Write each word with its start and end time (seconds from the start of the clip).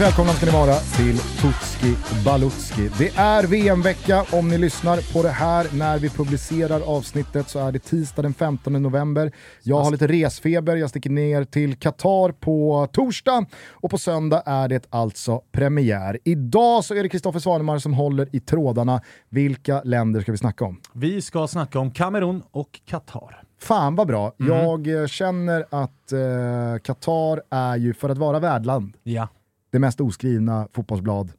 Varmt 0.00 0.12
välkomna 0.12 0.32
ska 0.32 0.46
ni 0.46 0.52
vara 0.52 0.74
till 0.74 1.18
Tutski 1.18 1.94
Balutski. 2.24 2.90
Det 2.98 3.16
är 3.16 3.46
VM-vecka. 3.46 4.24
Om 4.32 4.48
ni 4.48 4.58
lyssnar 4.58 5.12
på 5.12 5.22
det 5.22 5.28
här 5.28 5.66
när 5.72 5.98
vi 5.98 6.08
publicerar 6.08 6.80
avsnittet 6.80 7.48
så 7.48 7.58
är 7.58 7.72
det 7.72 7.78
tisdag 7.78 8.22
den 8.22 8.34
15 8.34 8.82
november. 8.82 9.32
Jag 9.62 9.80
har 9.80 9.90
lite 9.90 10.06
resfeber, 10.06 10.76
jag 10.76 10.90
sticker 10.90 11.10
ner 11.10 11.44
till 11.44 11.76
Qatar 11.76 12.32
på 12.32 12.88
torsdag 12.92 13.46
och 13.70 13.90
på 13.90 13.98
söndag 13.98 14.42
är 14.46 14.68
det 14.68 14.86
alltså 14.90 15.42
premiär. 15.52 16.18
Idag 16.24 16.84
så 16.84 16.94
är 16.94 17.02
det 17.02 17.08
Kristoffer 17.08 17.40
Svanemar 17.40 17.78
som 17.78 17.94
håller 17.94 18.36
i 18.36 18.40
trådarna. 18.40 19.00
Vilka 19.28 19.82
länder 19.82 20.20
ska 20.20 20.32
vi 20.32 20.38
snacka 20.38 20.64
om? 20.64 20.80
Vi 20.92 21.22
ska 21.22 21.46
snacka 21.46 21.78
om 21.78 21.90
Kamerun 21.90 22.42
och 22.50 22.80
Qatar. 22.86 23.42
Fan 23.60 23.94
vad 23.94 24.06
bra. 24.06 24.32
Mm. 24.40 24.56
Jag 24.56 25.02
eh, 25.02 25.06
känner 25.06 25.64
att 25.70 26.12
eh, 26.12 26.78
Qatar 26.82 27.42
är 27.50 27.76
ju, 27.76 27.94
för 27.94 28.08
att 28.08 28.18
vara 28.18 28.38
värdland, 28.38 28.92
Ja. 29.02 29.28
Det 29.70 29.78
mest 29.78 30.00
oskrivna 30.00 30.68
fotbollsblad 30.72 31.32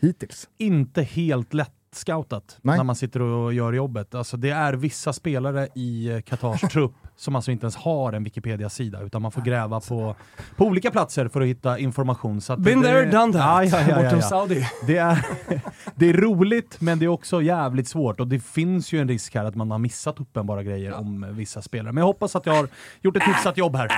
hittills. 0.00 0.48
Inte 0.58 1.02
helt 1.02 1.54
lätt 1.54 1.72
scoutat 1.92 2.58
Nej. 2.62 2.76
när 2.76 2.84
man 2.84 2.96
sitter 2.96 3.22
och 3.22 3.54
gör 3.54 3.72
jobbet. 3.72 4.14
Alltså 4.14 4.36
det 4.36 4.50
är 4.50 4.72
vissa 4.72 5.12
spelare 5.12 5.68
i 5.74 6.22
Qatars 6.26 6.60
trupp 6.72 7.05
som 7.16 7.36
alltså 7.36 7.50
inte 7.50 7.64
ens 7.64 7.76
har 7.76 8.12
en 8.12 8.24
Wikipedia-sida 8.24 9.00
utan 9.00 9.22
man 9.22 9.32
får 9.32 9.42
gräva 9.42 9.80
på, 9.80 10.16
på 10.56 10.64
olika 10.64 10.90
platser 10.90 11.28
för 11.28 11.40
att 11.40 11.46
hitta 11.46 11.78
information. 11.78 12.40
Så 12.40 12.52
att 12.52 12.58
Been 12.58 12.80
det, 12.80 12.88
there, 12.88 13.10
done 13.10 13.32
that. 13.32 13.42
Ja, 13.42 13.64
ja, 13.64 13.80
ja, 13.80 13.88
ja, 13.88 14.02
Bortom 14.02 14.18
ja. 14.18 14.28
Saudi. 14.28 14.66
Det, 14.86 14.96
är, 14.96 15.26
det 15.94 16.08
är 16.08 16.12
roligt 16.12 16.80
men 16.80 16.98
det 16.98 17.04
är 17.04 17.08
också 17.08 17.42
jävligt 17.42 17.88
svårt 17.88 18.20
och 18.20 18.28
det 18.28 18.40
finns 18.40 18.92
ju 18.92 19.00
en 19.00 19.08
risk 19.08 19.34
här 19.34 19.44
att 19.44 19.54
man 19.54 19.70
har 19.70 19.78
missat 19.78 20.20
uppenbara 20.20 20.62
grejer 20.62 20.92
om 20.92 21.26
vissa 21.30 21.62
spelare. 21.62 21.92
Men 21.92 22.00
jag 22.00 22.06
hoppas 22.06 22.36
att 22.36 22.46
jag 22.46 22.54
har 22.54 22.68
gjort 23.00 23.16
ett 23.16 23.28
hyfsat 23.28 23.56
jobb 23.56 23.76
här. 23.76 23.88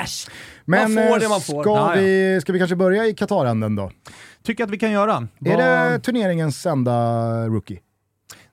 Men 0.64 0.94
Man 0.94 1.04
får 1.04 1.14
eh, 1.16 1.20
det 1.20 1.28
man 1.28 1.40
får. 1.40 1.62
Ska, 1.62 1.92
vi, 1.92 2.38
ska 2.42 2.52
vi 2.52 2.58
kanske 2.58 2.76
börja 2.76 3.06
i 3.06 3.14
Qataränden 3.14 3.76
då? 3.76 3.90
Tycker 4.42 4.64
att 4.64 4.70
vi 4.70 4.78
kan 4.78 4.90
göra. 4.90 5.12
Är 5.12 5.28
Vad- 5.38 5.58
det 5.92 6.00
turneringens 6.00 6.66
enda 6.66 7.46
rookie? 7.46 7.78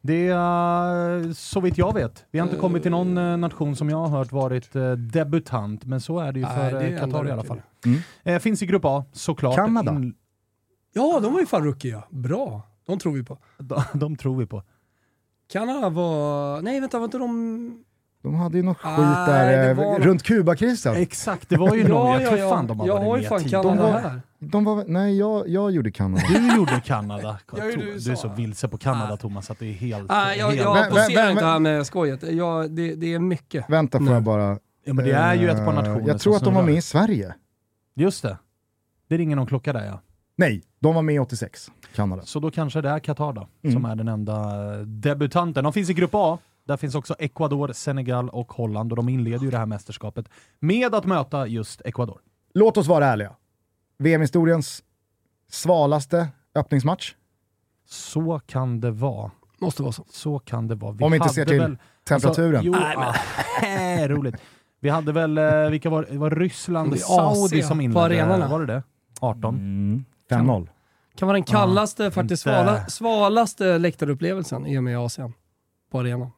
Det 0.05 0.27
är 0.27 1.33
så 1.33 1.61
vitt 1.61 1.77
jag 1.77 1.93
vet. 1.93 2.25
Vi 2.31 2.39
har 2.39 2.47
inte 2.47 2.59
kommit 2.59 2.81
till 2.81 2.91
någon 2.91 3.17
eh, 3.17 3.37
nation 3.37 3.75
som 3.75 3.89
jag 3.89 3.97
har 3.97 4.07
hört 4.17 4.31
varit 4.31 4.75
eh, 4.75 4.91
debutant, 4.91 5.85
men 5.85 6.01
så 6.01 6.19
är 6.19 6.31
det 6.31 6.39
ju 6.39 6.45
för 6.45 6.83
eh, 6.83 6.99
Qatar 6.99 7.27
i 7.27 7.31
alla 7.31 7.43
fall. 7.43 7.61
Eh, 8.23 8.39
finns 8.39 8.61
i 8.61 8.65
grupp 8.65 8.85
A, 8.85 9.05
såklart. 9.11 9.55
Kanada? 9.55 9.91
In, 9.91 10.15
Ja, 10.93 11.19
de 11.19 11.33
var 11.33 11.39
ju 11.39 11.45
fan 11.45 11.63
rookie. 11.63 12.01
Bra. 12.09 12.61
De 12.85 12.99
tror 12.99 13.13
vi 13.13 13.23
på. 13.23 13.37
de, 13.57 13.83
de 13.93 14.15
tror 14.15 14.37
vi 14.37 14.45
på. 14.45 14.63
Kanada 15.47 15.89
var... 15.89 16.61
Nej 16.61 16.79
vänta, 16.79 16.97
var 16.97 17.05
inte 17.05 17.17
de... 17.17 17.83
De 18.25 18.35
hade 18.35 18.57
ju 18.57 18.63
något 18.63 18.77
skit 18.77 18.91
Nej, 18.97 19.27
där 19.27 19.57
det 19.63 19.69
eh, 19.69 19.77
var- 19.77 19.99
runt 19.99 20.23
Kubakrisen. 20.23 20.95
Exakt, 20.95 21.49
det 21.49 21.57
var 21.57 21.75
ju 21.75 21.87
någon. 21.87 22.21
Jag 22.21 22.29
tror 22.29 22.49
fan 22.49 22.67
de 22.67 22.79
har 22.79 22.87
jag 22.87 22.93
varit 22.93 23.05
har 23.07 23.17
ju 23.17 23.21
med 23.21 23.29
fan. 23.29 23.49
Kanada 23.63 23.91
var- 23.91 23.99
här. 23.99 24.21
De 24.39 24.63
var, 24.63 24.83
nej, 24.87 25.17
jag, 25.17 25.47
jag 25.49 25.71
gjorde 25.71 25.91
Kanada. 25.91 26.23
Du 26.29 26.55
gjorde 26.55 26.81
Kanada. 26.85 27.39
Jag 27.57 27.71
gjorde 27.71 27.85
du 27.99 28.11
är 28.11 28.15
så 28.15 28.27
vilse 28.27 28.67
på 28.67 28.77
Kanada. 28.77 29.17
Thomas 29.17 29.51
att 29.51 29.59
det 29.59 29.65
är 29.65 29.73
helt... 29.73 30.09
Nej, 30.09 30.39
jag, 30.39 30.47
helt 30.47 30.61
jag 30.61 30.89
poserar 30.89 31.23
vem- 31.25 31.31
inte 31.31 31.45
här 31.45 31.59
med 31.59 31.85
skojet. 31.87 32.23
Jag, 32.23 32.71
det, 32.71 32.95
det 32.95 33.13
är 33.13 33.19
mycket. 33.19 33.65
Vänta 33.69 33.99
får 33.99 34.13
jag 34.13 34.23
bara... 34.23 34.57
ja, 34.85 34.93
men 34.93 35.05
det 35.05 35.11
är 35.11 35.33
ju 35.33 35.49
ett 35.49 35.57
par 35.57 35.73
eh, 35.73 35.75
nationer 35.75 36.07
Jag 36.07 36.19
tror 36.19 36.35
att 36.35 36.43
de 36.43 36.53
var 36.53 36.63
med 36.63 36.75
i 36.75 36.81
Sverige. 36.81 37.33
Just 37.95 38.23
det. 38.23 38.37
Det 39.09 39.17
ringer 39.17 39.35
någon 39.35 39.45
klocka 39.47 39.73
där 39.73 39.85
ja. 39.85 39.99
Nej, 40.37 40.63
de 40.79 40.95
var 40.95 41.01
med 41.01 41.21
86, 41.21 41.71
Kanada. 41.95 42.21
Så 42.25 42.39
då 42.39 42.51
kanske 42.51 42.81
det 42.81 42.89
är 42.89 42.99
Qatar 42.99 43.33
då, 43.33 43.47
Mm. 43.63 43.73
som 43.73 43.85
är 43.85 43.95
den 43.95 44.07
enda 44.07 44.33
eh, 44.73 44.79
debutanten. 44.79 45.63
De 45.63 45.73
finns 45.73 45.89
i 45.89 45.93
grupp 45.93 46.11
A. 46.13 46.37
Där 46.67 46.77
finns 46.77 46.95
också 46.95 47.15
Ecuador, 47.19 47.71
Senegal 47.73 48.29
och 48.29 48.53
Holland 48.53 48.91
och 48.91 48.95
de 48.95 49.09
inleder 49.09 49.45
ju 49.45 49.51
det 49.51 49.57
här 49.57 49.65
mästerskapet 49.65 50.29
med 50.59 50.95
att 50.95 51.05
möta 51.05 51.47
just 51.47 51.81
Ecuador. 51.85 52.21
Låt 52.53 52.77
oss 52.77 52.87
vara 52.87 53.05
ärliga. 53.05 53.35
VM-historiens 53.97 54.83
svalaste 55.51 56.27
öppningsmatch. 56.55 57.13
Så 57.87 58.41
kan 58.45 58.81
det 58.81 58.91
vara. 58.91 59.31
Måste 59.61 59.81
vara 59.81 59.91
så. 59.91 60.05
Så 60.09 60.39
kan 60.39 60.67
det 60.67 60.75
vara. 60.75 60.91
Vi 60.91 61.03
Om 61.05 61.11
vi 61.11 61.15
inte 61.17 61.23
hade 61.23 61.33
ser 61.33 61.45
till 61.45 61.59
väl- 61.59 61.77
temperaturen. 62.03 62.55
Alltså, 62.55 62.65
jo, 62.67 62.71
Nej, 62.71 62.95
men- 62.97 64.03
ah, 64.03 64.07
roligt. 64.17 64.35
Vi 64.79 64.89
hade 64.89 65.11
väl, 65.11 65.37
eh, 65.37 65.69
vilka 65.69 65.89
var 65.89 66.07
det? 66.09 66.17
var 66.17 66.29
Ryssland, 66.29 66.93
AC 66.93 66.99
Saudi 66.99 67.61
som 67.63 67.77
på 67.77 67.83
inledde? 67.83 68.05
arenorna. 68.05 68.47
Var 68.47 68.59
det 68.59 68.65
det? 68.73 68.83
18? 69.21 69.55
Mm. 69.55 70.05
5-0. 70.29 70.69
Kan 71.15 71.27
vara 71.27 71.35
den 71.37 71.43
kallaste, 71.43 72.03
faktiskt 72.11 72.21
inte- 72.21 72.37
svala, 72.37 72.85
svalaste 72.87 73.77
läktarupplevelsen 73.77 74.65
i 74.67 74.77
och 74.79 74.83
med 74.83 74.97
Asien. 74.99 75.33
På 75.91 75.99
arenan. 75.99 76.31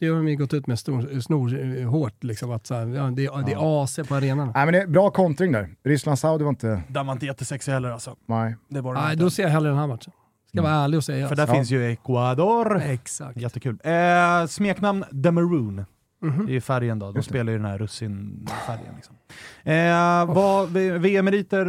Det 0.00 0.08
har 0.08 0.16
de 0.16 0.28
ju 0.28 0.36
gått 0.36 0.54
ut 0.54 0.66
med 0.66 0.78
snor, 0.78 1.20
snor 1.20 1.78
eh, 1.78 1.88
hårt 1.90 2.24
liksom 2.24 2.50
att 2.50 2.66
så 2.66 2.74
här, 2.74 2.86
ja, 2.86 3.02
det, 3.02 3.24
är- 3.26 3.46
det 3.46 3.52
är 3.52 3.82
AC 3.84 3.98
på 4.08 4.14
arenan. 4.14 4.52
Nej, 4.54 4.64
men 4.66 4.72
det 4.74 4.80
är 4.82 4.86
bra 4.86 5.10
kontring 5.10 5.52
där. 5.52 5.68
Ryssland-Saudi 5.84 6.44
var 6.44 6.50
inte... 6.50 6.82
Den 6.88 7.06
var 7.06 7.12
inte 7.12 7.26
jättesexig 7.26 7.72
heller 7.72 7.90
alltså. 7.90 8.16
Nej. 8.26 8.56
Det 8.68 8.80
var 8.80 8.94
Nej, 8.94 9.12
inte. 9.12 9.24
då 9.24 9.30
ser 9.30 9.42
jag 9.42 9.50
hellre 9.50 9.68
den 9.70 9.78
här 9.78 9.86
matchen. 9.86 10.12
Ska 10.52 10.62
vara 10.62 10.72
ärlig 10.72 10.98
och 10.98 11.04
säga. 11.04 11.28
För 11.28 11.36
där 11.36 11.46
Ja. 11.46 11.54
finns 11.54 11.70
ju 11.70 11.90
Ecuador. 11.92 12.80
Exakt. 12.82 13.36
Jättekul. 13.40 13.78
Eh, 13.84 14.46
smeknamn 14.48 15.04
The 15.24 15.30
Maroon. 15.30 15.84
Mhm. 16.22 16.46
Det 16.46 16.56
är 16.56 16.60
färgen 16.60 16.98
då. 16.98 17.12
De 17.12 17.22
spelar 17.22 17.52
ju 17.52 17.58
den 17.58 17.66
här 17.66 17.78
russinfärgen. 17.78 18.94
Liksom. 18.96 19.14
Eh, 19.64 20.98
VM-meriter... 20.98 21.66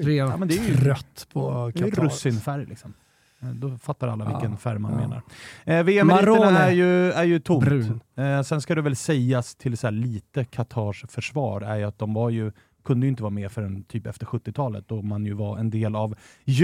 Eh, 0.00 0.06
ja, 0.16 0.36
men 0.36 0.48
det 0.48 0.58
är 0.58 0.68
ju, 0.68 0.76
trött 0.76 1.26
på 1.32 1.70
det 1.74 1.80
är 1.80 1.84
ju 1.84 1.90
Qatar. 1.90 2.04
russinfärg 2.04 2.66
liksom. 2.66 2.94
Eh, 3.42 3.48
Då 3.48 3.78
fattar 3.78 4.08
alla 4.08 4.24
vilken 4.24 4.50
Ja, 4.50 4.56
färg 4.56 4.78
man 4.78 4.92
ja. 4.92 4.98
menar. 4.98 5.22
Eh, 5.64 5.84
VM-meriterna 5.84 6.58
är 6.58 6.72
ju, 6.72 7.12
är 7.12 7.24
ju 7.24 7.38
tomt. 7.40 7.64
Brun. 7.64 8.00
Eh, 8.16 8.42
sen 8.42 8.60
ska 8.60 8.74
det 8.74 8.82
väl 8.82 8.96
sägas 8.96 9.54
till 9.54 9.78
så 9.78 9.86
här 9.86 9.92
lite 9.92 10.44
Qatars 10.44 11.04
försvar 11.08 11.60
är 11.60 11.76
ju 11.76 11.84
att 11.84 11.98
de 11.98 12.14
var 12.14 12.30
ju 12.30 12.52
kunde 12.84 13.06
ju 13.06 13.10
inte 13.10 13.22
vara 13.22 13.30
med 13.30 13.52
förrän 13.52 13.84
typ 13.84 14.06
efter 14.06 14.26
70-talet 14.26 14.84
då 14.88 15.02
man 15.02 15.26
ju 15.26 15.32
var 15.34 15.58
en 15.58 15.70
del 15.70 15.96
av 15.96 16.14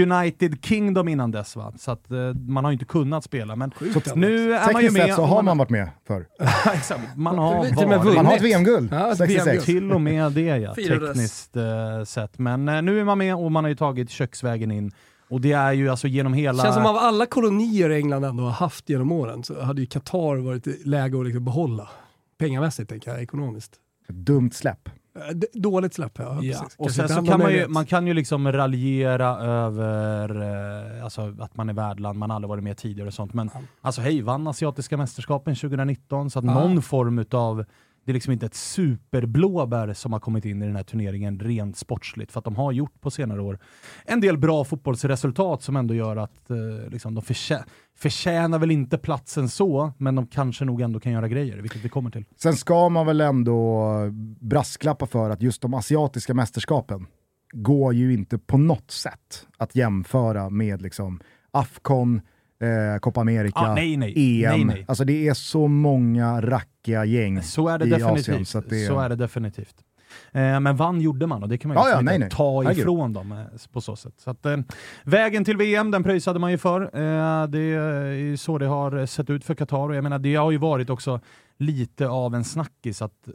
United 0.01 0.65
Kingdom 0.65 1.07
innan 1.07 1.31
dess. 1.31 1.55
Va? 1.55 1.73
Så 1.77 1.91
att 1.91 2.11
eh, 2.11 2.33
man 2.33 2.63
har 2.63 2.71
ju 2.71 2.73
inte 2.73 2.85
kunnat 2.85 3.23
spela. 3.23 3.55
Men 3.55 3.71
Sjukt 3.71 4.15
nu 4.15 4.53
är 4.53 4.73
man 4.73 4.81
ju 4.81 4.91
med. 4.91 5.05
sett 5.05 5.15
så 5.15 5.23
har 5.23 5.43
man 5.43 5.57
varit 5.57 5.69
med 5.69 5.89
förr. 6.07 6.25
Man 7.15 7.37
har 7.37 7.55
varit. 7.57 8.15
Man 8.15 8.25
har 8.25 8.35
ett. 8.35 8.41
VM-guld, 8.41 8.89
Ja, 8.91 9.11
ett 9.11 9.17
66. 9.17 9.45
VM-guld. 9.47 9.65
Till 9.65 9.91
och 9.91 10.01
med 10.01 10.31
det 10.31 10.41
ja, 10.41 10.73
tekniskt 10.75 11.55
eh, 11.55 12.03
sett. 12.05 12.39
Men 12.39 12.69
eh, 12.69 12.81
nu 12.81 12.99
är 12.99 13.03
man 13.03 13.17
med 13.17 13.35
och 13.35 13.51
man 13.51 13.63
har 13.63 13.69
ju 13.69 13.75
tagit 13.75 14.09
köksvägen 14.09 14.71
in. 14.71 14.91
Och 15.29 15.41
det 15.41 15.51
är 15.51 15.71
ju 15.73 15.89
alltså 15.89 16.07
genom 16.07 16.33
hela... 16.33 16.63
Känns 16.63 16.75
som 16.75 16.85
av 16.85 16.97
alla 16.97 17.25
kolonier 17.25 17.89
England 17.89 18.23
ändå 18.25 18.43
har 18.43 18.51
haft 18.51 18.89
genom 18.89 19.11
åren 19.11 19.43
så 19.43 19.61
hade 19.61 19.81
ju 19.81 19.87
Qatar 19.87 20.35
varit 20.35 20.67
i 20.67 20.81
läge 20.85 21.19
att 21.19 21.25
liksom 21.25 21.45
behålla. 21.45 21.89
Pengamässigt 22.37 22.89
tänker 22.89 23.11
jag, 23.11 23.21
ekonomiskt. 23.21 23.71
Dumt 24.07 24.51
släpp. 24.53 24.89
Eh, 25.29 25.35
d- 25.35 25.47
Dåligt 25.53 25.93
släpp 25.93 26.11
ja. 26.19 26.39
Ja. 26.41 26.59
precis. 26.59 26.75
Och 26.77 26.91
sen 26.91 27.09
så 27.09 27.25
kan 27.25 27.39
man 27.39 27.51
ju, 27.53 27.67
man 27.67 27.85
kan 27.85 28.07
ju 28.07 28.13
liksom 28.13 28.51
raljera 28.51 29.27
över 29.39 30.29
eh, 30.97 31.03
alltså 31.03 31.35
att 31.39 31.57
man 31.57 31.69
är 31.69 31.73
värdland, 31.73 32.19
man 32.19 32.29
har 32.29 32.35
aldrig 32.35 32.49
varit 32.49 32.63
med 32.63 32.77
tidigare 32.77 33.07
och 33.07 33.13
sånt. 33.13 33.33
Men 33.33 33.49
Ja. 33.53 33.59
alltså 33.81 34.01
hej, 34.01 34.21
vann 34.21 34.47
asiatiska 34.47 34.97
mästerskapen 34.97 35.55
2019 35.55 36.29
så 36.29 36.39
att 36.39 36.45
Ja. 36.45 36.53
någon 36.53 36.81
form 36.81 37.19
utav 37.19 37.65
det 38.07 38.11
är 38.11 38.13
liksom 38.13 38.33
inte 38.33 38.45
ett 38.45 38.55
superblåbär 38.55 39.93
som 39.93 40.13
har 40.13 40.19
kommit 40.19 40.45
in 40.45 40.61
i 40.61 40.65
den 40.65 40.75
här 40.75 40.83
turneringen 40.83 41.39
rent 41.39 41.77
sportsligt, 41.77 42.31
för 42.31 42.39
att 42.39 42.45
de 42.45 42.55
har 42.55 42.71
gjort 42.71 43.01
på 43.01 43.11
senare 43.11 43.41
år 43.41 43.59
en 44.05 44.21
del 44.21 44.37
bra 44.37 44.63
fotbollsresultat 44.63 45.63
som 45.63 45.75
ändå 45.75 45.93
gör 45.93 46.15
att 46.15 46.49
eh, 46.49 46.89
liksom, 46.89 47.15
de 47.15 47.21
förtjä 47.23 47.63
förtjänar 47.97 48.59
väl 48.59 48.71
inte 48.71 48.97
platsen 48.97 49.49
så, 49.49 49.93
men 49.97 50.15
de 50.15 50.27
kanske 50.27 50.65
nog 50.65 50.81
ändå 50.81 50.99
kan 50.99 51.11
göra 51.11 51.27
grejer, 51.27 51.57
vilket 51.57 51.85
vi 51.85 51.89
kommer 51.89 52.09
till. 52.09 52.25
Sen 52.35 52.53
ska 52.53 52.89
man 52.89 53.05
väl 53.05 53.21
ändå 53.21 53.91
brasklappa 54.39 55.05
för 55.05 55.29
att 55.29 55.41
just 55.41 55.61
de 55.61 55.73
asiatiska 55.73 56.33
mästerskapen 56.33 57.07
går 57.51 57.93
ju 57.93 58.13
inte 58.13 58.37
på 58.37 58.57
något 58.57 58.91
sätt 58.91 59.47
att 59.57 59.75
jämföra 59.75 60.49
med 60.49 60.81
liksom 60.81 61.19
Afcon, 61.51 62.21
eh, 62.59 62.99
Copa 62.99 63.21
America, 63.21 63.59
Ah, 63.59 63.73
nej, 63.75 63.97
nej. 63.97 64.43
EM. 64.45 64.51
nej, 64.51 64.65
nej. 64.65 64.85
Alltså 64.87 65.03
det 65.05 65.27
är 65.27 65.33
så 65.33 65.67
många 65.67 66.41
rackiga 66.41 67.05
gäng 67.05 67.41
Så 67.43 67.67
är 67.67 67.77
det 67.79 67.85
i 67.85 67.89
definitivt. 67.89 68.19
Asien. 68.29 68.45
Så 68.45 68.61
det, 68.61 68.87
Så 68.87 68.99
är 68.99 69.09
det 69.09 69.15
definitivt. 69.15 69.75
Eh, 70.31 70.59
men 70.59 70.75
vann 70.75 71.01
gjorde 71.01 71.27
man 71.27 71.43
och 71.43 71.49
det 71.49 71.57
kan 71.57 71.69
man 71.73 71.77
ju 71.83 71.89
Ja, 71.89 71.95
ja, 71.95 72.01
nej, 72.01 72.19
nej. 72.19 72.29
ta 72.29 72.61
Herregud. 72.63 72.79
ifrån 72.81 73.13
dem 73.13 73.31
eh, 73.31 73.37
på 73.73 73.81
så 73.81 73.95
sätt. 73.95 74.13
Så 74.17 74.29
att, 74.31 74.45
eh, 74.45 74.57
vägen 75.03 75.45
till 75.45 75.57
VM, 75.57 75.91
den 75.91 76.03
pröjsade 76.03 76.39
man 76.39 76.51
ju 76.51 76.57
för. 76.57 76.81
Eh, 76.81 77.47
det 77.47 77.59
är 77.59 78.35
så 78.35 78.57
det 78.57 78.65
har 78.65 79.05
sett 79.05 79.29
ut 79.29 79.43
för 79.45 79.55
Qatar 79.55 79.89
och 79.89 79.95
jag 79.95 80.03
menar 80.03 80.19
det 80.19 80.35
har 80.35 80.51
ju 80.51 80.57
varit 80.57 80.89
också 80.89 81.19
lite 81.57 82.07
av 82.07 82.35
en 82.35 82.43
snackis 82.43 83.01
att 83.01 83.29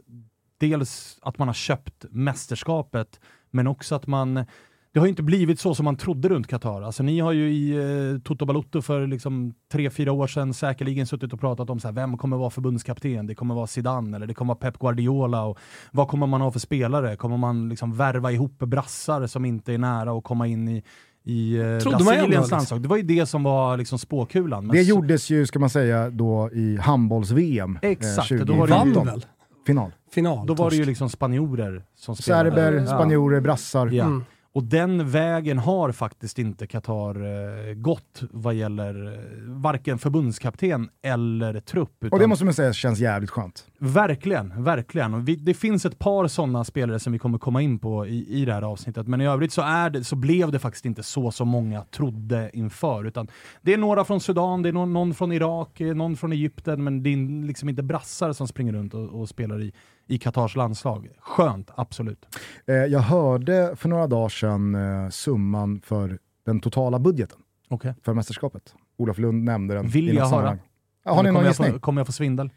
dels 0.57 1.19
att 1.21 1.37
man 1.37 1.47
har 1.47 1.53
köpt 1.53 2.05
mästerskapet 2.09 3.19
men 3.51 3.67
också 3.67 3.95
att 3.95 4.07
man 4.07 4.45
det 4.93 4.99
har 4.99 5.05
ju 5.05 5.09
inte 5.09 5.23
blivit 5.23 5.59
så 5.59 5.75
som 5.75 5.83
man 5.85 5.95
trodde 5.95 6.29
runt 6.29 6.47
Qatar. 6.47 6.81
Alltså, 6.81 7.03
ni 7.03 7.19
har 7.19 7.31
ju 7.31 7.49
i 7.53 7.71
eh, 8.13 8.19
Toto 8.21 8.45
Balotto 8.45 8.81
för 8.81 9.07
liksom, 9.07 9.53
tre, 9.71 9.89
fyra 9.89 10.11
år 10.11 10.27
sedan 10.27 10.53
säkerligen 10.53 11.07
suttit 11.07 11.33
och 11.33 11.39
pratat 11.39 11.69
om 11.69 11.79
så 11.79 11.87
här, 11.87 11.95
vem 11.95 12.17
kommer 12.17 12.37
vara 12.37 12.49
förbundskapten? 12.49 13.27
Det 13.27 13.35
kommer 13.35 13.55
vara 13.55 13.67
Zidane 13.67 14.15
eller 14.17 14.27
det 14.27 14.33
kommer 14.33 14.53
vara 14.53 14.71
Pep 14.71 14.79
Guardiola. 14.79 15.43
Och 15.45 15.59
vad 15.91 16.07
kommer 16.07 16.27
man 16.27 16.41
ha 16.41 16.51
för 16.51 16.59
spelare? 16.59 17.15
Kommer 17.15 17.37
man 17.37 17.69
liksom 17.69 17.93
värva 17.97 18.31
ihop 18.31 18.59
brassar 18.59 19.27
som 19.27 19.45
inte 19.45 19.73
är 19.73 19.77
nära 19.77 20.11
att 20.17 20.23
komma 20.23 20.47
in 20.47 20.67
i, 20.67 20.83
i 21.25 21.55
eh, 21.57 21.65
Brasiliens 21.65 22.27
liksom. 22.29 22.47
landslag? 22.51 22.81
Det 22.81 22.87
var 22.87 22.97
ju 22.97 23.03
det 23.03 23.25
som 23.25 23.43
var 23.43 23.77
liksom, 23.77 23.99
spåkulan. 23.99 24.67
Men 24.67 24.75
det 24.75 24.83
så- 24.83 24.89
gjordes 24.89 25.29
ju, 25.29 25.45
ska 25.45 25.59
man 25.59 25.69
säga, 25.69 26.09
då 26.09 26.49
i 26.53 26.77
handbolls-VM. 26.77 27.79
Exakt, 27.81 28.31
eh, 28.31 28.37
då 28.37 28.53
var 28.53 28.67
det 28.67 28.73
ju- 28.73 28.79
2015. 28.79 29.05
Vann 29.05 29.13
väl? 29.15 29.25
Final. 29.67 29.91
Final. 30.13 30.47
Då 30.47 30.53
var 30.53 30.69
det 30.69 30.75
ju 30.75 30.85
liksom 30.85 31.09
spanjorer 31.09 31.83
som 31.95 32.15
spelade. 32.15 32.49
Serber, 32.51 32.73
Ja. 32.73 32.85
spanjorer, 32.85 33.41
brassar. 33.41 33.87
Ja. 33.87 34.05
Mm. 34.05 34.23
Och 34.53 34.63
den 34.63 35.09
vägen 35.09 35.57
har 35.57 35.91
faktiskt 35.91 36.39
inte 36.39 36.67
Qatar 36.67 37.15
eh, 37.15 37.73
gått 37.73 38.23
vad 38.31 38.53
gäller 38.53 39.13
eh, 39.13 39.19
varken 39.61 39.99
förbundskapten 39.99 40.89
eller 41.01 41.59
trupp. 41.59 42.03
Och 42.11 42.19
det 42.19 42.27
måste 42.27 42.45
man 42.45 42.53
säga 42.53 42.73
känns 42.73 42.99
jävligt 42.99 43.29
skönt. 43.29 43.65
Verkligen, 43.85 44.63
verkligen. 44.63 45.25
Vi, 45.25 45.35
det 45.35 45.53
finns 45.53 45.85
ett 45.85 45.99
par 45.99 46.27
sådana 46.27 46.63
spelare 46.63 46.99
som 46.99 47.13
vi 47.13 47.19
kommer 47.19 47.37
komma 47.37 47.61
in 47.61 47.79
på 47.79 48.07
i, 48.07 48.41
i 48.41 48.45
det 48.45 48.53
här 48.53 48.61
avsnittet, 48.61 49.07
men 49.07 49.21
i 49.21 49.27
övrigt 49.27 49.53
så, 49.53 49.61
är 49.61 49.89
det, 49.89 50.03
så 50.03 50.15
blev 50.15 50.51
det 50.51 50.59
faktiskt 50.59 50.85
inte 50.85 51.03
så 51.03 51.31
som 51.31 51.47
många 51.47 51.81
trodde 51.81 52.49
inför. 52.53 53.05
Utan 53.05 53.27
det 53.61 53.73
är 53.73 53.77
några 53.77 54.05
från 54.05 54.19
Sudan, 54.19 54.61
det 54.61 54.69
är 54.69 54.73
någon, 54.73 54.93
någon 54.93 55.13
från 55.13 55.31
Irak, 55.31 55.81
eh, 55.81 55.95
någon 55.95 56.15
från 56.15 56.31
Egypten, 56.31 56.83
men 56.83 57.03
det 57.03 57.13
är 57.13 57.45
liksom 57.45 57.69
inte 57.69 57.83
brassar 57.83 58.33
som 58.33 58.47
springer 58.47 58.73
runt 58.73 58.93
och, 58.93 59.21
och 59.21 59.29
spelar 59.29 59.61
i, 59.61 59.73
i 60.07 60.17
Qatars 60.17 60.55
landslag. 60.55 61.09
Skönt, 61.19 61.71
absolut. 61.75 62.25
Eh, 62.65 62.75
jag 62.75 62.99
hörde 62.99 63.75
för 63.75 63.89
några 63.89 64.07
dagar 64.07 64.29
sedan 64.29 64.75
eh, 64.75 65.09
summan 65.09 65.81
för 65.81 66.19
den 66.45 66.59
totala 66.59 66.99
budgeten 66.99 67.39
Okay. 67.69 67.93
för 68.03 68.13
mästerskapet. 68.13 68.75
Olof 68.97 69.17
Lund 69.17 69.43
nämnde 69.43 69.73
den 69.73 69.87
Vill 69.87 70.15
jag 70.15 70.25
höra? 70.25 70.57
Har 71.05 71.23
ni 71.23 71.31
någon 71.31 71.35
kommer 71.35 71.47
gissning? 71.47 71.79
Kommer 71.79 71.99
jag 71.99 72.07
få 72.07 72.13
svindel? 72.13 72.49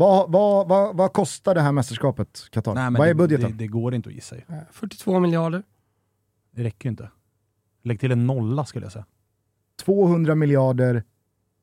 Vad, 0.00 0.32
vad, 0.32 0.68
vad, 0.68 0.96
vad 0.96 1.12
kostar 1.12 1.54
det 1.54 1.60
här 1.60 1.72
mästerskapet, 1.72 2.46
Qatar? 2.50 2.74
Nej, 2.74 2.90
vad 2.90 3.00
är 3.00 3.06
det, 3.08 3.14
budgeten? 3.14 3.50
Det, 3.50 3.56
det 3.56 3.66
går 3.66 3.94
inte 3.94 4.08
att 4.08 4.14
gissa 4.14 4.36
ju. 4.36 4.42
Eh, 4.48 4.54
42 4.72 5.20
miljarder. 5.20 5.62
Det 6.50 6.64
räcker 6.64 6.86
ju 6.86 6.90
inte. 6.90 7.10
Lägg 7.82 8.00
till 8.00 8.12
en 8.12 8.26
nolla 8.26 8.64
skulle 8.64 8.84
jag 8.84 8.92
säga. 8.92 9.06
200 9.84 10.34
miljarder 10.34 11.04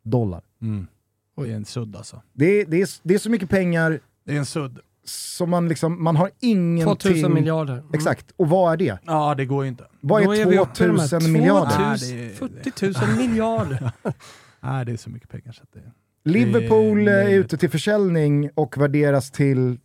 dollar. 0.03 0.43
Mm. 0.61 0.87
Det 1.35 1.51
är 1.51 1.55
en 1.55 1.65
sudd 1.65 1.95
alltså. 1.95 2.21
Det 2.33 2.45
är, 2.45 2.65
det, 2.65 2.81
är, 2.81 2.89
det 3.03 3.13
är 3.13 3.19
så 3.19 3.29
mycket 3.29 3.49
pengar 3.49 3.99
Det 4.23 4.33
är 4.33 4.37
en 4.37 4.45
sudd. 4.45 4.79
som 5.03 5.49
man 5.49 5.67
liksom, 5.67 6.03
man 6.03 6.15
har 6.15 6.31
ingenting... 6.39 6.95
2000 7.13 7.33
miljarder. 7.33 7.73
Mm. 7.73 7.93
Exakt, 7.93 8.31
och 8.35 8.49
vad 8.49 8.73
är 8.73 8.77
det? 8.77 8.99
Ja, 9.05 9.35
det 9.35 9.45
går 9.45 9.63
ju 9.63 9.69
inte. 9.69 9.87
Vad 10.01 10.23
Då 10.23 10.33
är 10.33 10.45
vi 10.45 10.57
uppe 10.59 10.83
i 10.83 10.87
de 10.87 10.99
här 10.99 11.07
2000 11.07 11.31
miljarder? 11.31 11.71
2000 11.97 12.17
Nej, 12.17 12.27
det- 12.27 12.73
40 12.93 13.05
000 13.07 13.17
miljarder. 13.17 13.91
Nej, 14.59 14.85
det 14.85 14.91
är 14.91 14.97
så 14.97 15.09
mycket 15.09 15.29
pengar 15.29 15.51
så 15.51 15.63
att 15.63 15.71
det... 15.73 15.91
Liverpool 16.27 17.05
Det- 17.05 17.23
är 17.23 17.29
ute 17.29 17.57
till 17.57 17.69
försäljning 17.69 18.49
och 18.55 18.77
värderas 18.77 19.31
till 19.31 19.79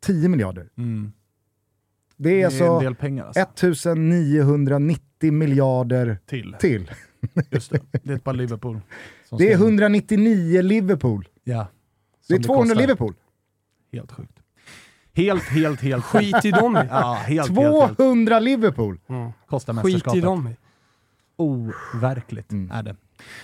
10 0.00 0.28
miljarder. 0.28 0.68
Mm. 0.78 1.12
Det 2.16 2.28
är 2.28 2.34
Det 2.34 2.42
är 2.42 2.46
alltså 2.46 2.64
en 2.64 2.82
del 2.82 2.94
pengar 2.94 3.24
alltså. 3.26 3.40
1990 3.40 5.32
miljarder 5.32 6.18
till. 6.26 6.56
till. 6.60 6.90
Just 7.50 7.70
det. 7.70 7.80
Det 8.02 8.12
är 8.12 8.16
ett 8.16 8.24
par 8.24 8.32
Liverpool. 8.34 8.80
Det 9.38 9.52
är 9.52 9.56
ska- 9.56 9.64
199 9.64 10.62
Liverpool. 10.62 11.28
Ja. 11.44 11.66
Det 12.28 12.34
är 12.34 12.36
Som 12.36 12.42
200 12.44 12.62
kostar. 12.74 12.80
Liverpool. 12.80 13.14
Helt 13.92 14.12
sjukt. 14.12 14.32
Helt, 15.14 15.42
helt, 15.42 15.80
helt 15.80 16.04
Skit 16.04 16.44
i 16.44 16.50
dem. 16.50 16.74
Ja, 16.90 17.12
helt, 17.26 17.48
helt, 17.48 17.58
helt. 17.58 17.96
200 17.96 18.40
Liverpool! 18.40 18.98
Mm. 19.08 19.30
Kostar 19.46 19.74
Skit 19.74 20.14
i 20.14 20.20
dem. 20.20 20.48
Overkligt 21.36 22.52
Mm. 22.52 22.70
är 22.70 22.82
det. 22.82 22.96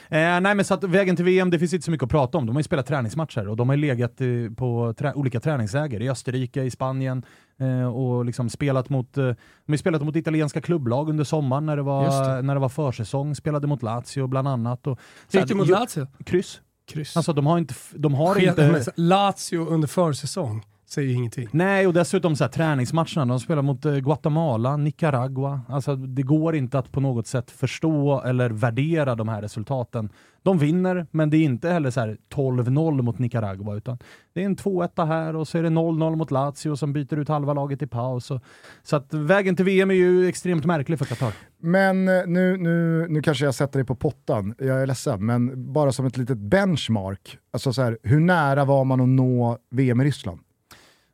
Eh, 0.09 0.41
nej 0.41 0.55
men 0.55 0.65
så 0.65 0.75
att 0.75 0.85
vägen 0.85 1.17
till 1.17 1.25
VM, 1.25 1.51
det 1.51 1.59
finns 1.59 1.73
inte 1.73 1.85
så 1.85 1.91
mycket 1.91 2.05
att 2.05 2.11
prata 2.11 2.39
om. 2.39 2.47
De 2.47 2.57
har 2.57 2.61
ju 2.61 2.65
spelat 2.65 2.87
träningsmatcher 2.87 3.49
och 3.49 3.57
de 3.57 3.69
har 3.69 3.77
ju 3.77 3.83
legat 3.83 4.21
eh, 4.21 4.27
på 4.57 4.95
trä 4.99 5.13
olika 5.15 5.41
träningsläger 5.41 6.03
i 6.03 6.11
Österrike, 6.11 6.63
i 6.63 6.71
Spanien 6.71 7.25
eh, 7.61 7.87
och 7.87 8.25
liksom 8.25 8.51
spelat 8.51 8.89
mot, 8.89 9.19
eh, 9.19 9.25
de 9.25 9.73
har 9.73 9.77
spelat 9.77 10.03
mot 10.03 10.17
italienska 10.17 10.61
klubblag 10.61 11.09
under 11.09 11.25
sommaren 11.25 11.67
när 11.67 11.77
det 11.77 11.83
var, 11.83 12.37
det. 12.37 12.43
när 12.43 12.55
det 12.55 12.61
var 12.61 12.69
försäsong, 12.69 13.35
spelade 13.35 13.67
mot 13.67 13.83
Lazio 13.83 14.27
bland 14.27 14.49
annat. 14.49 14.87
Och, 14.87 14.99
Gick 15.31 15.47
du 15.47 15.55
mot 15.55 15.69
Lazio? 15.69 16.07
Kryss. 16.27 16.61
Kryss. 16.93 17.17
Alltså 17.17 17.33
de 17.33 17.47
har 17.47 17.59
inte... 17.59 17.75
De 17.95 18.15
har 18.15 18.39
inte 18.39 18.93
Lazio 18.97 19.67
under 19.67 19.89
försäsong 19.89 20.65
säger 20.93 21.09
ju 21.09 21.15
ingenting. 21.15 21.49
Nej, 21.53 21.87
och 21.87 21.93
dessutom 21.93 22.37
så 22.37 22.45
här, 22.45 22.51
träningsmatcherna, 22.51 23.25
de 23.25 23.41
spelar 23.41 23.63
mot 23.63 23.85
eh, 23.85 23.97
Guatemala, 23.97 24.77
Nicaragua. 24.77 25.61
Alltså, 25.69 25.97
det 25.97 26.23
går 26.23 26.57
inte 26.57 26.79
att 26.79 26.93
på 26.93 27.01
något 27.01 27.27
sätt 27.27 27.51
förstå 27.51 28.23
eller 28.23 28.51
värdera 28.51 29.15
de 29.15 29.29
här 29.29 29.43
resultaten. 29.43 30.11
De 30.43 30.59
vinner, 30.59 31.07
men 31.11 31.31
det 31.31 31.37
är 31.37 31.43
inte 31.43 31.71
heller 31.71 31.91
så 31.91 32.01
här 32.01 32.17
12-0 32.35 33.03
mot 33.03 33.19
Nicaragua, 33.19 33.75
utan 33.75 33.99
det 34.35 34.41
är 34.41 34.47
en 34.47 34.57
2-1 34.57 35.07
här 35.07 35.37
och 35.37 35.49
så 35.49 35.59
är 35.59 35.63
det 35.63 35.69
0-0 35.69 36.17
mot 36.17 36.31
Lazio 36.31 36.77
som 36.77 36.93
byter 36.93 37.19
ut 37.19 37.29
halva 37.29 37.53
laget 37.53 37.83
i 37.83 37.87
paus. 37.87 38.31
Och, 38.31 38.41
så 38.83 38.97
att 38.97 39.15
vägen 39.15 39.57
till 39.57 39.65
VM 39.65 39.91
är 39.91 39.95
ju 39.95 40.29
extremt 40.29 40.65
märklig 40.65 40.99
för 40.99 41.05
Qatar. 41.05 41.33
Men 41.59 42.09
eh, 42.09 42.27
nu, 42.27 42.57
nu, 42.57 43.07
nu 43.09 43.23
kanske 43.23 43.45
jag 43.45 43.55
sätter 43.55 43.79
dig 43.79 43.87
på 43.87 43.95
pottan, 43.95 44.55
jag 44.59 44.83
är 44.83 44.87
ledsen, 44.87 45.27
men 45.27 45.73
bara 45.73 45.93
som 45.93 46.07
ett 46.07 46.17
litet 46.17 46.39
benchmark. 46.39 47.39
Alltså 47.53 47.73
så 47.73 47.83
här, 47.83 47.99
hur 48.03 48.21
nära 48.21 48.65
var 48.65 48.85
man 48.85 49.01
att 49.01 49.09
nå 49.09 49.59
VM 49.71 50.01
i 50.01 50.05
Ryssland? 50.05 50.41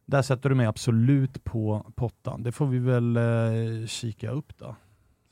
Där 0.08 0.22
sätter 0.22 0.48
du 0.48 0.54
mig 0.54 0.66
absolut 0.66 1.44
på 1.44 1.92
pottan. 1.94 2.42
Det 2.42 2.52
får 2.52 2.66
vi 2.66 2.78
väl 2.78 3.16
eh, 3.16 3.86
kika 3.86 4.30
upp 4.30 4.52
då, 4.58 4.76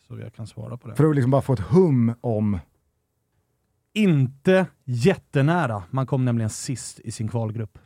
så 0.09 0.19
jag 0.19 0.35
kan 0.35 0.47
svara 0.47 0.77
på 0.77 0.89
det. 0.89 0.95
För 0.95 1.05
att 1.05 1.15
liksom 1.15 1.31
bara 1.31 1.43
få 1.43 1.53
ett 1.53 1.61
hum 1.61 2.15
om... 2.21 2.59
Inte 3.93 4.67
jättenära. 4.85 5.83
Man 5.91 6.07
kom 6.07 6.25
nämligen 6.25 6.51
sist 6.51 7.01
i 7.01 7.11
sin 7.11 7.29
kvalgrupp. 7.29 7.79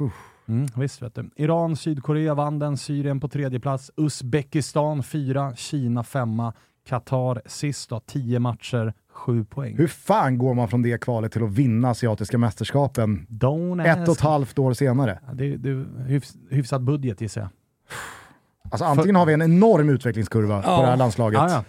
Uff. 0.00 0.12
Mm, 0.46 0.66
visst 0.76 1.02
vet 1.02 1.14
du. 1.14 1.30
Iran, 1.36 1.76
Sydkorea 1.76 2.34
vann 2.34 2.58
den, 2.58 2.76
Syrien 2.76 3.20
på 3.20 3.28
tredje 3.28 3.60
plats, 3.60 3.90
Uzbekistan 3.96 5.02
fyra, 5.02 5.56
Kina 5.56 6.04
femma, 6.04 6.52
Qatar 6.86 7.42
sist 7.46 7.90
då, 7.90 8.00
tio 8.00 8.38
matcher, 8.38 8.94
sju 9.16 9.44
poäng. 9.44 9.76
Hur 9.76 9.86
fan 9.86 10.38
går 10.38 10.54
man 10.54 10.68
från 10.68 10.82
det 10.82 11.00
kvalet 11.00 11.32
till 11.32 11.42
att 11.44 11.50
vinna 11.50 11.90
asiatiska 11.90 12.38
mästerskapen 12.38 13.26
Don't 13.30 13.86
ett 13.86 13.96
och 13.96 14.12
ask. 14.12 14.20
ett 14.20 14.24
halvt 14.26 14.58
år 14.58 14.72
senare? 14.72 15.18
Ja, 15.26 15.34
det, 15.34 15.56
det, 15.56 15.84
hyfs, 16.06 16.34
hyfsad 16.50 16.84
budget 16.84 17.20
gissar 17.20 17.40
jag. 17.40 17.50
Alltså 18.70 18.84
antingen 18.84 19.16
har 19.16 19.26
vi 19.26 19.32
en 19.32 19.42
enorm 19.42 19.88
utvecklingskurva 19.88 20.62
på 20.62 20.68
Ja. 20.68 20.80
det 20.80 20.86
här 20.86 20.96
landslaget, 20.96 21.40
Ja, 21.40 21.64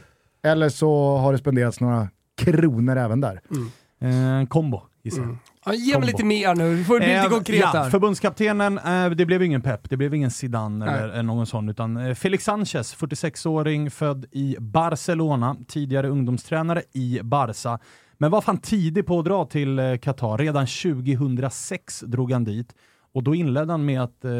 eller 0.51 0.69
så 0.69 1.17
har 1.17 1.31
det 1.31 1.37
spenderats 1.37 1.79
några 1.79 2.07
kronor 2.37 2.97
även 2.97 3.21
där. 3.21 3.41
ja. 3.49 4.07
En 4.07 4.47
kombo 4.47 4.81
gissar 5.03 5.17
jag. 5.21 5.25
Mm. 5.25 5.37
Ja, 5.67 5.73
ge 5.73 5.97
mig 5.97 6.07
lite 6.07 6.25
mer 6.25 6.55
nu, 6.55 6.75
vi 6.75 6.83
får 6.83 6.97
bli 6.99 7.07
lite 7.07 7.19
Eh, 7.19 7.29
konkret 7.29 7.59
ja, 7.59 7.67
här. 7.67 7.89
Förbundskaptenen, 7.89 8.77
eh, 8.77 9.09
det 9.09 9.25
blev 9.25 9.43
ingen 9.43 9.61
Pep, 9.61 9.89
det 9.89 9.97
blev 9.97 10.13
ingen 10.13 10.31
Zidane 10.31 10.85
Nej. 10.85 11.03
eller, 11.03 11.23
någon 11.23 11.45
sån, 11.45 11.69
utan 11.69 11.97
eh, 11.97 12.13
Felix 12.13 12.43
Sanchez, 12.43 12.95
46-åring, 12.97 13.91
född 13.91 14.25
i 14.31 14.55
Barcelona, 14.59 15.55
tidigare 15.67 16.07
ungdomstränare 16.09 16.81
i 16.93 17.19
Barca. 17.23 17.79
Men 18.17 18.31
var 18.31 18.41
fan 18.41 18.57
tidig 18.57 19.05
på 19.05 19.19
att 19.19 19.25
dra 19.25 19.45
till 19.45 19.79
eh, 19.79 19.97
Qatar. 19.97 20.37
Redan 20.37 20.65
2006 20.67 21.99
drog 21.99 22.31
han 22.31 22.43
dit. 22.43 22.75
Och 23.13 23.23
då 23.23 23.35
inledde 23.35 23.73
han 23.73 23.85
med 23.85 24.01
att 24.01 24.25
eh, 24.25 24.31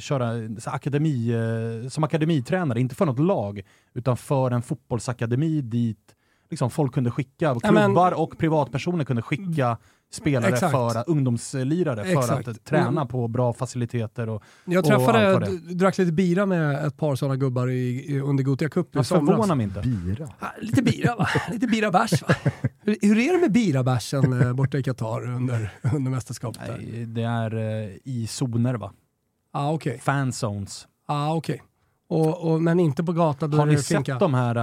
köra 0.00 0.32
så 0.60 0.70
akademi, 0.70 1.32
eh, 1.82 1.88
som 1.88 2.04
akademitränare, 2.04 2.80
inte 2.80 2.94
för 2.94 3.06
något 3.06 3.18
lag, 3.18 3.62
utan 3.94 4.16
för 4.16 4.50
en 4.50 4.62
fotbollsakademi 4.62 5.60
dit 5.60 6.14
liksom, 6.50 6.70
folk 6.70 6.94
kunde 6.94 7.10
skicka, 7.10 7.54
men- 7.62 7.84
klubbar 7.84 8.12
och 8.12 8.38
privatpersoner 8.38 9.04
kunde 9.04 9.22
skicka 9.22 9.78
spelare 10.14 10.52
Exakt. 10.52 10.72
för 10.72 11.04
ungdomslirare 11.10 12.04
för 12.04 12.18
Exakt. 12.18 12.48
att 12.48 12.64
träna 12.64 12.88
Mm. 12.88 13.08
på 13.08 13.28
bra 13.28 13.52
faciliteter. 13.52 14.28
Och, 14.28 14.42
Jag 14.64 14.86
och 14.86 14.92
allt 14.92 15.04
träffade, 15.12 15.46
d- 15.56 15.74
drack 15.74 15.98
lite 15.98 16.12
bira 16.12 16.46
med 16.46 16.86
ett 16.86 16.96
par 16.96 17.14
sådana 17.16 17.36
gubbar 17.36 17.68
i, 17.70 18.04
i, 18.14 18.20
under 18.20 18.44
Gothia 18.44 18.68
Cup 18.68 18.94
i 18.94 18.98
det 18.98 19.04
somras. 19.04 19.28
förvånar 19.30 19.54
mig 19.54 19.64
inte. 19.64 19.80
Bira. 19.80 20.28
Lite 20.60 20.82
bira 20.82 21.14
va? 21.16 21.28
Lite 21.52 21.66
bira-bärs 21.66 22.22
va? 22.22 22.34
Hur, 22.84 22.96
hur 23.02 23.18
är 23.18 23.32
det 23.32 23.38
med 23.40 23.52
birabärsen 23.52 24.42
eh, 24.42 24.52
borta 24.52 24.78
i 24.78 24.82
Qatar 24.82 25.24
under, 25.34 25.70
under 25.94 26.10
mästerskapet? 26.10 26.62
Nej, 26.68 27.06
det 27.06 27.22
är 27.22 27.54
eh, 27.54 27.88
i 28.04 28.26
zoner 28.28 28.74
va? 28.74 28.92
Ah, 29.52 29.72
okej. 29.72 29.98
Fanzones. 30.02 30.86
Ah, 31.06 31.34
okej. 31.34 31.62
Och, 32.12 32.52
och, 32.52 32.62
men 32.62 32.80
inte 32.80 33.04
på 33.04 33.12
gatan, 33.12 33.50
då 33.50 33.58
Har 33.58 33.66
ni 33.66 33.74
det 33.76 33.82
finka. 33.82 34.12
sett 34.12 34.20
de 34.20 34.34
här, 34.34 34.56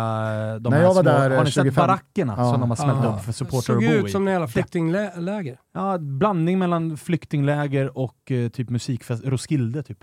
eh, 0.53 0.59
de 0.59 0.73
här 0.73 0.81
jag 0.81 0.87
var 0.87 0.93
små, 0.93 1.01
där, 1.03 1.29
har 1.29 1.43
ni 1.43 1.51
25 1.51 1.65
sett 1.71 1.75
barackerna 1.75 2.35
Ja. 2.37 2.51
som 2.51 2.59
de 2.61 2.69
har 2.69 2.75
smält 2.77 3.05
Ah, 3.05 3.15
upp 3.15 3.21
för 3.23 3.31
supportrar 3.31 3.61
såg 3.75 3.83
att 3.83 3.89
bo 3.91 3.95
ut 3.97 4.07
i? 4.07 4.11
som 4.11 4.27
en 4.27 4.31
jävla 4.33 4.47
flyktingläger. 4.47 5.57
Ja, 5.73 5.97
blandning 5.97 6.59
mellan 6.59 6.97
flyktingläger 6.97 7.97
och 7.97 8.31
eh, 8.31 8.49
typ 8.49 8.69
musikfest, 8.69 9.23
Roskilde 9.25 9.83
typ. 9.83 9.97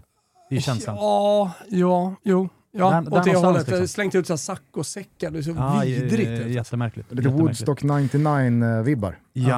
Det 0.51 0.57
är 0.57 0.61
känslan. 0.61 0.97
Ja, 0.97 1.53
ja, 1.69 2.15
jo. 2.23 2.49
Ja, 2.73 2.91
Där- 2.91 3.19
åt 3.19 3.25
det 3.25 3.37
hållet. 3.37 3.69
liksom. 3.69 3.89
Slängt 3.89 4.15
ut 4.15 4.41
saccosäckar, 4.41 5.31
det 5.31 5.39
är 5.39 5.43
så 5.43 5.51
Ja, 5.51 5.81
vidrigt. 5.85 6.29
ut. 6.47 6.47
jättemärkligt. 6.55 7.13
Lite. 7.13 7.29
Woodstock 7.29 7.83
99-vibbar. 7.83 9.19
Ja. 9.33 9.57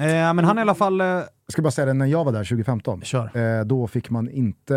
Eh, 0.00 0.04
men 0.34 0.44
han 0.44 0.58
är 0.58 0.60
i 0.60 0.62
alla 0.62 0.74
fall... 0.74 1.00
Eh, 1.00 1.06
Jag 1.06 1.26
ska 1.48 1.62
bara 1.62 1.70
säga 1.70 1.86
det, 1.86 1.92
när 1.92 2.06
jag 2.06 2.24
var 2.24 2.32
där 2.32 2.44
2015, 2.44 3.00
kör. 3.02 3.58
eh, 3.58 3.64
då 3.64 3.86
fick 3.86 4.10
man 4.10 4.30
inte, 4.30 4.74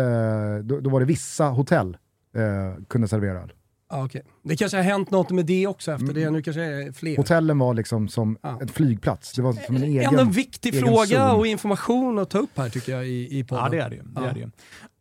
då, 0.62 0.80
då 0.80 0.90
var 0.90 1.00
det 1.00 1.06
vissa 1.06 1.44
hotell 1.44 1.96
eh, 2.36 2.84
kunde 2.88 3.08
servera 3.08 3.40
öl. 3.42 3.52
Ja, 3.90 4.04
okej. 4.04 4.22
Det 4.44 4.56
kanske 4.56 4.76
har 4.76 4.84
hänt 4.84 5.10
något 5.10 5.30
med 5.30 5.46
det 5.46 5.66
också 5.66 5.92
efter 5.92 6.04
Mm. 6.04 6.14
det. 6.22 6.30
Nu 6.30 6.42
kanske 6.42 6.62
är 6.62 6.92
fler. 6.92 7.16
Hotellen 7.16 7.58
var 7.58 7.74
liksom 7.74 8.08
som 8.08 8.38
Ja. 8.42 8.58
ett 8.62 8.70
flygplats, 8.70 9.32
det 9.32 9.42
var 9.42 9.52
som 9.52 9.76
en 9.76 9.82
egen... 9.82 10.04
Ändå 10.04 10.20
en 10.20 10.30
viktig 10.30 10.74
egen 10.74 10.86
fråga 10.88 11.28
zon. 11.28 11.38
och 11.38 11.46
information 11.46 12.18
att 12.18 12.30
ta 12.30 12.38
upp 12.38 12.50
här 12.54 12.68
tycker 12.68 12.92
jag 12.92 13.06
i, 13.06 13.38
i 13.38 13.44
podden. 13.44 13.64
Ja, 13.64 13.70
det 13.70 13.78
är 13.80 13.90
det 13.90 13.96
ju. 13.96 14.02
Det 14.02 14.20
Ja. 14.20 14.26
är 14.30 14.34
det. 14.34 14.50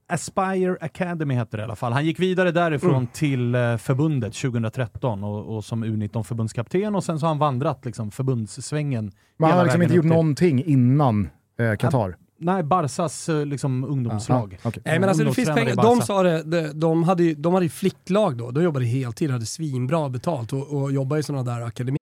Aspire 0.07 0.77
Academy 0.81 1.33
heter 1.35 1.57
det 1.57 1.61
i 1.61 1.63
alla 1.63 1.75
fall. 1.75 1.93
Han 1.93 2.05
gick 2.05 2.19
vidare 2.19 2.51
därifrån 2.51 2.95
Mm. 2.95 3.07
till 3.07 3.55
eh, 3.55 3.77
förbundet 3.77 4.33
2013 4.33 5.23
och, 5.23 5.55
och 5.55 5.65
som 5.65 5.83
U19-förbundskapten 5.85 6.95
och 6.95 7.03
sen 7.03 7.19
så 7.19 7.25
har 7.25 7.29
han 7.29 7.38
vandrat 7.39 7.85
liksom, 7.85 8.11
förbundssvängen 8.11 9.11
Man 9.38 9.50
hela 9.50 9.59
har 9.59 9.65
liksom 9.65 9.81
inte 9.81 9.95
gjort 9.95 10.03
till- 10.03 10.09
någonting 10.09 10.63
innan 10.65 11.29
eh, 11.59 11.75
Qatar. 11.75 12.15
Nej, 12.41 12.63
Barsas 12.63 13.29
eh, 13.29 13.45
liksom, 13.45 13.83
ungdomslag. 13.83 14.57
Okay. 14.63 14.81
Nej 14.86 15.00
men 15.00 15.10
alltså 15.10 15.24
det 15.24 15.33
finns 15.33 15.50
pengar. 15.50 15.75
De 15.75 16.01
sa 16.01 16.24
det, 16.24 16.43
de, 16.43 16.79
de, 16.79 17.03
hade 17.03 17.24
ju, 17.24 17.33
de 17.33 17.53
hade 17.53 17.65
ju 17.65 17.69
flicklag 17.69 18.38
då. 18.38 18.51
De 18.51 18.63
jobbade 18.63 18.86
heltid, 18.86 19.31
hade 19.31 19.45
svinbra 19.45 20.10
betalt 20.10 20.53
och, 20.53 20.81
och 20.81 20.91
jobbade 20.91 21.19
i 21.19 21.24
sådana 21.24 21.55
där 21.55 21.62
akademier. 21.62 22.00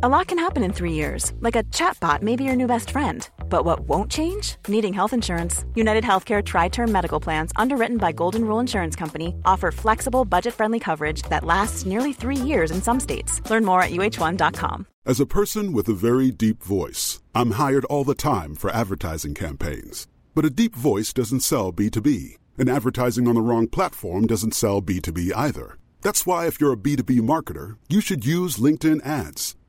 A 0.00 0.08
lot 0.08 0.28
can 0.28 0.38
happen 0.38 0.62
in 0.62 0.72
three 0.72 0.92
years, 0.92 1.32
like 1.40 1.56
a 1.56 1.64
chatbot 1.74 2.22
may 2.22 2.36
be 2.36 2.44
your 2.44 2.54
new 2.54 2.68
best 2.68 2.90
friend. 2.90 3.28
But 3.48 3.64
what 3.64 3.80
won't 3.80 4.08
change? 4.08 4.54
Needing 4.68 4.92
health 4.92 5.12
insurance. 5.12 5.64
United 5.74 6.04
Healthcare 6.04 6.40
Tri 6.40 6.68
Term 6.68 6.92
Medical 6.92 7.18
Plans, 7.18 7.50
underwritten 7.56 7.96
by 7.96 8.12
Golden 8.12 8.44
Rule 8.44 8.60
Insurance 8.60 8.94
Company, 8.94 9.34
offer 9.44 9.72
flexible, 9.72 10.24
budget 10.24 10.54
friendly 10.54 10.78
coverage 10.78 11.22
that 11.22 11.42
lasts 11.42 11.84
nearly 11.84 12.12
three 12.12 12.36
years 12.36 12.70
in 12.70 12.80
some 12.80 13.00
states. 13.00 13.42
Learn 13.50 13.64
more 13.64 13.82
at 13.82 13.90
uh1.com. 13.90 14.86
As 15.04 15.18
a 15.18 15.26
person 15.26 15.72
with 15.72 15.88
a 15.88 15.94
very 15.94 16.30
deep 16.30 16.62
voice, 16.62 17.20
I'm 17.34 17.52
hired 17.52 17.84
all 17.86 18.04
the 18.04 18.14
time 18.14 18.54
for 18.54 18.70
advertising 18.70 19.34
campaigns. 19.34 20.06
But 20.32 20.44
a 20.44 20.50
deep 20.50 20.76
voice 20.76 21.12
doesn't 21.12 21.40
sell 21.40 21.72
B2B, 21.72 22.36
and 22.56 22.68
advertising 22.68 23.26
on 23.26 23.34
the 23.34 23.40
wrong 23.40 23.66
platform 23.66 24.28
doesn't 24.28 24.54
sell 24.54 24.80
B2B 24.80 25.32
either. 25.34 25.76
That's 26.02 26.24
why, 26.24 26.46
if 26.46 26.60
you're 26.60 26.74
a 26.74 26.76
B2B 26.76 27.18
marketer, 27.22 27.78
you 27.88 28.00
should 28.00 28.24
use 28.24 28.58
LinkedIn 28.58 29.04
ads. 29.04 29.56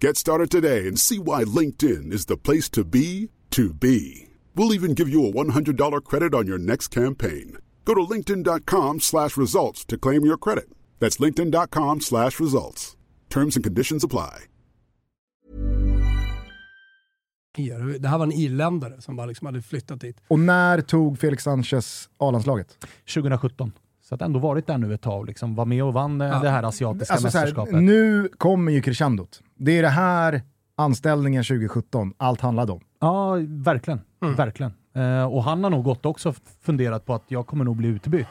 Get 0.00 0.16
started 0.16 0.48
today 0.48 0.86
and 0.86 0.96
see 0.96 1.18
why 1.18 1.42
LinkedIn 1.42 2.12
is 2.12 2.26
the 2.26 2.36
place 2.36 2.68
to 2.70 2.84
be 2.84 3.30
to 3.50 3.74
be. 3.74 4.28
We'll 4.54 4.72
even 4.72 4.94
give 4.94 5.08
you 5.08 5.26
a 5.26 5.32
$100 5.32 6.04
credit 6.04 6.34
on 6.34 6.46
your 6.46 6.58
next 6.58 6.88
campaign. 6.94 7.58
Go 7.84 7.94
to 7.94 8.00
linkedin.com 8.02 9.00
slash 9.00 9.36
results 9.36 9.84
to 9.86 9.98
claim 9.98 10.24
your 10.24 10.38
credit. 10.38 10.68
That's 11.00 11.16
linkedin.com 11.16 12.00
slash 12.00 12.38
results. 12.38 12.96
Terms 13.28 13.56
and 13.56 13.64
conditions 13.64 14.04
apply. 14.04 14.44
Det 18.00 18.08
här 18.08 18.18
var 18.18 18.26
en 18.26 18.32
irländare 18.32 19.00
som 19.00 19.16
bara 19.16 19.26
liksom 19.26 19.46
hade 19.46 19.62
flyttat 19.62 20.00
dit. 20.00 20.16
Och 20.28 20.38
när 20.38 20.80
tog 20.80 21.18
Felix 21.18 21.42
Sanchez 21.42 22.08
A-landslaget? 22.18 22.78
2017. 23.14 23.72
Så 24.08 24.14
att 24.14 24.22
ändå 24.22 24.38
varit 24.38 24.66
där 24.66 24.78
nu 24.78 24.94
ett 24.94 25.00
tag, 25.02 25.26
liksom, 25.26 25.54
var 25.54 25.64
med 25.64 25.84
och 25.84 25.92
vann 25.92 26.20
eh, 26.20 26.28
Ja. 26.28 26.38
det 26.38 26.50
här 26.50 26.62
asiatiska 26.62 27.14
Alltså, 27.14 27.30
så 27.30 27.38
här, 27.38 27.44
mästerskapet. 27.44 27.74
nu 27.82 28.28
kommer 28.38 28.72
ju 28.72 28.82
crescendot. 28.82 29.40
Det 29.56 29.78
är 29.78 29.82
det 29.82 29.88
här 29.88 30.42
anställningen 30.76 31.44
2017 31.44 32.12
allt 32.16 32.40
handlade 32.40 32.72
om. 32.72 32.80
Ja, 33.00 33.34
verkligen. 33.48 34.00
Mm. 34.22 34.34
verkligen. 34.34 34.72
Eh, 34.94 35.24
och 35.24 35.44
han 35.44 35.64
har 35.64 35.70
nog 35.70 35.84
gått 35.84 36.06
också 36.06 36.34
funderat 36.62 37.04
på 37.06 37.14
att 37.14 37.24
jag 37.28 37.46
kommer 37.46 37.64
nog 37.64 37.76
bli 37.76 37.88
utbytt. 37.88 38.26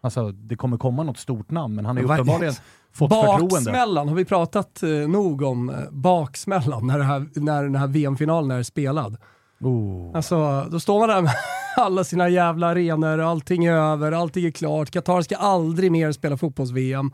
Alltså, 0.00 0.32
det 0.32 0.56
kommer 0.56 0.76
komma 0.78 1.02
något 1.02 1.18
stort 1.18 1.50
namn, 1.50 1.74
men 1.74 1.84
han 1.86 1.96
har 1.96 2.02
ju 2.04 2.12
uppenbarligen 2.12 2.54
fått 2.92 3.10
förtroende. 3.14 3.48
Baksmällan, 3.48 4.08
har 4.08 4.14
vi 4.14 4.24
pratat 4.24 4.82
eh, 4.82 4.88
nog 4.90 5.42
om 5.42 5.70
eh, 5.70 5.76
baksmällan 5.90 6.86
när, 6.86 6.98
här, 7.00 7.26
när 7.34 7.62
den 7.62 7.74
här 7.74 7.86
VM-finalen 7.86 8.50
är 8.58 8.62
spelad? 8.62 9.16
Oh. 9.60 10.10
Alltså, 10.14 10.68
då 10.70 10.80
står 10.80 10.98
man 10.98 11.08
där 11.08 11.22
med 11.22 11.34
alla 11.76 12.04
sina 12.04 12.28
jävla 12.28 12.66
arenor, 12.66 13.18
allting 13.18 13.64
är 13.64 13.72
över, 13.72 14.12
allting 14.12 14.44
är 14.44 14.50
klart. 14.50 14.90
Qatar 14.90 15.22
ska 15.22 15.36
aldrig 15.36 15.92
mer 15.92 16.12
spela 16.12 16.36
fotbolls-VM. 16.36 17.12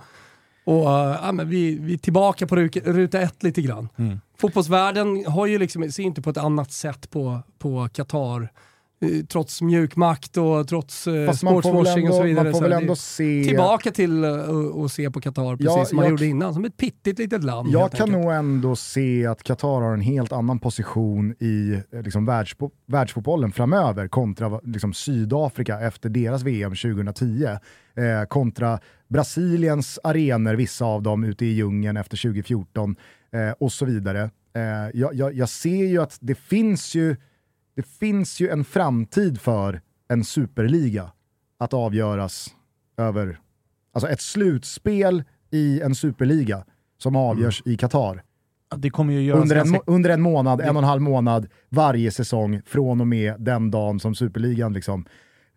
Och 0.64 0.84
ja, 0.84 1.32
men 1.32 1.48
vi, 1.48 1.78
vi 1.78 1.94
är 1.94 1.98
tillbaka 1.98 2.46
på 2.46 2.56
ruta 2.56 3.20
ett 3.20 3.42
lite 3.42 3.62
grann. 3.62 3.88
Mm. 3.96 4.20
Fotbollsvärlden 4.38 5.26
har 5.26 5.46
ju 5.46 5.58
liksom, 5.58 5.92
ser 5.92 6.02
inte 6.02 6.22
på 6.22 6.30
ett 6.30 6.36
annat 6.36 6.72
sätt 6.72 7.10
på, 7.10 7.42
på 7.58 7.88
Qatar. 7.92 8.48
Eh, 9.00 9.24
Trots 9.28 9.62
mjukmakt 9.62 10.36
och 10.36 10.68
trots 10.68 11.06
eh, 11.06 11.32
sportswashing 11.32 12.08
och 12.08 12.14
så 12.14 12.22
vidare. 12.22 12.44
man 12.44 12.52
får 12.52 12.60
väl 12.60 12.72
ändå 12.72 12.96
se... 12.96 13.44
tillbaka 13.44 13.90
till 13.90 14.24
eh, 14.24 14.30
och 14.50 14.90
se 14.90 15.10
på 15.10 15.20
Qatar 15.20 15.56
precis 15.56 15.66
Ja, 15.76 15.84
som 15.84 15.96
man 15.96 16.04
jag- 16.04 16.10
gjorde 16.10 16.26
innan, 16.26 16.54
som 16.54 16.64
ett 16.64 16.76
pittigt 16.76 17.18
litet 17.18 17.44
land. 17.44 17.68
Jag 17.70 17.92
kan 17.92 18.00
enkelt. 18.08 18.24
nog 18.24 18.32
ändå 18.34 18.76
se 18.76 19.26
att 19.26 19.42
Qatar 19.42 19.80
har 19.82 19.92
en 19.94 20.00
helt 20.00 20.32
annan 20.32 20.58
position 20.58 21.34
i 21.38 21.80
eh, 21.92 22.02
liksom, 22.02 22.28
världspo- 22.30 22.70
världsfotbollen 22.86 23.52
framöver 23.52 24.08
kontra 24.08 24.60
liksom, 24.64 24.92
Sydafrika 24.94 25.80
efter 25.80 26.08
deras 26.08 26.42
VM 26.42 26.74
2010. 26.74 27.44
Eh, 27.44 28.26
kontra 28.28 28.78
Brasiliens 29.08 29.98
arenor, 30.04 30.54
vissa 30.54 30.84
av 30.84 31.02
dem 31.02 31.24
ute 31.24 31.44
i 31.46 31.48
djungeln 31.52 31.96
efter 31.96 32.16
2014 32.16 32.96
eh, 33.32 33.50
och 33.60 33.72
så 33.72 33.84
vidare. 33.84 34.30
Eh, 34.56 34.62
jag, 35.00 35.14
jag, 35.14 35.34
jag 35.34 35.48
ser 35.48 35.84
ju 35.86 36.02
att 36.02 36.18
det 36.20 36.34
finns 36.34 36.94
ju, 36.94 37.16
det 37.76 37.86
finns 37.86 38.40
ju 38.40 38.48
en 38.48 38.64
framtid 38.64 39.40
för 39.40 39.80
en 40.08 40.24
superliga 40.24 41.12
att 41.58 41.74
avgöras 41.74 42.54
över 42.96 43.40
alltså 43.92 44.10
ett 44.10 44.20
slutspel 44.20 45.24
i 45.50 45.80
en 45.80 45.94
superliga 45.94 46.64
som 46.98 47.16
avgörs 47.16 47.62
i 47.64 47.76
Qatar. 47.76 48.22
Det 48.76 48.90
Under 49.40 49.56
en, 49.56 49.80
under 49.86 50.10
en 50.10 50.22
månad, 50.22 50.60
en 50.60 50.76
och 50.76 50.82
en 50.82 50.88
halv 50.88 51.02
månad 51.02 51.48
varje 51.68 52.10
säsong 52.10 52.62
från 52.66 53.00
och 53.00 53.06
med 53.06 53.34
den 53.38 53.70
dagen 53.70 54.00
som 54.00 54.14
superligan 54.14 54.72
liksom, 54.72 55.06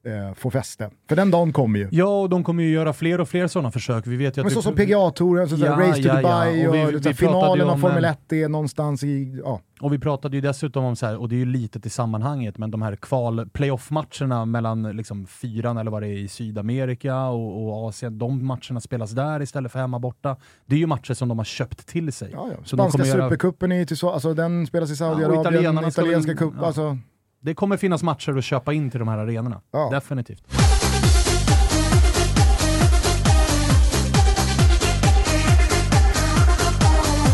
eh, 0.06 0.34
får 0.36 0.52
fäste. 0.52 0.90
För 1.10 1.16
den 1.16 1.32
dagen 1.32 1.54
kommer 1.54 1.80
ju. 1.80 1.88
Ja, 1.92 2.22
och 2.22 2.30
de 2.30 2.44
kommer 2.44 2.64
ju 2.64 2.70
göra 2.70 2.94
fler 2.94 3.22
och 3.22 3.30
fler 3.30 3.48
sådana 3.48 3.72
försök. 3.72 4.08
Vi 4.08 4.16
vet 4.18 4.38
ju 4.38 4.42
att 4.42 4.46
Men 4.46 4.54
så 4.54 4.62
som 4.62 4.76
PGA-touren, 4.76 5.48
Ja, 5.58 5.72
Race 5.80 6.02
to 6.02 6.08
ja, 6.08 6.14
ja. 6.14 6.18
Dubai 6.22 6.66
Och 6.66 6.70
och, 6.70 6.76
vi- 6.76 6.84
och, 6.84 6.88
vi 6.88 6.94
pratade 6.94 7.14
finalen 7.16 7.58
ju 7.58 7.64
av 7.64 7.70
om, 7.74 7.82
Formel 7.82 8.04
eh, 8.06 8.12
1 8.12 8.34
är 8.34 8.50
någonstans 8.50 9.04
i... 9.04 9.42
Ja. 9.46 9.60
Och 9.82 9.94
vi 9.94 10.00
pratade 10.00 10.38
ju 10.38 10.42
dessutom 10.42 10.86
om 10.86 10.96
så 10.96 11.06
här, 11.06 11.18
och 11.18 11.30
det 11.30 11.36
är 11.36 11.40
ju 11.40 11.46
litet 11.46 11.86
i 11.86 11.90
sammanhanget, 11.90 12.58
men 12.58 12.72
de 12.72 12.82
här 12.82 12.96
kval 12.96 13.50
playoff-matcherna 13.54 14.46
mellan 14.46 14.84
liksom 14.84 15.26
fyran 15.26 15.78
eller 15.78 15.92
vad 15.92 16.02
det 16.02 16.08
är 16.08 16.18
i 16.18 16.28
Sydamerika 16.28 17.24
och, 17.26 17.64
och 17.68 17.88
Asien, 17.90 18.18
de 18.20 18.46
matcherna 18.46 18.80
spelas 18.82 19.12
där 19.12 19.42
istället 19.42 19.72
för 19.72 19.80
hemma 19.80 20.00
borta. 20.00 20.36
Det 20.66 20.76
är 20.76 20.80
ju 20.80 20.86
matcher 20.88 21.14
som 21.14 21.28
de 21.28 21.38
har 21.38 21.46
köpt 21.46 21.88
till 21.88 22.14
sig. 22.14 22.30
Ja, 22.34 22.48
ja. 22.52 22.58
Spanska 22.66 22.92
kommer 22.92 23.06
göra- 23.06 23.26
supercupen 23.30 23.72
är 23.72 23.86
till 23.86 23.98
så, 23.98 24.10
alltså 24.10 24.34
den 24.34 24.68
spelas 24.68 24.90
i 24.90 24.92
Ja, 24.94 24.96
Saudiarabien, 24.98 25.92
ska 25.92 26.02
italienska 26.02 26.32
väl- 26.32 26.38
cup, 26.38 26.54
ja. 26.60 26.66
alltså... 26.66 26.98
Det 27.42 27.54
kommer 27.54 27.78
finnas 27.78 28.04
matcher 28.04 28.38
att 28.38 28.44
köpa 28.44 28.74
in 28.74 28.92
till 28.92 29.00
de 29.00 29.08
här 29.08 29.18
arenorna. 29.18 29.62
Ja. 29.72 29.90
Definitivt. 29.90 30.44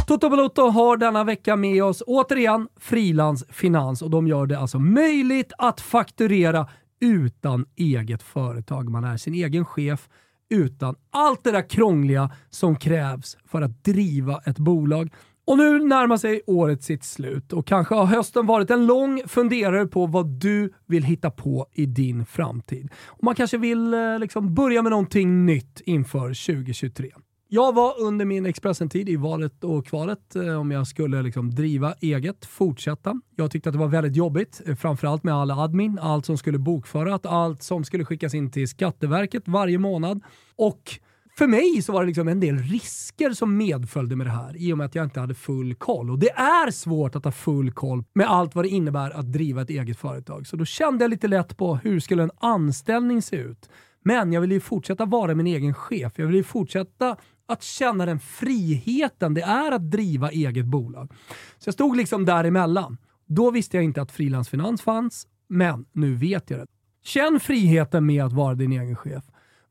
Toto 0.07 0.29
Balotto 0.29 0.69
har 0.69 0.97
denna 0.97 1.23
vecka 1.23 1.55
med 1.55 1.83
oss 1.83 2.03
återigen 2.07 2.67
frilansfinans 2.79 4.01
och 4.01 4.09
de 4.09 4.27
gör 4.27 4.45
det 4.45 4.59
alltså 4.59 4.79
möjligt 4.79 5.53
att 5.57 5.81
fakturera 5.81 6.67
utan 6.99 7.65
eget 7.75 8.23
företag. 8.23 8.89
Man 8.89 9.03
är 9.03 9.17
sin 9.17 9.33
egen 9.33 9.65
chef 9.65 10.09
utan 10.49 10.95
allt 11.11 11.43
det 11.43 11.51
där 11.51 11.69
krångliga 11.69 12.31
som 12.49 12.75
krävs 12.75 13.37
för 13.45 13.61
att 13.61 13.83
driva 13.83 14.41
ett 14.45 14.57
bolag. 14.57 15.09
Och 15.47 15.57
nu 15.57 15.79
närmar 15.79 16.17
sig 16.17 16.41
året 16.47 16.83
sitt 16.83 17.03
slut 17.03 17.53
och 17.53 17.67
kanske 17.67 17.95
har 17.95 18.05
hösten 18.05 18.45
varit 18.45 18.71
en 18.71 18.85
lång 18.85 19.21
funderare 19.27 19.87
på 19.87 20.05
vad 20.05 20.27
du 20.27 20.73
vill 20.85 21.03
hitta 21.03 21.31
på 21.31 21.67
i 21.73 21.85
din 21.85 22.25
framtid. 22.25 22.89
Och 23.05 23.23
man 23.23 23.35
kanske 23.35 23.57
vill 23.57 23.93
eh, 23.93 24.19
liksom 24.19 24.53
börja 24.53 24.81
med 24.81 24.89
någonting 24.89 25.45
nytt 25.45 25.81
inför 25.85 26.27
2023. 26.55 27.11
Jag 27.47 27.75
var 27.75 28.01
under 28.01 28.25
min 28.25 28.45
Expressen-tid 28.45 29.09
i 29.09 29.15
valet 29.15 29.63
och 29.63 29.85
kvalet 29.85 30.35
eh, 30.35 30.59
om 30.59 30.71
jag 30.71 30.87
skulle 30.87 31.21
liksom 31.21 31.55
driva 31.55 31.93
eget, 32.01 32.45
fortsätta. 32.45 33.21
Jag 33.35 33.51
tyckte 33.51 33.69
att 33.69 33.73
det 33.73 33.79
var 33.79 33.87
väldigt 33.87 34.15
jobbigt, 34.15 34.61
eh, 34.65 34.75
framförallt 34.75 35.23
med 35.23 35.33
all 35.33 35.51
admin, 35.51 35.99
allt 36.01 36.25
som 36.25 36.37
skulle 36.37 36.57
bokföras, 36.57 37.21
allt 37.23 37.63
som 37.63 37.83
skulle 37.83 38.05
skickas 38.05 38.33
in 38.33 38.51
till 38.51 38.67
Skatteverket 38.67 39.43
varje 39.45 39.77
månad. 39.77 40.21
Och 40.55 40.99
för 41.37 41.47
mig 41.47 41.81
så 41.81 41.93
var 41.93 42.01
det 42.01 42.07
liksom 42.07 42.27
en 42.27 42.39
del 42.39 42.57
risker 42.57 43.29
som 43.29 43.57
medföljde 43.57 44.15
med 44.15 44.27
det 44.27 44.31
här 44.31 44.57
i 44.57 44.73
och 44.73 44.77
med 44.77 44.85
att 44.85 44.95
jag 44.95 45.05
inte 45.05 45.19
hade 45.19 45.33
full 45.33 45.75
koll. 45.75 46.09
Och 46.11 46.19
det 46.19 46.29
är 46.31 46.71
svårt 46.71 47.15
att 47.15 47.25
ha 47.25 47.31
full 47.31 47.71
koll 47.71 48.03
med 48.13 48.31
allt 48.31 48.55
vad 48.55 48.65
det 48.65 48.69
innebär 48.69 49.11
att 49.11 49.31
driva 49.31 49.61
ett 49.61 49.69
eget 49.69 49.97
företag. 49.97 50.47
Så 50.47 50.55
då 50.55 50.65
kände 50.65 51.03
jag 51.03 51.09
lite 51.09 51.27
lätt 51.27 51.57
på 51.57 51.75
hur 51.75 51.99
skulle 51.99 52.23
en 52.23 52.31
anställning 52.37 53.21
se 53.21 53.35
ut? 53.35 53.69
Men 54.03 54.33
jag 54.33 54.41
ville 54.41 54.53
ju 54.53 54.59
fortsätta 54.59 55.05
vara 55.05 55.35
min 55.35 55.47
egen 55.47 55.73
chef. 55.73 56.13
Jag 56.15 56.25
ville 56.25 56.37
ju 56.37 56.43
fortsätta 56.43 57.17
att 57.47 57.63
känna 57.63 58.05
den 58.05 58.19
friheten 58.19 59.33
det 59.33 59.41
är 59.41 59.71
att 59.71 59.91
driva 59.91 60.31
eget 60.31 60.65
bolag. 60.65 61.11
Så 61.57 61.67
jag 61.67 61.73
stod 61.73 61.97
liksom 61.97 62.25
däremellan. 62.25 62.97
Då 63.27 63.51
visste 63.51 63.77
jag 63.77 63.83
inte 63.83 64.01
att 64.01 64.11
frilansfinans 64.11 64.81
fanns, 64.81 65.27
men 65.47 65.85
nu 65.91 66.15
vet 66.15 66.49
jag 66.49 66.59
det. 66.59 66.67
Känn 67.03 67.39
friheten 67.39 68.05
med 68.05 68.23
att 68.25 68.33
vara 68.33 68.55
din 68.55 68.71
egen 68.71 68.95
chef. 68.95 69.23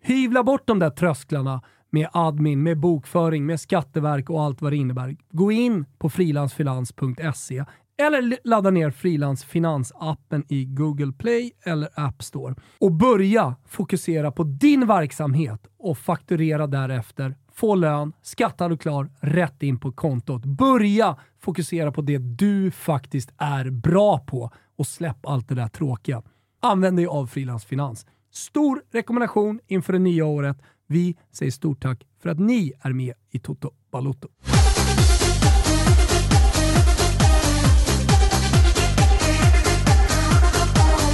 Hyvla 0.07 0.43
bort 0.43 0.67
de 0.67 0.79
där 0.79 0.91
trösklarna 0.91 1.63
med 1.91 2.09
admin, 2.13 2.63
med 2.63 2.81
bokföring, 2.81 3.47
med 3.47 3.61
skatteverk 3.61 4.31
och 4.31 4.43
allt 4.43 4.63
vad 4.63 4.73
det 4.73 4.77
innebär. 4.77 5.17
Gå 5.31 5.53
in 5.53 5.85
på 5.99 6.11
frilansfinans.se 6.11 7.65
eller 7.97 8.39
ladda 8.45 8.71
ner 8.71 8.91
Frilans 8.91 9.45
Finans-appen 9.45 10.45
i 10.49 10.65
Google 10.65 11.13
Play 11.13 11.53
eller 11.63 11.89
App 11.95 12.23
Store. 12.23 12.55
Och 12.79 12.93
börja 12.93 13.55
fokusera 13.67 14.33
på 14.33 14.45
din 14.45 14.87
verksamhet 14.87 15.67
och 15.79 15.99
fakturera 15.99 16.67
därefter. 16.67 17.37
Få 17.53 17.75
lön, 17.75 18.13
skattad 18.23 18.73
och 18.73 18.81
klar, 18.81 19.11
rätt 19.21 19.63
in 19.63 19.81
på 19.81 19.93
kontot. 19.93 20.45
Börja 20.45 21.17
fokusera 21.41 21.93
på 21.93 22.03
det 22.03 22.19
du 22.19 22.71
faktiskt 22.71 23.33
är 23.39 23.71
bra 23.71 24.19
på 24.19 24.51
och 24.79 24.87
släpp 24.87 25.27
allt 25.27 25.49
det 25.49 25.55
där 25.55 25.69
tråkiga. 25.69 26.23
Använd 26.61 26.97
dig 26.97 27.07
av 27.07 27.27
Frilans 27.27 27.65
Finans. 27.65 28.07
Stor 28.37 28.83
rekommendation 28.93 29.61
inför 29.67 29.93
det 29.93 29.99
nya 29.99 30.25
året. 30.25 30.57
Vi 30.87 31.17
säger 31.33 31.53
stort 31.53 31.83
tack 31.83 32.07
för 32.23 32.29
att 32.31 32.39
ni 32.39 32.73
är 32.81 32.93
med 32.93 33.15
i 33.31 33.39
Toto 33.39 33.71
Balotto. 33.91 34.29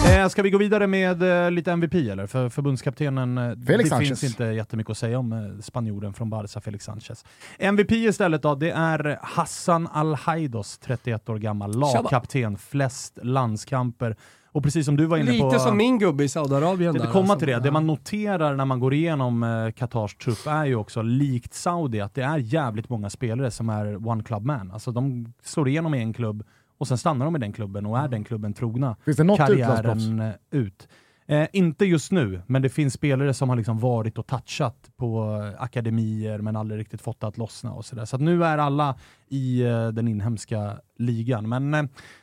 Eh, 0.06 0.28
ska 0.28 0.42
vi 0.42 0.50
gå 0.50 0.58
vidare 0.58 0.86
med 0.86 1.44
eh, 1.44 1.50
lite 1.50 1.72
MVP 1.72 1.94
eller? 1.94 2.26
För 2.26 2.48
förbundskaptenen, 2.48 3.38
eh, 3.38 3.56
Felix 3.66 3.90
det 3.90 3.96
Sanchez. 3.96 4.08
finns 4.08 4.24
inte 4.24 4.44
jättemycket 4.44 4.90
att 4.90 4.98
säga 4.98 5.18
om 5.18 5.32
eh, 5.32 5.60
spanjoren 5.62 6.12
från 6.12 6.30
Barca, 6.30 6.60
Felix 6.60 6.84
Sanchez. 6.84 7.24
MVP 7.58 7.92
istället 7.92 8.42
då, 8.42 8.54
det 8.54 8.70
är 8.70 9.18
Hassan 9.22 9.86
Al-Haidos, 9.92 10.78
31 10.78 11.28
år 11.28 11.38
gammal, 11.38 11.78
lagkapten, 11.78 12.58
flest 12.58 13.18
landskamper. 13.22 14.16
Och 14.52 14.62
precis 14.62 14.86
som 14.86 14.96
du 14.96 15.06
var 15.06 15.16
inne 15.16 15.38
på... 15.38 15.44
Lite 15.44 15.58
som 15.58 15.76
min 15.76 15.98
gubbe 15.98 16.24
i 16.24 16.28
Saudiarabien. 16.28 16.94
Där, 16.94 17.06
komma 17.06 17.20
alltså. 17.20 17.38
till 17.38 17.48
det. 17.48 17.60
Det 17.60 17.70
man 17.70 17.86
noterar 17.86 18.56
när 18.56 18.64
man 18.64 18.80
går 18.80 18.94
igenom 18.94 19.42
eh, 19.42 19.72
Qatars 19.72 20.16
trupp 20.16 20.46
är 20.46 20.64
ju 20.64 20.74
också, 20.74 21.02
likt 21.02 21.54
Saudi, 21.54 22.00
att 22.00 22.14
det 22.14 22.22
är 22.22 22.38
jävligt 22.38 22.88
många 22.88 23.10
spelare 23.10 23.50
som 23.50 23.68
är 23.68 24.08
one 24.08 24.22
club 24.22 24.44
man. 24.44 24.70
Alltså 24.70 24.92
de 24.92 25.32
slår 25.42 25.68
igenom 25.68 25.94
i 25.94 25.98
en 25.98 26.12
klubb 26.12 26.44
och 26.78 26.88
sen 26.88 26.98
stannar 26.98 27.24
de 27.24 27.36
i 27.36 27.38
den 27.38 27.52
klubben 27.52 27.86
och 27.86 27.98
är 27.98 28.08
den 28.08 28.24
klubben 28.24 28.52
trogna 28.52 28.96
Finns 29.04 29.16
det 29.16 29.24
något 29.24 29.38
karriären 29.38 30.32
ut. 30.50 30.88
Eh, 31.30 31.48
inte 31.52 31.84
just 31.84 32.12
nu, 32.12 32.42
men 32.46 32.62
det 32.62 32.68
finns 32.68 32.94
spelare 32.94 33.34
som 33.34 33.48
har 33.48 33.56
liksom 33.56 33.78
varit 33.78 34.18
och 34.18 34.26
touchat 34.26 34.90
på 34.96 35.40
eh, 35.54 35.62
akademier 35.62 36.38
men 36.38 36.56
aldrig 36.56 36.80
riktigt 36.80 37.00
fått 37.00 37.20
det 37.20 37.26
att 37.26 37.38
lossna 37.38 37.72
och 37.72 37.84
sådär. 37.84 38.04
Så 38.04 38.16
att 38.16 38.22
nu 38.22 38.44
är 38.44 38.58
alla 38.58 38.94
i 39.28 39.62
eh, 39.62 39.88
den 39.88 40.08
inhemska 40.08 40.78
ligan. 40.98 41.48
Men 41.48 41.74
eh, 41.74 41.82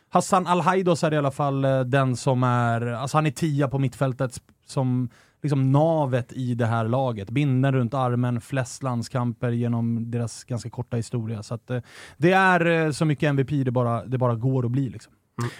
Hassan 0.10 0.48
Al-Haidos 0.48 1.04
är 1.04 1.14
i 1.14 1.18
alla 1.18 1.32
fall 1.32 1.66
eh, 1.66 1.80
den 1.80 2.16
som 2.16 2.44
är, 2.44 2.82
alltså 2.82 3.18
han 3.18 3.26
är 3.26 3.32
tia 3.32 3.68
på 3.68 3.80
mittfältet 3.80 4.42
som 4.66 5.10
liksom 5.44 5.72
navet 5.72 6.34
i 6.34 6.54
det 6.54 6.66
här 6.66 6.88
laget. 6.88 7.30
Binden 7.30 7.74
runt 7.76 7.94
armen, 7.94 8.42
flest 8.42 8.84
landskamper 8.84 9.50
genom 9.52 10.12
deras 10.12 10.44
ganska 10.44 10.70
korta 10.70 10.98
historia. 10.98 11.44
Så 11.44 11.54
att, 11.54 11.70
eh, 11.70 11.80
det 12.18 12.32
är 12.32 12.66
eh, 12.66 12.92
så 12.92 13.06
mycket 13.06 13.28
MVP 13.30 13.50
det 13.66 13.72
bara, 13.72 14.06
det 14.06 14.18
bara 14.18 14.36
går 14.36 14.66
att 14.66 14.72
bli. 14.72 14.90
Liksom. 14.90 15.14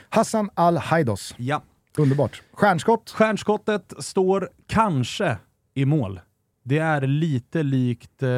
Hassan 0.10 0.50
Al-Haidos. 0.54 1.36
Ja. 1.38 1.62
Underbart. 1.98 2.42
Stjärnskott. 2.54 3.10
Stjärnskottet 3.10 3.94
står 4.00 4.50
kanske 4.68 5.38
i 5.74 5.86
mål. 5.86 6.20
Det 6.64 6.78
är 6.78 7.02
lite 7.02 7.64
likt, 7.64 8.24
eh, 8.24 8.30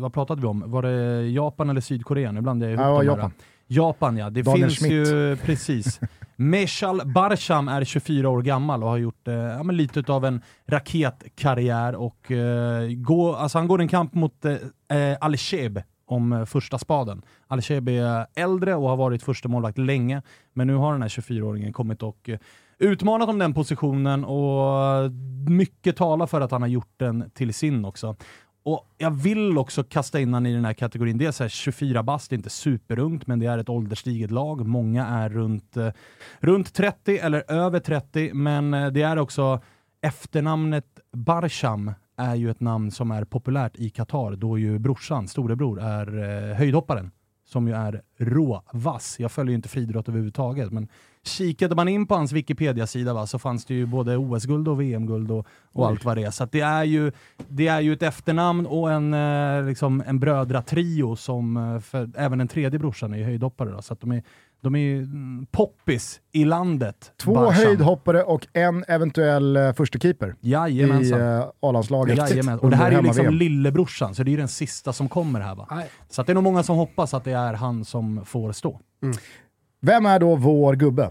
vad 0.00 0.12
pratade 0.12 0.40
vi 0.40 0.46
om? 0.46 0.64
Var 0.66 0.82
det 0.82 1.28
Japan 1.28 1.70
eller 1.70 1.80
Sydkorea? 1.80 2.32
Nu 2.32 2.40
blandar 2.40 2.68
jag 2.68 2.74
ihop 2.74 3.04
Ja, 3.04 3.14
de 3.14 3.20
här. 3.20 3.30
Japan. 3.68 4.16
Ja, 4.16 4.30
det 4.30 4.42
Daniel 4.42 4.68
finns 4.68 4.78
Schmidt. 4.78 4.92
ju 4.92 5.36
precis. 5.36 6.00
Meshal 6.36 7.02
Barsham 7.04 7.68
är 7.68 7.84
24 7.84 8.28
år 8.28 8.42
gammal 8.42 8.82
och 8.82 8.88
har 8.88 8.96
gjort 8.96 9.28
eh, 9.28 9.34
ja, 9.34 9.62
lite 9.62 10.12
av 10.12 10.24
en 10.24 10.42
raketkarriär 10.66 11.94
och 11.94 12.30
eh, 12.30 12.88
gå, 12.90 13.34
alltså 13.34 13.58
han 13.58 13.68
går 13.68 13.80
en 13.80 13.88
kamp 13.88 14.14
mot 14.14 14.44
eh, 14.44 14.52
eh, 14.98 15.16
Al-Sheb 15.20 15.82
om 16.06 16.32
eh, 16.32 16.44
första 16.44 16.78
spaden. 16.78 17.22
Al-Sheb 17.46 17.88
är 17.88 18.26
äldre 18.34 18.74
och 18.74 18.88
har 18.88 18.96
varit 18.96 19.22
första 19.22 19.48
målvakt 19.48 19.78
länge, 19.78 20.22
men 20.52 20.66
nu 20.66 20.74
har 20.74 20.92
den 20.92 21.02
här 21.02 21.08
24-åringen 21.08 21.72
kommit 21.72 22.02
och 22.02 22.28
eh, 22.28 22.38
utmanat 22.78 23.28
om 23.28 23.38
den 23.38 23.54
positionen 23.54 24.24
och 24.24 25.12
mycket 25.48 25.96
talar 25.96 26.26
för 26.26 26.40
att 26.40 26.50
han 26.50 26.62
har 26.62 26.68
gjort 26.68 26.94
den 26.96 27.30
till 27.30 27.54
sin 27.54 27.84
också. 27.84 28.16
Och 28.68 28.88
Jag 28.98 29.10
vill 29.10 29.58
också 29.58 29.84
kasta 29.84 30.20
in 30.20 30.34
han 30.34 30.46
i 30.46 30.54
den 30.54 30.64
här 30.64 30.72
kategorin. 30.72 31.18
Det 31.18 31.26
är 31.26 31.32
så 31.32 31.44
här 31.44 31.48
24 31.48 32.02
bast, 32.02 32.30
det 32.30 32.34
är 32.34 32.36
inte 32.36 32.50
superungt, 32.50 33.26
men 33.26 33.38
det 33.38 33.46
är 33.46 33.58
ett 33.58 33.68
ålderstiget 33.68 34.30
lag. 34.30 34.66
Många 34.66 35.06
är 35.06 35.28
runt, 35.28 35.76
eh, 35.76 35.92
runt 36.38 36.74
30 36.74 37.18
eller 37.18 37.52
över 37.52 37.80
30, 37.80 38.34
men 38.34 38.74
eh, 38.74 38.86
det 38.86 39.02
är 39.02 39.18
också 39.18 39.60
efternamnet 40.02 40.84
Barsham 41.12 41.92
är 42.16 42.34
ju 42.34 42.50
ett 42.50 42.60
namn 42.60 42.90
som 42.90 43.10
är 43.10 43.24
populärt 43.24 43.76
i 43.76 43.90
Qatar, 43.90 44.36
då 44.36 44.58
ju 44.58 44.78
brorsan, 44.78 45.28
storebror, 45.28 45.80
är 45.80 46.18
eh, 46.18 46.56
höjdhopparen 46.56 47.10
som 47.44 47.68
ju 47.68 47.74
är 47.74 48.02
råvass. 48.18 49.16
Jag 49.18 49.32
följer 49.32 49.50
ju 49.50 49.56
inte 49.56 49.68
friidrott 49.68 50.08
överhuvudtaget, 50.08 50.72
men 50.72 50.88
kikade 51.28 51.74
man 51.74 51.88
in 51.88 52.06
på 52.06 52.14
hans 52.14 52.32
Wikipedia-sida 52.32 53.14
va, 53.14 53.26
så 53.26 53.38
fanns 53.38 53.64
det 53.64 53.74
ju 53.74 53.86
både 53.86 54.16
OS-guld 54.16 54.68
och 54.68 54.80
VM-guld 54.80 55.30
och, 55.30 55.46
och 55.72 55.86
allt 55.86 56.04
vad 56.04 56.16
det 56.16 56.24
är. 56.24 56.30
Så 56.30 56.44
det, 56.44 56.60
är 56.60 56.84
ju, 56.84 57.12
det 57.48 57.68
är 57.68 57.80
ju 57.80 57.92
ett 57.92 58.02
efternamn 58.02 58.66
och 58.66 58.92
en, 58.92 59.14
eh, 59.14 59.64
liksom 59.64 60.02
en 60.06 60.18
brödratrio 60.20 61.16
som, 61.16 61.56
eh, 61.56 61.80
för 61.80 62.10
även 62.16 62.38
den 62.38 62.48
tredje 62.48 62.78
brorsan 62.78 63.14
är 63.14 63.18
ju 63.18 63.24
höjdhoppare. 63.24 63.70
Då, 63.70 63.82
så 63.82 63.96
de 64.00 64.12
är, 64.12 64.22
de 64.60 64.74
är 64.74 64.78
ju 64.78 65.02
mm, 65.02 65.46
poppis 65.50 66.20
i 66.32 66.44
landet. 66.44 67.12
Två 67.16 67.34
Barsham. 67.34 67.64
höjdhoppare 67.64 68.22
och 68.22 68.46
en 68.52 68.84
eventuell 68.88 69.56
uh, 69.56 69.72
första 69.72 69.98
keeper 69.98 70.34
i 70.40 70.84
uh, 71.14 71.44
A-landslaget. 71.60 72.62
Och 72.62 72.70
det 72.70 72.76
här 72.76 72.90
är 72.90 72.96
ju 72.96 73.02
liksom 73.02 73.34
lillebrorsan, 73.34 74.14
så 74.14 74.22
det 74.22 74.28
är 74.28 74.32
ju 74.32 74.38
den 74.38 74.48
sista 74.48 74.92
som 74.92 75.08
kommer 75.08 75.40
här 75.40 75.54
va. 75.54 75.66
Nej. 75.70 75.88
Så 76.08 76.22
det 76.22 76.32
är 76.32 76.34
nog 76.34 76.44
många 76.44 76.62
som 76.62 76.76
hoppas 76.76 77.14
att 77.14 77.24
det 77.24 77.32
är 77.32 77.54
han 77.54 77.84
som 77.84 78.24
får 78.24 78.52
stå. 78.52 78.80
Vem 79.80 80.06
är 80.06 80.18
då 80.20 80.36
vår 80.36 80.74
gubbe? 80.74 81.10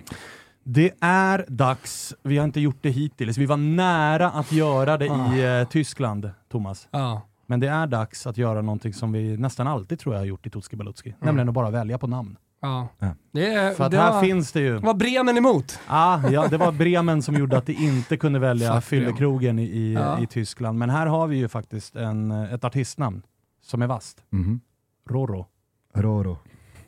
Det 0.64 0.92
är 1.02 1.46
dags, 1.48 2.14
vi 2.24 2.38
har 2.38 2.46
inte 2.46 2.60
gjort 2.60 2.78
det 2.82 2.90
hittills, 2.90 3.38
vi 3.38 3.46
var 3.46 3.58
nära 3.58 4.30
att 4.30 4.52
göra 4.52 4.98
det 4.98 5.06
i 5.06 5.60
eh, 5.62 5.68
Tyskland, 5.70 6.30
Thomas. 6.52 6.88
Ja. 6.92 7.22
Men 7.46 7.60
det 7.60 7.68
är 7.68 7.88
dags 7.88 8.28
att 8.28 8.38
göra 8.38 8.62
någonting 8.62 8.94
som 8.94 9.12
vi 9.12 9.38
nästan 9.38 9.68
alltid 9.68 10.00
tror 10.00 10.16
jag 10.16 10.22
har 10.22 10.26
gjort 10.26 10.46
i 10.48 10.50
Tutski 10.50 10.76
Balutski, 10.76 11.16
nämligen 11.20 11.48
att 11.50 11.54
bara 11.56 11.70
välja 11.70 11.98
på 11.98 12.08
namn. 12.08 12.38
Ja. 12.62 12.88
Det, 13.32 13.54
är- 13.54 13.74
För 13.74 13.84
att 13.86 13.92
det 13.92 13.98
här 13.98 14.14
var, 14.14 14.22
finns 14.22 14.52
det 14.52 14.60
ju... 14.60 14.78
var 14.78 14.94
Bremen 14.94 15.38
emot. 15.38 15.80
Ah, 15.88 16.30
ja, 16.30 16.48
det 16.48 16.58
var 16.58 16.72
Bremen 16.72 17.22
som 17.22 17.36
gjorde 17.36 17.58
att 17.58 17.66
det 17.66 17.74
inte 17.74 18.18
kunde 18.18 18.40
välja 18.40 18.82
fyllekrogen 18.82 19.60
i, 19.60 19.64
i, 19.64 19.94
Ja. 19.94 20.20
i 20.22 20.28
Tyskland. 20.28 20.78
Men 20.80 20.90
här 20.90 21.06
har 21.08 21.28
vi 21.28 21.38
ju 21.38 21.48
faktiskt 21.48 21.96
en, 21.96 22.32
ett 22.32 22.64
artistnamn 22.64 23.22
som 23.62 23.82
är 23.82 23.88
vasst. 23.88 24.24
Mhm. 24.30 24.62
Roro. 25.10 25.48
Roro. 25.96 26.38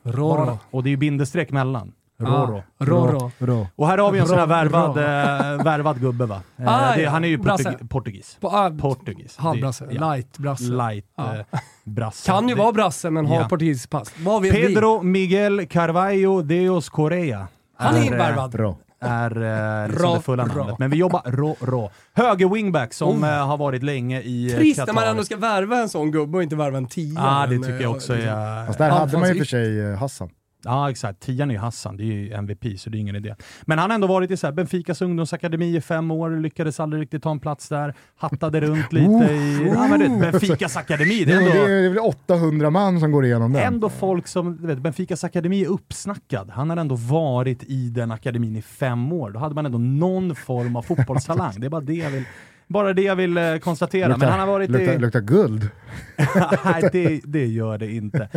Roro. 0.02 0.58
Och 0.70 0.82
det 0.82 0.88
är 0.88 0.90
ju 0.90 0.96
bindestreck 0.96 1.50
mellan. 1.50 1.92
Roro. 2.20 2.62
Ja, 2.78 2.86
Roro. 2.86 3.30
Ro. 3.38 3.66
Och 3.76 3.86
här 3.88 3.98
har 3.98 4.10
vi 4.12 4.18
en 4.18 4.26
sån 4.26 4.38
här 4.38 4.46
värvad, 4.46 4.96
eh, 4.98 5.64
värvad 5.64 6.00
gubbe 6.00 6.26
va? 6.26 6.40
Eh, 6.56 6.64
Ah, 6.68 6.94
det, 6.96 7.02
ja. 7.02 7.10
han 7.10 7.24
är 7.24 7.28
ju 7.28 7.36
Brasse. 7.38 7.64
portug 7.72 7.90
portugis. 7.90 8.36
På, 8.40 8.48
ah, 8.48 8.70
Portugis. 8.70 9.36
Halvbrasse. 9.36 9.86
Det- 9.86 9.94
ja. 9.94 10.12
Light 10.14 10.38
brasse. 10.38 10.64
Light 10.64 11.06
Ja. 11.16 11.36
eh, 11.36 11.44
brasse. 11.84 12.26
Kan 12.30 12.48
ju 12.48 12.54
Det- 12.54 12.60
vara 12.60 12.72
brasse 12.72 13.10
men 13.10 13.26
har 13.26 13.36
Ja. 13.36 13.48
portugisiskt 13.48 13.90
pass. 13.90 14.12
Vad 14.24 14.42
vet 14.42 14.54
vi? 14.54 14.66
Pedro 14.66 15.02
Miguel 15.02 15.66
Carvalho 15.66 16.42
Deos 16.42 16.88
Correa. 16.88 17.48
Han 17.76 17.94
är 17.94 17.98
eh, 18.00 18.06
invärvad. 18.06 18.76
Är 19.00 19.82
eh, 19.82 19.88
liksom 19.88 20.14
det 20.14 20.20
fulla 20.20 20.44
namnet. 20.46 20.78
Men 20.78 20.90
vi 20.90 20.96
jobbar 20.96 21.22
rå, 21.24 21.56
rå. 21.60 21.90
Höger 22.14 22.48
wingback 22.48 22.92
som 22.94 23.24
Oh. 23.24 23.30
eh, 23.30 23.46
har 23.46 23.56
varit 23.56 23.82
länge 23.82 24.20
i 24.20 24.52
eh, 24.52 24.56
Trist 24.58 24.86
när 24.86 24.92
man 24.94 25.04
ändå 25.04 25.24
ska 25.24 25.36
värva 25.36 25.76
en 25.78 25.88
sån 25.88 26.10
gubbe 26.10 26.36
och 26.36 26.42
inte 26.42 26.56
värva 26.56 26.78
en 26.78 26.86
tia. 26.88 27.14
Ja, 27.16 27.46
det 27.50 27.56
tycker 27.58 27.80
jag 27.80 27.90
också 27.90 28.14
liksom. 28.14 28.32
är... 28.32 28.66
Fast 28.66 28.78
där 28.78 28.88
Ja, 28.88 28.94
hade 28.94 29.12
man 29.12 29.22
ju 29.22 29.34
fanns 29.34 29.38
för 29.38 29.44
sig 29.56 29.80
eh, 29.90 29.98
Hassan. 29.98 30.30
Ja, 30.64 30.90
exakt. 30.90 31.20
Tian 31.20 31.50
är 31.50 31.54
ju 31.54 31.60
Hassan, 31.60 31.96
det 31.96 32.02
är 32.02 32.06
ju 32.06 32.32
MVP, 32.32 32.64
så 32.78 32.90
det 32.90 32.98
är 32.98 33.00
ingen 33.00 33.16
idé. 33.16 33.34
Men 33.62 33.78
han 33.78 33.90
har 33.90 33.94
ändå 33.94 34.06
varit 34.06 34.30
i 34.30 34.36
så 34.36 34.46
här 34.46 34.54
Benficas 34.54 35.02
ungdomsakademi 35.02 35.76
i 35.76 35.80
fem 35.80 36.10
år, 36.10 36.30
lyckades 36.30 36.80
aldrig 36.80 37.02
riktigt 37.02 37.22
ta 37.22 37.30
en 37.30 37.40
plats 37.40 37.68
där, 37.68 37.94
hattade 38.16 38.60
runt 38.60 38.92
lite 38.92 39.32
i... 39.32 39.70
Ja, 39.74 39.88
men 39.88 40.00
det, 40.00 40.30
Benficas 40.32 40.76
akademi, 40.76 41.24
det 41.24 41.32
är 41.32 41.40
Det 41.40 41.44
ändå... 41.44 41.64
är 41.64 41.88
väl 41.88 41.98
800 41.98 42.70
man 42.70 43.00
som 43.00 43.12
går 43.12 43.24
igenom 43.24 43.52
den. 43.52 43.62
Ändå 43.62 43.88
folk 43.88 44.26
som, 44.28 44.56
du 44.56 44.66
vet, 44.66 44.78
Benficas 44.78 45.24
akademi 45.24 45.62
är 45.62 45.68
uppsnackad. 45.68 46.50
Han 46.50 46.70
har 46.70 46.76
ändå 46.76 46.94
varit 46.94 47.62
i 47.62 47.88
den 47.88 48.10
akademin 48.10 48.56
i 48.56 48.62
fem 48.62 49.12
år. 49.12 49.30
Då 49.30 49.38
hade 49.38 49.54
man 49.54 49.66
ändå 49.66 49.78
någon 49.78 50.34
form 50.34 50.76
av 50.76 50.82
fotbollstalang. 50.82 51.52
Det 51.56 51.66
är 51.66 51.70
bara 51.70 51.80
det 51.80 51.94
jag 51.94 52.10
vill, 52.10 52.24
bara 52.66 52.92
det 52.92 53.02
jag 53.02 53.16
vill 53.16 53.36
eh, 53.36 53.56
konstatera. 53.56 54.16
Men 54.16 54.28
han 54.28 54.40
har 54.40 54.46
varit 54.46 54.70
luktar, 54.70 54.92
i... 54.92 54.98
luktar 54.98 55.20
guld. 55.20 55.68
Nej, 56.64 56.88
det, 56.92 57.20
det 57.24 57.46
gör 57.46 57.78
det 57.78 57.92
inte. 57.92 58.28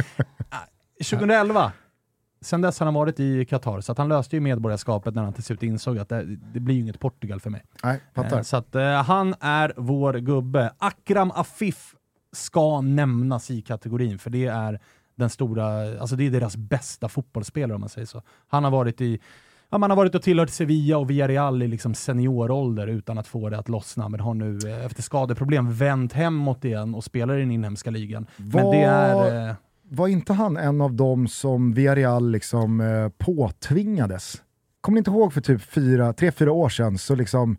Ah, 0.49 0.57
2011, 1.03 1.71
sen 2.43 2.61
dess 2.61 2.79
har 2.79 2.85
han 2.87 2.93
varit 2.93 3.19
i 3.19 3.45
Qatar, 3.45 3.81
så 3.81 3.93
han 3.97 4.09
löste 4.09 4.35
ju 4.35 4.39
medborgarskapet 4.39 5.15
när 5.15 5.23
han 5.23 5.33
till 5.33 5.43
slut 5.43 5.63
insåg 5.63 5.97
att 5.99 6.09
det, 6.09 6.23
det 6.53 6.59
blir 6.59 6.75
ju 6.75 6.81
inget 6.81 6.99
Portugal 6.99 7.39
för 7.39 7.49
mig. 7.49 7.63
Nej, 7.83 7.99
fattar. 8.15 8.37
Eh, 8.37 8.43
Så 8.43 8.57
att 8.57 8.75
eh, 8.75 8.83
han 9.03 9.35
är 9.39 9.73
vår 9.77 10.13
gubbe. 10.13 10.73
Akram 10.77 11.31
Afif 11.31 11.95
ska 12.31 12.81
nämnas 12.81 13.51
i 13.51 13.61
kategorin, 13.61 14.19
för 14.19 14.29
det 14.29 14.45
är 14.45 14.79
den 15.15 15.29
stora, 15.29 15.99
alltså 15.99 16.15
det 16.15 16.25
är 16.27 16.31
deras 16.31 16.57
bästa 16.57 17.09
fotbollsspelare 17.09 17.75
om 17.75 17.79
man 17.81 17.89
säger 17.89 18.07
så. 18.07 18.21
Han 18.47 18.63
har 18.63 18.71
varit 18.71 19.01
i 19.01 19.19
Ja, 19.69 19.77
man 19.77 19.89
har 19.89 19.97
varit 19.97 20.15
och 20.15 20.21
tillhört 20.21 20.49
Sevilla 20.49 20.97
och 20.97 21.09
Villarreal 21.09 21.63
i 21.63 21.67
liksom 21.67 21.93
seniorålder 21.95 22.87
utan 22.87 23.17
att 23.17 23.27
få 23.27 23.49
det 23.49 23.57
att 23.59 23.69
lossna, 23.69 24.09
men 24.09 24.19
har 24.19 24.33
nu 24.33 24.59
eh, 24.69 24.85
efter 24.85 25.01
skadeproblem 25.01 25.71
vänt 25.73 26.13
hemåt 26.13 26.65
igen 26.65 26.95
och 26.95 27.03
spelar 27.03 27.37
i 27.37 27.39
den 27.39 27.51
inhemska 27.51 27.89
ligan. 27.91 28.25
Men 28.37 28.49
Vad- 28.63 28.73
det 28.75 28.83
är... 28.83 29.49
Eh, 29.49 29.55
var 29.93 30.07
inte 30.07 30.33
han 30.33 30.57
en 30.57 30.81
av 30.81 30.93
dem 30.93 31.27
som 31.27 31.73
Villarreal 31.73 32.31
liksom 32.31 32.81
eh, 32.81 33.09
påtvingades? 33.25 34.41
Kommer 34.81 34.93
ni 34.95 34.97
inte 34.97 35.11
ihåg 35.11 35.33
för 35.33 35.41
typ 35.41 35.61
fyra, 35.61 36.13
tre, 36.13 36.31
fyra 36.31 36.51
år 36.51 36.69
sedan 36.69 36.97
så 36.97 37.15
liksom 37.15 37.57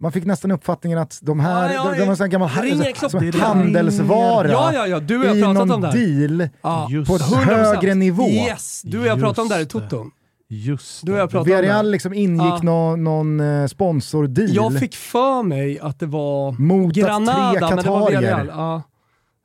man 0.00 0.12
fick 0.12 0.24
nästan 0.24 0.50
uppfattningen 0.50 0.98
att 0.98 1.18
de 1.22 1.40
här, 1.40 1.74
Ja, 1.74 1.84
ja, 1.84 1.92
de, 1.92 1.98
de 1.98 2.06
var 2.08 2.22
en 2.24 2.30
gammal 2.30 2.48
ringer 2.48 3.40
handelsvara 3.40 4.48
Ja, 4.48 4.72
ja, 4.74 4.86
ja, 4.86 5.00
du 5.00 5.18
och 5.18 5.24
jag 5.24 5.38
i 5.38 5.42
pratat 5.42 5.66
någon 5.68 5.84
om 5.84 5.90
deal 5.90 6.48
Ja, 6.62 6.86
Just 6.90 7.10
på 7.10 7.16
ett 7.16 7.22
100%. 7.22 7.44
högre 7.44 7.94
nivå. 7.94 8.28
Yes, 8.28 8.82
du 8.84 9.00
och 9.00 9.06
jag 9.06 9.20
pratade 9.20 9.42
om 9.42 9.48
det 9.48 9.54
här 9.54 9.60
i 9.60 9.64
Just 9.64 9.72
det. 9.74 9.80
Toton. 9.80 10.10
Just 10.48 11.06
Du 11.06 11.12
det. 11.12 11.42
Villarreal 11.44 11.90
liksom 11.90 12.14
ingick 12.14 12.42
Ja. 12.42 12.60
någon, 12.62 13.04
någon 13.04 13.40
eh, 13.40 13.66
sponsordeal. 13.66 14.54
Jag 14.54 14.78
fick 14.78 14.94
för 14.96 15.42
mig 15.42 15.78
att 15.78 15.98
det 16.00 16.06
var 16.06 16.52
Mot 16.52 16.88
att 16.88 16.94
tre 16.94 17.02
Granada, 17.02 17.68
men 17.68 17.84
det 17.84 17.90
var 17.90 18.10
Villarreal. 18.10 18.46
Ja. 18.46 18.82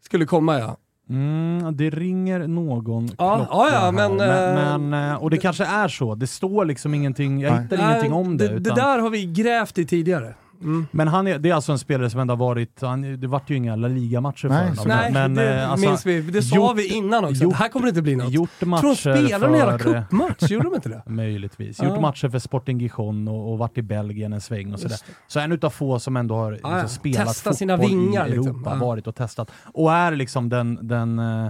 Skulle 0.05 0.25
komma 0.25 0.59
ja. 0.59 0.77
Mm, 1.09 1.77
det 1.77 1.89
ringer 1.89 2.47
någon 2.47 3.09
Ja, 3.17 3.35
klocka 3.35 3.49
ja, 3.51 3.69
ja, 3.71 3.79
här. 3.79 3.91
men, 3.91 4.15
men, 4.15 4.57
eh, 4.57 4.77
men, 4.77 5.11
eh, 5.11 5.23
Och 5.23 5.29
det 5.29 5.37
kanske 5.37 5.65
är 5.65 5.87
så, 5.87 6.15
det 6.15 6.27
står 6.27 6.65
liksom 6.65 6.93
ingenting, 6.93 7.39
jag 7.41 7.53
Nej. 7.53 7.61
hittar 7.63 7.77
ingenting 7.77 8.13
om 8.13 8.37
det. 8.37 8.47
det, 8.47 8.53
utan, 8.53 8.75
där 8.75 8.99
har 8.99 9.09
vi 9.09 9.25
grävt 9.25 9.77
i 9.77 9.85
tidigare. 9.85 10.33
Mm. 10.61 10.87
Men 10.91 11.07
han 11.07 11.27
är, 11.27 11.39
det 11.39 11.49
är 11.49 11.53
alltså 11.53 11.71
en 11.71 11.79
spelare 11.79 12.09
som 12.09 12.19
ändå 12.19 12.31
har 12.31 12.37
varit, 12.39 12.81
han, 12.81 13.19
det 13.19 13.27
vart 13.27 13.49
ju 13.49 13.55
inga 13.55 13.75
La 13.75 13.87
Liga-matcher 13.87 14.47
för 14.47 14.55
honom. 14.55 14.75
Nej, 14.87 15.11
men, 15.13 15.35
det 15.35 15.55
eh, 15.61 15.71
alltså, 15.71 15.87
minns 15.89 16.05
vi. 16.05 16.21
Det 16.21 16.41
sa 16.41 16.55
gjort- 16.55 16.77
vi 16.77 16.87
innan 16.87 17.25
också. 17.25 17.43
gjort- 17.43 17.53
det 17.53 17.57
här 17.57 17.69
kommer 17.69 17.85
det 17.85 17.89
inte 17.89 18.01
bli 18.01 18.15
något. 18.15 18.31
Gjort 18.31 18.49
Tror 18.59 18.69
matcher 18.69 18.83
de 18.87 18.95
spelar 18.95 19.47
en 19.49 19.53
jävla 19.55 19.77
cupmatch, 19.79 20.51
gjorde 20.51 20.65
de 20.65 20.75
inte 20.75 20.89
det? 20.89 21.01
Möjligtvis. 21.11 21.79
Ja. 21.81 21.89
Gjort 21.89 22.01
matcher 22.01 22.29
för 22.29 22.39
Sporting 22.39 22.79
Gijon 22.79 23.27
och, 23.27 23.51
och 23.51 23.57
varit 23.57 23.77
i 23.77 23.81
Belgien 23.81 24.33
en 24.33 24.41
sväng 24.41 24.73
och 24.73 24.79
sådär. 24.79 24.97
Så 25.27 25.39
en 25.39 25.51
utav 25.51 25.69
få 25.69 25.99
som 25.99 26.17
ändå 26.17 26.35
har 26.35 26.51
Ja, 26.51 26.57
ja. 26.63 26.69
liksom, 26.81 26.89
spelat 26.89 27.17
Testat 27.27 27.35
fotboll 27.37 27.55
sina 27.55 27.77
vingar, 27.77 28.27
i 28.27 28.31
Europa, 28.31 28.49
liksom. 28.51 28.63
Ja. 28.65 28.75
varit 28.85 29.07
och 29.07 29.15
testat. 29.15 29.51
Och 29.73 29.93
är 29.93 30.11
liksom 30.11 30.49
den, 30.49 30.87
den, 30.87 31.19
eh, 31.19 31.49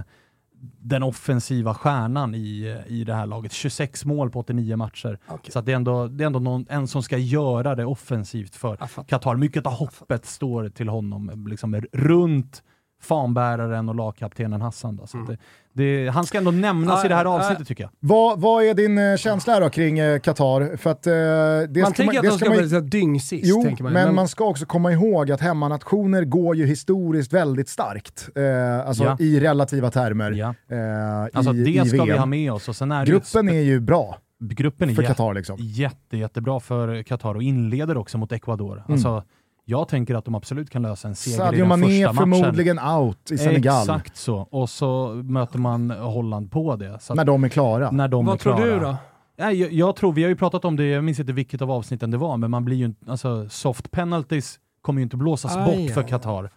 den 0.80 1.02
offensiva 1.02 1.74
stjärnan 1.74 2.34
i, 2.34 2.82
i 2.86 3.04
det 3.04 3.14
här 3.14 3.26
laget. 3.26 3.52
26 3.52 4.04
mål 4.04 4.30
på 4.30 4.40
89 4.40 4.76
matcher. 4.76 5.18
Okej. 5.28 5.52
Så 5.52 5.60
det 5.60 5.72
är 5.72 5.76
ändå, 5.76 6.06
det 6.08 6.24
är 6.24 6.26
ändå 6.26 6.38
någon, 6.38 6.66
en 6.68 6.88
som 6.88 7.02
ska 7.02 7.18
göra 7.18 7.74
det 7.74 7.84
offensivt 7.84 8.56
för. 8.56 8.76
Qatar. 9.06 9.36
Mycket 9.36 9.66
av 9.66 9.72
hoppet 9.72 10.26
står 10.26 10.68
till 10.68 10.88
honom 10.88 11.46
liksom, 11.48 11.80
runt 11.92 12.62
fanbäraren 13.00 13.88
och 13.88 13.94
lagkaptenen 13.94 14.60
Hassan. 14.60 14.96
Då. 14.96 15.06
Så 15.06 15.18
att 15.18 15.26
det, 15.26 15.38
det, 15.78 16.08
han 16.08 16.24
ska 16.26 16.38
ändå 16.38 16.50
nämnas 16.50 16.88
Mm. 16.88 16.98
Ja, 16.98 17.04
i 17.04 17.08
det 17.08 17.14
här 17.14 17.24
avsnittet 17.24 17.68
tycker 17.68 17.84
jag. 17.84 17.90
Vad, 18.00 18.40
vad 18.40 18.64
är 18.64 18.74
din 18.74 18.98
eh, 18.98 19.16
känsla 19.16 19.60
då 19.60 19.70
kring 19.70 19.98
eh, 19.98 20.18
Qatar? 20.20 20.76
För 20.76 20.90
att, 20.90 21.06
eh, 21.06 21.12
det 21.12 21.82
Man 21.82 21.92
ska 21.92 22.02
tänker 22.02 22.18
att 22.18 22.22
det 22.22 22.28
de 22.30 22.38
ska 22.38 22.48
man 22.48 22.56
vara 22.58 22.66
här 22.66 22.80
dyngsist. 22.80 23.44
Jo, 23.46 23.76
man. 23.80 23.92
men, 23.92 24.14
man 24.14 24.28
ska 24.28 24.44
också 24.44 24.66
komma 24.66 24.92
ihåg 24.92 25.30
att 25.32 25.40
hemmanationer 25.40 26.24
går 26.24 26.56
ju 26.56 26.66
historiskt 26.66 27.32
väldigt 27.32 27.68
starkt. 27.68 28.28
Eh, 28.36 28.88
alltså 28.88 29.04
Ja. 29.04 29.16
i 29.20 29.40
relativa 29.40 29.90
termer. 29.90 30.30
Ja. 30.32 30.54
Eh, 30.70 31.28
Alltså 31.32 31.54
i, 31.54 31.64
det 31.64 31.70
i 31.70 31.88
ska 31.88 31.96
VM. 31.96 32.06
vi 32.06 32.16
ha 32.18 32.26
med 32.26 32.52
oss. 32.52 32.68
Och 32.68 32.76
sen 32.76 32.92
är 32.92 33.06
Gruppen 33.06 33.48
är 33.48 33.60
ju 33.60 33.80
bra 33.80 34.18
gruppen 34.40 34.90
är 34.90 34.94
för 34.94 35.02
jä- 35.02 35.06
Qatar 35.06 35.34
liksom. 35.34 35.56
jätte, 35.60 36.16
jättebra 36.16 36.60
för 36.60 37.02
Qatar 37.02 37.34
och 37.34 37.42
inleder 37.42 37.96
också 37.96 38.18
mot 38.18 38.32
Ecuador. 38.32 38.84
Alltså, 38.88 39.22
jag 39.70 39.88
tänker 39.88 40.14
att 40.14 40.24
de 40.24 40.34
absolut 40.34 40.70
kan 40.70 40.82
lösa 40.82 41.08
en 41.08 41.14
seger 41.14 41.34
i 41.34 41.38
Sadio 41.38 41.58
den 41.58 41.68
Mané 41.68 41.86
första 41.86 42.12
matchen. 42.12 42.32
förmodligen 42.34 42.78
out 42.78 43.30
i 43.30 43.38
Senegal 43.38 43.80
Exakt 43.82 44.16
så. 44.16 44.36
Och 44.36 44.70
så 44.70 45.08
möter 45.24 45.58
man 45.58 45.90
Holland 45.90 46.50
på 46.50 46.76
det. 46.76 46.98
När 47.14 47.24
de 47.24 47.44
är 47.44 47.48
klara. 47.48 47.90
när 47.90 48.08
de 48.08 48.26
är 48.26 48.30
Vad 48.30 48.40
tror 48.40 48.56
klara. 48.56 48.70
du 48.70 48.80
då? 48.80 48.96
Nej, 49.38 49.60
jag, 49.60 49.72
jag 49.72 49.96
tror, 49.96 50.12
vi 50.12 50.22
har 50.22 50.28
ju 50.28 50.36
pratat 50.36 50.64
om 50.64 50.76
det, 50.76 50.84
jag 50.84 51.04
minns 51.04 51.20
inte 51.20 51.32
vilket 51.32 51.62
av 51.62 51.70
avsnitten 51.70 52.10
det 52.10 52.16
var, 52.16 52.36
men 52.36 52.50
man 52.50 52.64
blir 52.64 52.76
ju 52.76 52.84
inte, 52.84 53.10
alltså 53.10 53.48
soft 53.48 53.90
penalties 53.90 54.58
kommer 54.82 55.00
ju 55.00 55.02
inte 55.02 55.16
blåsas 55.16 55.56
Aj, 55.56 55.64
bort 55.64 55.94
för 55.94 56.02
Qatar. 56.02 56.50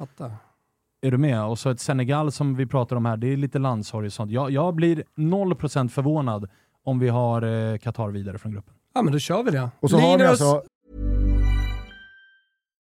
Är 1.02 1.12
du 1.12 1.18
med? 1.18 1.44
Och 1.44 1.60
så 1.60 1.70
ett 1.70 1.80
Senegal 1.80 2.32
som 2.32 2.56
vi 2.56 2.66
pratar 2.66 2.96
om 2.96 3.06
här, 3.06 3.18
det 3.18 3.28
är 3.34 3.38
lite 3.38 3.60
landshorisont. 3.60 4.32
Jag, 4.32 4.52
jag 4.52 4.76
blir 4.76 5.04
0% 5.18 5.88
förvånad 5.90 6.50
om 6.86 7.00
vi 7.00 7.10
har 7.10 7.72
eh, 7.72 7.78
Qatar 7.78 8.10
vidare 8.10 8.38
från 8.38 8.52
gruppen. 8.52 8.74
Ja 8.94 9.02
men 9.02 9.14
då 9.14 9.20
kör 9.20 9.44
vi 9.44 9.52
det. 9.52 9.70
Och 9.80 9.90
så 9.90 9.98
har 10.00 10.18
vi 10.18 10.24
Linus, 10.24 10.30
alltså 10.42 10.64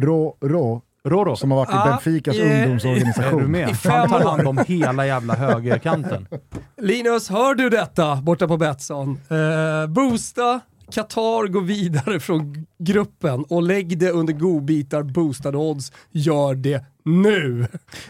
Rå, 0.00 0.36
Rå, 0.40 0.82
Roro, 1.04 1.36
som 1.36 1.50
har 1.50 1.58
varit 1.58 1.70
i 1.70 1.72
Ah, 1.74 1.84
Benficas 1.90 2.36
är 2.36 2.62
ungdomsorganisation. 2.62 3.42
du 3.42 3.48
med? 3.48 3.68
Han 3.84 4.08
tar 4.08 4.20
hand 4.20 4.48
om 4.48 4.58
hela 4.66 5.06
jävla 5.06 5.34
högerkanten. 5.34 6.28
Linus, 6.80 7.28
hör 7.30 7.54
du 7.54 7.70
detta 7.70 8.16
borta 8.16 8.48
på 8.48 8.56
Betsson? 8.56 9.18
Eh, 9.30 9.86
boosta, 9.90 10.60
Qatar 10.90 11.48
går 11.48 11.60
vidare 11.60 12.20
från 12.20 12.66
gruppen 12.78 13.44
och 13.50 13.62
lägg 13.62 13.98
det 13.98 14.10
under 14.10 14.32
godbitar, 14.32 15.02
boostade 15.02 15.58
odds. 15.58 15.92
Gör 16.10 16.54
det 16.54 16.84
nu! 17.04 17.66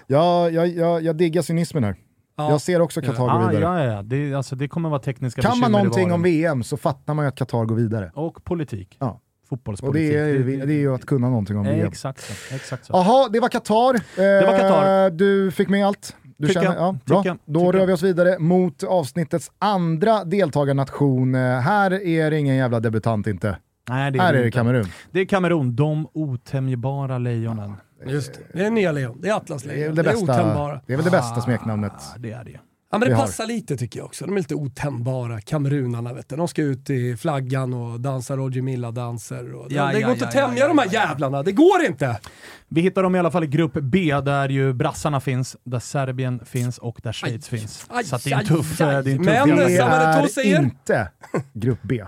Ja, 0.07 0.51
jag, 0.51 0.69
jag, 0.69 1.03
jag 1.03 1.17
diggar 1.17 1.43
cynismen 1.43 1.85
här. 1.85 1.97
Ja. 2.37 2.51
Jag 2.51 2.61
ser 2.61 2.81
också 2.81 3.01
Qatar 3.01 3.25
gå 3.25 3.31
Ah, 3.31 3.49
vidare. 3.49 3.85
ja, 3.85 3.95
ja. 3.95 4.03
Det, 4.03 4.35
alltså, 4.35 4.57
det 4.57 4.69
kommer 4.69 4.89
vara 4.89 5.01
tekniska 5.01 5.43
Kan 5.43 5.59
man 5.59 5.73
någonting 5.73 6.13
om 6.13 6.23
VM 6.23 6.63
så 6.63 6.77
fattar 6.77 7.15
man 7.15 7.25
ju 7.25 7.29
att 7.29 7.37
Qatar 7.37 7.65
går 7.65 7.77
vidare. 7.77 8.11
Och 8.15 8.45
politik. 8.45 8.97
Ja. 9.01 9.21
Och 9.45 9.49
Fotbollspolitik. 9.49 10.11
det 10.13 10.19
är, 10.19 10.67
det 10.67 10.73
är 10.75 10.79
ju 10.79 10.95
att 10.95 11.07
kunna 11.07 11.29
någonting 11.29 11.57
om 11.59 11.67
Eh, 11.67 11.73
VM. 11.75 11.87
Exakt 11.89 12.21
så. 12.21 12.55
Exakt 12.55 12.85
så. 12.85 12.93
Jaha, 12.93 13.29
det 13.29 13.41
var 13.41 13.49
Qatar. 13.49 13.93
Det 14.17 14.47
var 14.47 14.59
Qatar. 14.59 15.05
Eh, 15.07 15.11
Du 15.13 15.51
fick 15.51 15.69
med 15.69 15.87
allt. 15.87 16.17
Du 16.37 16.47
Tycker 16.49 16.61
känner, 16.63 16.77
ja, 16.77 16.97
bra. 17.05 17.23
Tycker. 17.23 17.39
Då 17.45 17.61
Tycker 17.61 17.73
rör 17.79 17.87
vi 17.87 17.93
oss 17.93 18.03
vidare 18.03 18.39
mot 18.39 18.83
avsnittets 18.83 19.51
andra 19.59 20.25
deltagarnation. 20.25 21.35
Eh, 21.35 21.41
Här 21.41 21.91
är 22.07 22.31
det 22.31 22.39
ingen 22.39 22.57
jävla 22.57 22.81
debutant 22.81 23.27
inte. 23.27 23.59
Nej, 23.89 24.11
det 24.11 24.21
Här 24.23 24.33
det 24.33 24.39
är 24.39 24.45
det. 24.45 24.51
Kamerun. 24.51 24.87
Det 25.11 25.21
är 25.21 25.25
Kamerun, 25.25 25.77
de 25.77 26.09
otämjbara 26.13 27.19
lejonen. 27.19 27.73
Just 28.07 28.35
det. 28.35 28.41
Det 28.59 28.65
är 28.67 28.71
nya 28.71 28.93
lejon. 28.93 29.19
Det 29.21 29.29
är 29.29 29.31
Det 29.31 29.35
är 29.35 29.37
Atlaslejon. 29.37 29.87
väl 29.87 29.95
Det 29.97 30.03
det 30.03 30.09
är, 30.11 30.13
bästa, 30.13 30.33
otändbara. 30.33 30.81
det 30.87 30.93
är 30.93 30.97
väl 30.97 31.05
det 31.05 31.11
bästa 31.11 31.41
smeknamnet. 31.41 31.93
Ah, 31.93 32.19
det 32.19 32.31
är 32.33 32.45
det. 32.45 32.61
Ja, 32.95 32.99
men 32.99 33.09
det 33.09 33.15
har. 33.15 33.23
passar 33.23 33.47
lite 33.47 33.77
tycker 33.77 33.99
jag 34.01 34.07
också. 34.07 34.27
De 34.27 34.33
är 34.35 34.39
lite 34.39 34.55
otändbara, 34.55 35.41
kamerunarna. 35.41 36.13
Vet 36.13 36.29
du. 36.29 36.37
De 36.37 36.49
ska 36.49 36.63
ut 36.63 36.91
i 36.91 37.17
flaggan 37.17 37.75
och 37.75 38.01
dansa 38.01 38.37
Roger 38.37 38.63
Milla-danser. 38.63 39.51
Ja, 39.53 39.67
det 39.69 39.75
ja, 39.75 40.07
går 40.07 40.11
inte 40.13 40.25
ja, 40.25 40.29
att 40.29 40.33
tämja 40.35 40.59
ja, 40.61 40.69
de 40.69 40.79
här 40.79 40.87
ja, 40.87 40.93
ja. 41.03 41.09
jävlarna. 41.09 41.43
Det 41.43 41.53
går 41.53 41.85
inte! 41.87 42.21
Vi 42.69 42.81
hittar 42.81 43.03
dem 43.03 43.17
i 43.17 43.19
alla 43.19 43.31
fall 43.31 43.45
i 43.45 43.47
grupp 43.47 43.73
B, 43.73 44.15
där 44.25 44.49
ju 44.49 44.73
brassarna 44.73 45.21
finns, 45.21 45.57
där 45.65 45.79
Serbien 45.79 46.41
finns 46.45 46.79
och 46.79 47.01
där 47.03 47.13
Schweiz 47.13 47.53
Aj, 47.53 47.59
finns. 47.59 47.87
aj, 47.91 48.05
Så 48.05 48.17
att 48.17 48.25
det 48.25 48.33
är 48.33 48.39
en 48.41 48.47
tuff, 48.47 48.81
aj. 48.81 48.95
eh, 48.95 49.01
det 49.03 49.11
är 49.11 49.13
en 49.13 49.19
tuff 49.19 49.27
Men- 49.27 49.49
grupp. 49.49 49.59
Det 49.69 49.77
är 49.77 50.27
säger- 50.27 50.59
inte 50.63 51.11
grupp 51.53 51.79
B. 51.83 52.05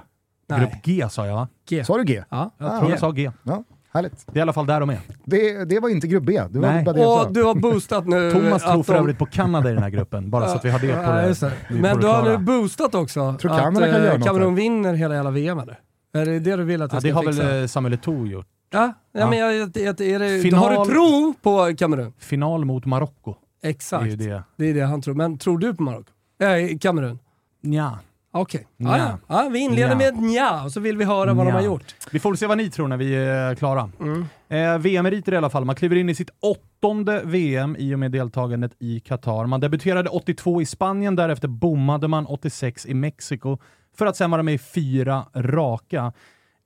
Nej. 0.49 0.61
Grupp 0.61 0.72
G 0.85 1.07
sa 1.11 1.27
jag 1.27 1.35
va? 1.35 1.49
G. 1.68 1.85
Sa 1.85 1.99
du 1.99 2.05
G? 2.05 2.25
Ja. 2.31 2.55
Jag 2.59 2.68
Ah, 2.68 2.79
tror 2.79 2.88
G. 2.88 2.92
jag 2.92 3.01
sa 3.01 3.11
G. 3.11 3.31
Ja, 3.42 3.64
härligt. 3.96 4.26
Det 4.26 4.32
är 4.32 4.38
i 4.38 4.42
alla 4.42 4.52
fall 4.52 4.66
där 4.66 4.80
de 4.80 4.90
är. 4.90 4.98
Det, 5.24 5.64
det 5.64 5.80
var 5.80 5.88
inte 5.88 6.06
grupp 6.06 6.24
B. 6.24 6.42
Det 6.50 6.59
var 6.59 6.68
Nej. 6.72 6.85
bara 6.85 6.92
det 6.92 7.00
jag 7.00 7.18
sa. 7.20 7.26
Och 7.26 7.32
du 7.32 7.44
har 7.44 7.54
boostat 7.54 8.06
nu. 8.06 8.30
Thomas 8.32 8.62
tror 8.62 8.80
att 8.80 8.87
för 8.87 8.92
de- 8.92 8.98
övrigt 8.98 9.18
på 9.18 9.26
Kanada 9.26 9.70
i 9.70 9.72
den 9.72 9.82
här 9.82 9.90
gruppen, 9.90 10.30
bara 10.30 10.48
så 10.48 10.56
att 10.56 10.64
vi 10.64 10.70
har 10.70 10.78
det 10.78 10.92
på 10.94 11.02
Ja, 11.02 11.12
det. 11.12 11.26
just 11.28 11.40
det. 11.40 11.52
vi 11.68 11.74
får 11.74 11.82
Men 11.82 11.96
det 11.96 12.02
du 12.02 12.06
har 12.06 12.22
klara. 12.22 12.38
nu 12.38 12.44
boostat 12.44 12.94
också 12.94 13.37
Tror 13.40 13.52
att 13.52 13.61
Kanada 13.61 13.87
kan 13.87 13.94
eh, 13.96 14.04
göra 14.04 14.18
något 14.18 14.26
Kamerun 14.26 14.54
vinner 14.54 14.94
hela 14.94 15.14
jävla 15.14 15.30
VM 15.30 15.59
eller? 15.59 15.78
Är 16.14 16.26
det 16.26 16.38
det 16.38 16.56
du 16.56 16.64
vill 16.64 16.82
att 16.82 16.92
jag 16.92 16.96
Ja, 16.96 17.00
ska 17.00 17.09
det 17.09 17.14
har 17.14 17.22
fixa? 17.32 17.42
väl 17.48 17.62
eh, 17.62 17.66
Samuel 17.66 17.94
Eto'o 17.94 18.26
gjort. 18.26 18.46
Ja, 18.70 18.92
ja, 19.12 19.20
Ja. 19.20 19.30
men 19.30 19.38
jag, 19.38 19.54
jag, 19.56 19.70
jag, 19.74 20.00
är 20.00 20.18
det, 20.18 20.42
Final- 20.42 20.59
Har 20.76 20.85
du 20.85 20.90
tro 20.92 21.35
på 21.42 21.76
Kamerun? 21.78 22.12
Final 22.18 22.64
mot 22.64 22.85
Marocko. 22.87 23.35
Exakt. 23.62 24.04
Det 24.04 24.09
är 24.09 24.11
ju 24.11 24.16
det. 24.16 24.42
Det 24.56 24.70
är 24.70 24.74
det 24.74 24.80
han 24.80 25.02
tror. 25.02 25.14
Men 25.14 25.38
tror 25.38 25.59
du 25.59 25.74
på 25.74 25.82
Marocko? 25.82 26.11
Äh, 26.40 26.78
Kamerun? 26.78 27.18
Nja. 27.62 27.98
Okej. 28.32 28.66
Nja. 28.76 28.98
Ja, 28.98 29.18
ja. 29.28 29.44
ja, 29.44 29.48
vi 29.52 29.58
inleder 29.58 29.88
Nja. 29.88 29.96
med 29.96 30.08
ett 30.08 30.20
nja 30.20 30.62
och 30.64 30.72
så 30.72 30.80
vill 30.80 30.96
vi 30.96 31.04
höra 31.04 31.34
vad 31.34 31.46
de 31.46 31.52
har 31.52 31.62
gjort. 31.62 31.94
Vi 32.12 32.18
får 32.18 32.34
se 32.34 32.46
vad 32.46 32.58
ni 32.58 32.70
tror 32.70 32.88
när 32.88 32.96
vi 32.96 33.14
är 33.14 33.54
klara. 33.54 33.90
Mm. 34.00 34.26
Eh, 34.48 34.78
VM-meriter 34.78 35.32
i 35.34 35.36
alla 35.36 35.50
fall. 35.50 35.64
Man 35.64 35.74
kliver 35.76 35.96
in 35.96 36.08
i 36.08 36.14
sitt 36.14 36.30
åttonde 36.40 37.22
VM 37.24 37.76
i 37.78 37.94
och 37.94 37.98
med 37.98 38.12
deltagandet 38.12 38.72
i 38.78 39.00
Qatar. 39.00 39.46
Man 39.46 39.60
debuterade 39.60 40.10
82 40.10 40.62
i 40.62 40.66
Spanien, 40.66 41.16
därefter 41.16 41.48
bommade 41.48 42.08
man 42.08 42.26
86 42.26 42.86
i 42.86 42.94
Mexiko 42.94 43.58
för 43.96 44.06
att 44.06 44.16
sen 44.16 44.30
vara 44.30 44.42
med 44.42 44.54
i 44.54 44.58
fyra 44.58 45.24
raka. 45.34 46.12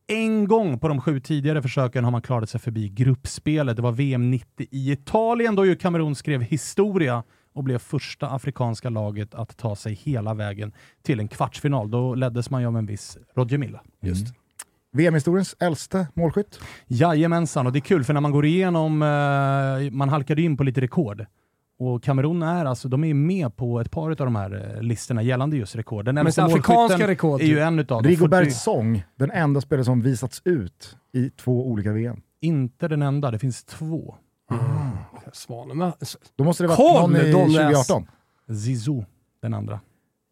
En 0.06 0.48
gång 0.48 0.78
på 0.78 0.88
de 0.88 1.00
sju 1.00 1.20
tidigare 1.20 1.62
försöken 1.62 2.04
har 2.04 2.10
man 2.10 2.22
klarat 2.22 2.50
sig 2.50 2.60
förbi 2.60 2.88
gruppspelet. 2.88 3.76
Det 3.76 3.82
var 3.82 3.92
VM 3.92 4.30
90 4.30 4.66
i 4.70 4.92
Italien 4.92 5.54
då 5.56 5.66
ju 5.66 5.76
Kamerun 5.76 6.14
skrev 6.14 6.42
historia 6.42 7.22
och 7.54 7.64
blev 7.64 7.78
första 7.78 8.30
afrikanska 8.30 8.90
laget 8.90 9.34
att 9.34 9.56
ta 9.56 9.76
sig 9.76 9.94
hela 9.94 10.34
vägen 10.34 10.72
till 11.02 11.20
en 11.20 11.28
kvartsfinal. 11.28 11.90
Då 11.90 12.14
leddes 12.14 12.50
man 12.50 12.60
ju 12.60 12.66
av 12.66 12.76
en 12.76 12.86
viss 12.86 13.18
Roger 13.34 13.58
Milla. 13.58 13.80
Just. 14.00 14.26
VM-historiens 14.92 15.56
äldste 15.60 16.06
målskytt. 16.14 16.60
Jajamensan, 16.86 17.66
och 17.66 17.72
det 17.72 17.78
är 17.78 17.80
kul 17.80 18.04
för 18.04 18.14
när 18.14 18.20
man 18.20 18.30
går 18.32 18.46
igenom, 18.46 19.02
eh, 19.02 19.90
man 19.92 20.08
halkade 20.08 20.42
in 20.42 20.56
på 20.56 20.64
lite 20.64 20.80
rekord. 20.80 21.26
Och 21.78 22.02
Kamerun 22.02 22.42
är 22.42 22.64
alltså, 22.64 22.88
de 22.88 23.04
är 23.04 23.14
med 23.14 23.56
på 23.56 23.80
ett 23.80 23.90
par 23.90 24.10
av 24.10 24.16
de 24.16 24.36
här 24.36 24.74
eh, 24.76 24.82
listorna 24.82 25.22
gällande 25.22 25.56
just 25.56 25.76
rekord. 25.76 26.04
Den 26.04 26.14
Men 26.14 26.26
afrikanska 26.26 27.06
rekord, 27.08 27.40
är 27.40 27.44
ju 27.44 27.54
typ. 27.54 27.62
en 27.62 27.78
utav 27.78 28.02
dem. 28.02 28.10
Rigobert 28.10 28.44
40 28.44 28.54
Song, 28.54 29.02
den 29.16 29.30
enda 29.30 29.60
spelare 29.60 29.84
som 29.84 30.00
visats 30.02 30.42
ut 30.44 30.96
i 31.12 31.30
två 31.30 31.68
olika 31.68 31.92
VM. 31.92 32.20
Inte 32.40 32.88
den 32.88 33.02
enda, 33.02 33.30
det 33.30 33.38
finns 33.38 33.64
två. 33.64 34.14
Svanen. 35.32 35.92
Då 36.36 36.44
måste 36.44 36.64
det 36.64 36.68
Koll, 36.68 37.00
någon 37.00 37.16
i 37.16 37.32
Donnes. 37.32 37.56
2018. 37.56 38.06
Zizou, 38.48 39.04
den 39.42 39.54
andra. 39.54 39.80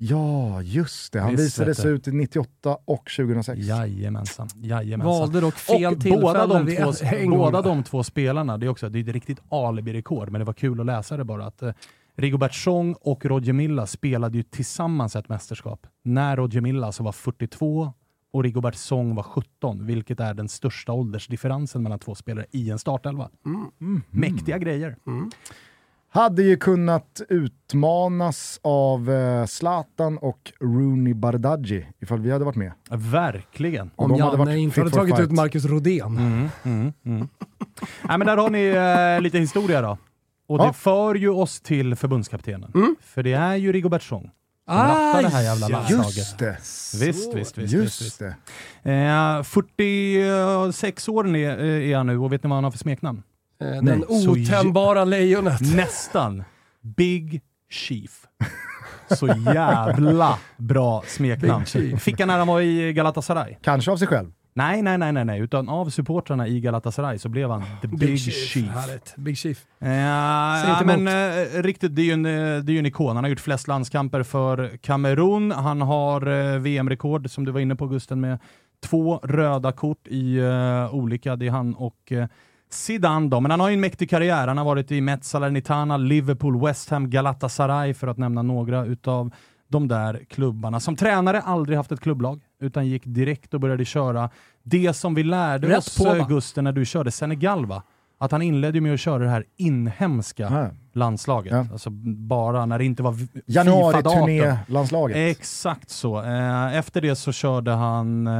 Ja, 0.00 0.62
just 0.62 1.12
det. 1.12 1.20
Han 1.20 1.30
Visst, 1.30 1.44
visades 1.44 1.78
du. 1.78 1.88
ut 1.88 2.08
i 2.08 2.12
98 2.12 2.78
och 2.84 3.10
2006. 3.16 3.60
Jajamensan. 3.60 4.48
Jajamensan. 4.56 5.18
Valde 5.20 5.40
dock 5.40 5.54
fel 5.54 5.92
och 5.92 5.98
båda 5.98 6.46
de, 6.46 6.66
två, 6.66 7.28
båda 7.30 7.62
de 7.62 7.82
två 7.82 8.04
spelarna, 8.04 8.58
det 8.58 8.66
är, 8.66 8.70
också, 8.70 8.88
det 8.88 8.98
är 8.98 9.02
ett 9.02 9.08
riktigt 9.08 9.38
alibi-rekord, 9.50 10.30
men 10.30 10.38
det 10.38 10.44
var 10.44 10.52
kul 10.52 10.80
att 10.80 10.86
läsa 10.86 11.16
det 11.16 11.24
bara. 11.24 11.46
Att, 11.46 11.62
eh, 11.62 11.72
Rigobert 12.16 12.54
Song 12.54 12.94
och 13.00 13.24
Roger 13.24 13.52
Milla 13.52 13.86
spelade 13.86 14.36
ju 14.36 14.42
tillsammans 14.42 15.16
ett 15.16 15.28
mästerskap. 15.28 15.86
När 16.04 16.36
Roger 16.36 16.60
Milla 16.60 16.86
alltså 16.86 17.02
var 17.02 17.12
42 17.12 17.92
och 18.32 18.42
Rigobert 18.42 18.74
Song 18.74 19.14
var 19.14 19.22
17, 19.22 19.86
vilket 19.86 20.20
är 20.20 20.34
den 20.34 20.48
största 20.48 20.92
åldersdifferensen 20.92 21.82
mellan 21.82 21.98
två 21.98 22.14
spelare 22.14 22.46
i 22.50 22.70
en 22.70 22.78
startelva. 22.78 23.28
Mm. 23.80 24.02
Mäktiga 24.10 24.58
grejer. 24.58 24.96
Hade 26.10 26.42
ju 26.42 26.56
kunnat 26.56 27.20
utmanas 27.28 28.60
av 28.62 29.10
eh, 29.10 29.46
Zlatan 29.46 30.18
och 30.18 30.52
Rooney 30.60 31.14
Bardghji 31.14 31.86
ifall 32.00 32.20
vi 32.20 32.30
hade 32.30 32.44
varit 32.44 32.56
med. 32.56 32.72
Verkligen. 32.90 33.90
Och 33.96 34.04
Om 34.04 34.10
hade 34.10 34.22
Janne 34.24 34.36
varit 34.36 34.58
inte 34.58 34.80
hade 34.80 34.90
tagit 34.90 35.16
fight. 35.16 35.26
ut 35.26 35.32
Marcus 35.32 35.64
Rodén. 35.64 36.18
Mm, 36.18 36.48
mm, 36.64 36.92
mm. 37.04 37.28
Nej, 38.02 38.18
men 38.18 38.26
där 38.26 38.36
har 38.36 38.50
ni 38.50 38.66
eh, 39.16 39.22
lite 39.22 39.38
historia 39.38 39.82
då. 39.82 39.98
Och 40.46 40.60
Ja. 40.60 40.66
det 40.66 40.72
för 40.72 41.14
ju 41.14 41.28
oss 41.28 41.60
till 41.60 41.96
förbundskaptenen. 41.96 42.72
För 43.00 43.22
det 43.22 43.32
är 43.32 43.56
ju 43.56 43.72
Rigobert 43.72 44.02
Rattar 44.68 45.22
det 45.22 45.28
här 45.28 45.42
jävla 45.42 45.68
landslaget. 45.68 46.16
Just 46.16 46.38
det. 46.38 46.56
Visst, 46.60 47.04
visst, 47.04 47.34
visst. 47.34 47.58
visst, 47.58 47.72
Just 47.72 48.02
visst. 48.02 48.22
det. 48.82 48.92
Eh, 48.92 49.42
46 49.42 51.08
år 51.08 51.36
är, 51.36 51.58
är 51.64 51.96
han 51.96 52.06
nu 52.06 52.18
och 52.18 52.32
vet 52.32 52.42
ni 52.42 52.48
vad 52.48 52.56
han 52.56 52.64
har 52.64 52.70
för 52.70 52.78
smeknamn? 52.78 53.22
Eh, 53.62 53.82
Den 53.82 54.04
otämbara 54.08 55.04
lejonet. 55.04 55.60
Nästan. 55.74 56.44
Big 56.80 57.40
Chief. 57.70 58.24
Så 59.10 59.26
jävla 59.26 60.38
bra 60.56 61.02
smeknamn. 61.06 61.64
Fick 61.98 62.18
han 62.20 62.28
när 62.28 62.38
han 62.38 62.46
var 62.46 62.60
i 62.60 62.92
Galatasaray? 62.92 63.54
Kanske 63.62 63.90
av 63.90 63.96
sig 63.96 64.08
själv. 64.08 64.30
Nej, 64.54 64.82
nej, 64.82 64.98
nej, 64.98 65.12
nej, 65.12 65.24
nej, 65.24 65.40
utan 65.40 65.68
av 65.68 65.90
supportrarna 65.90 66.46
i 66.48 66.60
Galatasaray 66.60 67.18
så 67.18 67.28
blev 67.28 67.50
han 67.50 67.62
the 67.82 67.88
Big, 67.88 68.20
Chief. 68.20 68.68
Härligt. 68.68 69.14
Big 69.16 69.38
Chief. 69.38 69.66
Eh, 69.80 69.92
ja, 69.92 70.82
men 70.84 71.08
eh, 71.08 71.62
riktigt, 71.62 71.96
det 71.96 72.02
är, 72.02 72.06
ju 72.06 72.12
en, 72.12 72.26
eh, 72.26 72.32
det 72.32 72.72
är 72.72 72.74
ju 72.74 72.78
en 72.78 72.86
ikon. 72.86 73.16
Han 73.16 73.24
har 73.24 73.28
gjort 73.28 73.40
flest 73.40 73.68
landskamper 73.68 74.22
för 74.22 74.76
Kamerun. 74.76 75.50
Han 75.50 75.80
har 75.80 76.26
eh, 76.26 76.58
VM-rekord, 76.58 77.30
som 77.30 77.44
du 77.44 77.52
var 77.52 77.60
inne 77.60 77.76
på 77.76 77.86
Gusten, 77.86 78.20
med 78.20 78.38
två 78.86 79.18
röda 79.22 79.72
kort 79.72 80.06
i 80.06 80.38
eh, 80.38 80.94
olika. 80.94 81.36
Det 81.36 81.46
är 81.46 81.50
han 81.50 81.74
och 81.74 82.12
eh, 82.12 82.26
Zidane 82.70 83.28
då. 83.28 83.40
Men 83.40 83.50
han 83.50 83.60
har 83.60 83.68
ju 83.68 83.74
en 83.74 83.80
mäktig 83.80 84.10
karriär. 84.10 84.48
Han 84.48 84.58
har 84.58 84.64
varit 84.64 84.90
i 84.92 85.00
Met, 85.00 85.24
Salernitana, 85.24 85.96
Liverpool, 85.96 86.60
West 86.66 86.90
Ham, 86.90 87.10
Galatasaray 87.10 87.94
för 87.94 88.06
att 88.06 88.18
nämna 88.18 88.42
några 88.42 88.84
utav 88.84 89.30
de 89.68 89.88
där 89.88 90.24
klubbarna. 90.28 90.80
Som 90.80 90.96
tränare 90.96 91.40
aldrig 91.40 91.76
haft 91.76 91.92
ett 91.92 92.00
klubblag, 92.00 92.40
utan 92.60 92.86
gick 92.86 93.02
direkt 93.04 93.54
och 93.54 93.60
började 93.60 93.84
köra 93.84 94.30
det 94.62 94.92
som 94.92 95.14
vi 95.14 95.22
lärde 95.22 95.68
Rätt 95.68 95.78
oss, 95.78 95.98
på, 95.98 96.26
Gusten, 96.28 96.64
när 96.64 96.72
du 96.72 96.84
körde 96.84 97.10
Senegal 97.10 97.66
va? 97.66 97.82
Att 98.20 98.32
han 98.32 98.42
inledde 98.42 98.80
med 98.80 98.94
att 98.94 99.00
köra 99.00 99.18
det 99.24 99.30
här 99.30 99.44
inhemska 99.56 100.42
Ja. 100.42 100.70
landslaget. 100.92 101.52
Ja. 101.52 101.66
Alltså 101.72 101.90
bara 102.16 102.66
när 102.66 102.78
det 102.78 102.84
inte 102.84 103.02
var 103.02 103.14
Januari-turné-landslaget. 103.46 105.16
Exakt 105.16 105.90
så. 105.90 106.22
Eh, 106.22 106.76
Efter 106.76 107.00
det 107.00 107.16
så 107.16 107.32
körde 107.32 107.70
han 107.70 108.26
eh, 108.26 108.30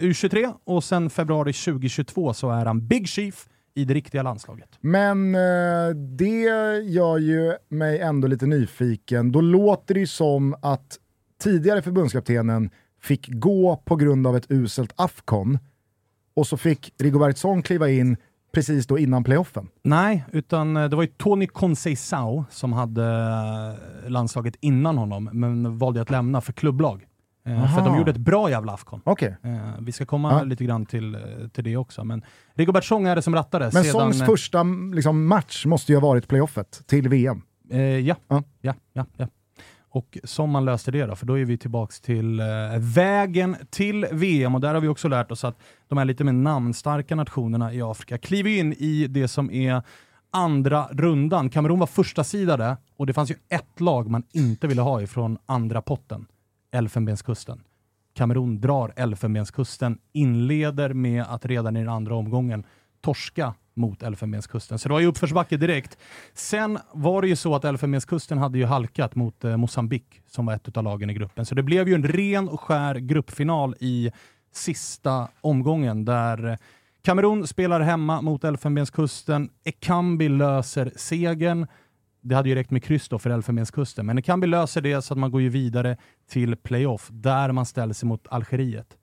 U23 0.00 0.52
och 0.64 0.84
sen 0.84 1.10
februari 1.10 1.52
2022 1.52 2.34
så 2.34 2.50
är 2.50 2.66
han 2.66 2.86
Big 2.86 3.08
Chief 3.08 3.46
i 3.74 3.84
det 3.84 3.94
riktiga 3.94 4.22
landslaget. 4.22 4.68
Men 4.80 5.34
eh, 5.34 5.40
det 6.18 6.40
gör 6.84 7.18
ju 7.18 7.52
mig 7.68 7.98
ändå 8.00 8.28
lite 8.28 8.46
nyfiken. 8.46 9.32
Då 9.32 9.40
låter 9.40 9.94
det 9.94 10.00
ju 10.00 10.06
som 10.06 10.54
att 10.62 10.98
tidigare 11.42 11.82
förbundskaptenen 11.82 12.70
fick 13.04 13.28
gå 13.28 13.76
på 13.84 13.96
grund 13.96 14.26
av 14.26 14.36
ett 14.36 14.46
uselt 14.50 14.92
Afcon 14.96 15.58
och 16.36 16.46
så 16.46 16.56
fick 16.56 16.92
Rigobert 16.98 17.38
Song 17.38 17.62
kliva 17.62 17.88
in 17.88 18.16
precis 18.52 18.86
då 18.86 18.98
innan 18.98 19.24
playoffen. 19.24 19.68
Nej, 19.82 20.24
utan 20.32 20.76
eh, 20.76 20.88
det 20.88 20.96
var 20.96 21.02
ju 21.02 21.08
Tony 21.08 21.46
Conceição 21.46 22.44
som 22.50 22.72
hade 22.72 23.04
eh, 24.04 24.10
landslaget 24.10 24.56
innan 24.60 24.98
honom, 24.98 25.30
men 25.32 25.78
valde 25.78 26.02
att 26.02 26.10
lämna 26.10 26.40
för 26.40 26.52
klubblag. 26.52 27.06
Eh, 27.46 27.56
För 27.72 27.78
att 27.78 27.84
de 27.84 27.88
Aha. 27.88 27.98
gjorde 27.98 28.10
ett 28.10 28.16
bra 28.16 28.50
jävla 28.50 28.72
Afcon. 28.72 29.00
Eh, 29.20 29.30
vi 29.80 29.92
ska 29.92 30.06
komma 30.06 30.32
Ja. 30.32 30.42
lite 30.42 30.64
grann 30.64 30.86
till, 30.86 31.16
till 31.52 31.64
det 31.64 31.76
också. 31.76 32.04
Men 32.04 32.22
Rigobert 32.54 32.84
Song 32.84 33.06
är 33.06 33.16
det 33.16 33.22
som 33.22 33.34
rattade. 33.34 33.64
Men 33.72 33.84
sedan, 33.84 33.92
Songs 33.92 34.26
första 34.26 34.60
mm, 34.60 34.94
liksom, 34.94 35.26
match 35.26 35.66
måste 35.66 35.92
ju 35.92 35.96
ha 35.98 36.08
varit 36.08 36.28
playoffet 36.28 36.82
till 36.86 37.08
VM. 37.08 37.42
Eh, 37.70 37.80
ja. 37.80 38.16
Ja. 38.28 38.42
Ja. 38.60 38.74
ja, 38.92 39.06
ja, 39.16 39.28
och 39.94 40.18
som 40.24 40.50
man 40.50 40.64
löste 40.64 40.90
det 40.90 41.06
då, 41.06 41.16
för 41.16 41.26
då 41.26 41.38
är 41.38 41.44
vi 41.44 41.58
tillbaks 41.58 42.00
till 42.00 42.40
eh, 42.40 42.46
vägen 42.78 43.56
till 43.70 44.06
VM 44.12 44.54
och 44.54 44.60
där 44.60 44.74
har 44.74 44.80
vi 44.80 44.88
också 44.88 45.08
lärt 45.08 45.30
oss 45.30 45.44
att 45.44 45.58
de 45.88 45.98
här 45.98 46.04
lite 46.04 46.24
mer 46.24 46.32
namnstarka 46.32 47.16
nationerna 47.16 47.72
i 47.72 47.82
Afrika 47.82 48.18
kliver 48.18 48.50
in 48.50 48.72
i 48.72 49.06
det 49.06 49.28
som 49.28 49.50
är 49.50 49.82
andra 50.30 50.88
rundan. 50.92 51.50
Kamerun 51.50 51.78
var 51.78 51.86
första 51.86 52.24
sidade 52.24 52.76
och 52.96 53.06
det 53.06 53.12
fanns 53.12 53.30
ju 53.30 53.34
ett 53.48 53.80
lag 53.80 54.10
man 54.10 54.22
inte 54.32 54.66
ville 54.66 54.82
ha 54.82 55.02
ifrån 55.02 55.38
andra 55.46 55.82
potten. 55.82 56.26
Elfenbenskusten. 56.72 57.60
Kamerun 58.14 58.60
drar 58.60 58.92
Elfenbenskusten, 58.96 59.98
inleder 60.12 60.92
med 60.92 61.24
att 61.28 61.46
redan 61.46 61.76
i 61.76 61.80
den 61.80 61.88
andra 61.88 62.14
omgången 62.14 62.64
torska 63.00 63.54
mot 63.74 64.02
Elfenbenskusten. 64.02 64.78
Så 64.78 64.88
det 64.88 64.92
var 64.92 65.00
ju 65.00 65.06
uppförsbacke 65.06 65.56
direkt. 65.56 65.98
Sen 66.34 66.78
var 66.92 67.22
det 67.22 67.28
ju 67.28 67.36
så 67.36 67.54
att 67.54 67.64
Elfenbenskusten 67.64 68.38
hade 68.38 68.58
ju 68.58 68.64
halkat 68.64 69.14
mot 69.14 69.44
eh, 69.44 69.56
Mosambik 69.56 70.22
som 70.26 70.46
var 70.46 70.54
ett 70.54 70.76
av 70.76 70.84
lagen 70.84 71.10
i 71.10 71.14
gruppen. 71.14 71.46
Så 71.46 71.54
det 71.54 71.62
blev 71.62 71.88
ju 71.88 71.94
en 71.94 72.08
ren 72.08 72.48
och 72.48 72.60
skär 72.60 72.94
gruppfinal 72.94 73.74
i 73.80 74.10
sista 74.52 75.28
omgången 75.40 76.04
där 76.04 76.48
eh, 76.48 76.56
Kamerun 77.04 77.46
spelar 77.46 77.80
hemma 77.80 78.22
mot 78.22 78.44
Elfenbenskusten. 78.44 79.50
Ekambi 79.64 80.28
löser 80.28 80.92
segern. 80.96 81.66
Det 82.20 82.34
hade 82.34 82.48
ju 82.48 82.54
räckt 82.54 82.70
med 82.70 82.84
kryss 82.84 83.08
då 83.08 83.18
för 83.18 83.30
Elfenbenskusten, 83.30 84.06
men 84.06 84.18
Ekambi 84.18 84.46
löser 84.46 84.80
det 84.80 85.02
så 85.02 85.14
att 85.14 85.18
man 85.18 85.30
går 85.30 85.40
ju 85.40 85.48
vidare 85.48 85.96
till 86.30 86.56
playoff 86.56 87.08
där 87.12 87.52
man 87.52 87.66
ställer 87.66 87.94
sig 87.94 88.08
mot 88.08 88.26
Algeriet. 88.30 88.96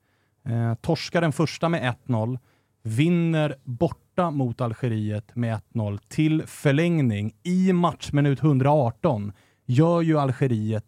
Eh, 0.44 0.74
torskar 0.74 1.20
den 1.20 1.32
första 1.32 1.68
med 1.68 1.94
1-0, 2.06 2.38
vinner 2.82 3.56
borta 3.64 4.30
mot 4.30 4.60
Algeriet 4.60 5.36
med 5.36 5.60
1-0 5.74 5.98
till 6.08 6.42
förlängning 6.46 7.34
i 7.42 7.72
matchminut 7.72 8.42
118 8.42 9.32
gör 9.66 10.00
ju 10.00 10.18
Algeriet 10.18 10.84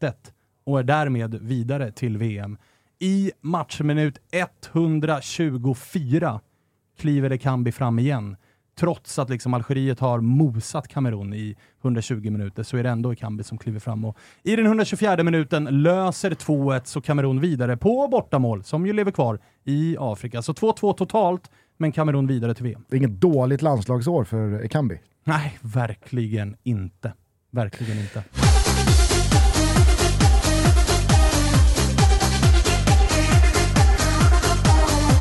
1-1 0.00 0.12
och 0.64 0.78
är 0.78 0.82
därmed 0.82 1.34
vidare 1.34 1.92
till 1.92 2.16
VM. 2.16 2.58
I 2.98 3.32
matchminut 3.40 4.18
124 4.30 6.40
kliver 6.98 7.32
Ekambi 7.32 7.72
fram 7.72 7.98
igen. 7.98 8.36
Trots 8.78 9.18
att 9.18 9.30
liksom 9.30 9.54
Algeriet 9.54 10.00
har 10.00 10.20
mosat 10.20 10.88
Kamerun 10.88 11.34
i 11.34 11.56
120 11.82 12.30
minuter 12.30 12.62
så 12.62 12.76
är 12.76 12.82
det 12.82 12.88
ändå 12.88 13.12
Ekambi 13.12 13.44
som 13.44 13.58
kliver 13.58 13.80
fram. 13.80 14.04
Och 14.04 14.16
I 14.42 14.56
den 14.56 14.66
124 14.66 15.22
minuten 15.22 15.64
löser 15.82 16.30
2-1 16.30 16.80
så 16.84 17.00
Kamerun 17.00 17.40
vidare 17.40 17.76
på 17.76 18.08
bortamål 18.08 18.64
som 18.64 18.86
ju 18.86 18.92
lever 18.92 19.10
kvar 19.10 19.38
i 19.64 19.96
Afrika. 20.00 20.42
Så 20.42 20.52
2-2 20.52 20.94
totalt, 20.94 21.50
men 21.76 21.92
Kamerun 21.92 22.26
vidare 22.26 22.54
till 22.54 22.64
VM. 22.64 22.84
Det 22.88 22.96
är 22.96 22.98
inget 22.98 23.20
dåligt 23.20 23.62
landslagsår 23.62 24.24
för 24.24 24.64
Ekambi. 24.64 25.00
Nej, 25.24 25.58
verkligen 25.62 26.56
inte. 26.62 27.12
Verkligen 27.50 27.98
inte. 27.98 28.24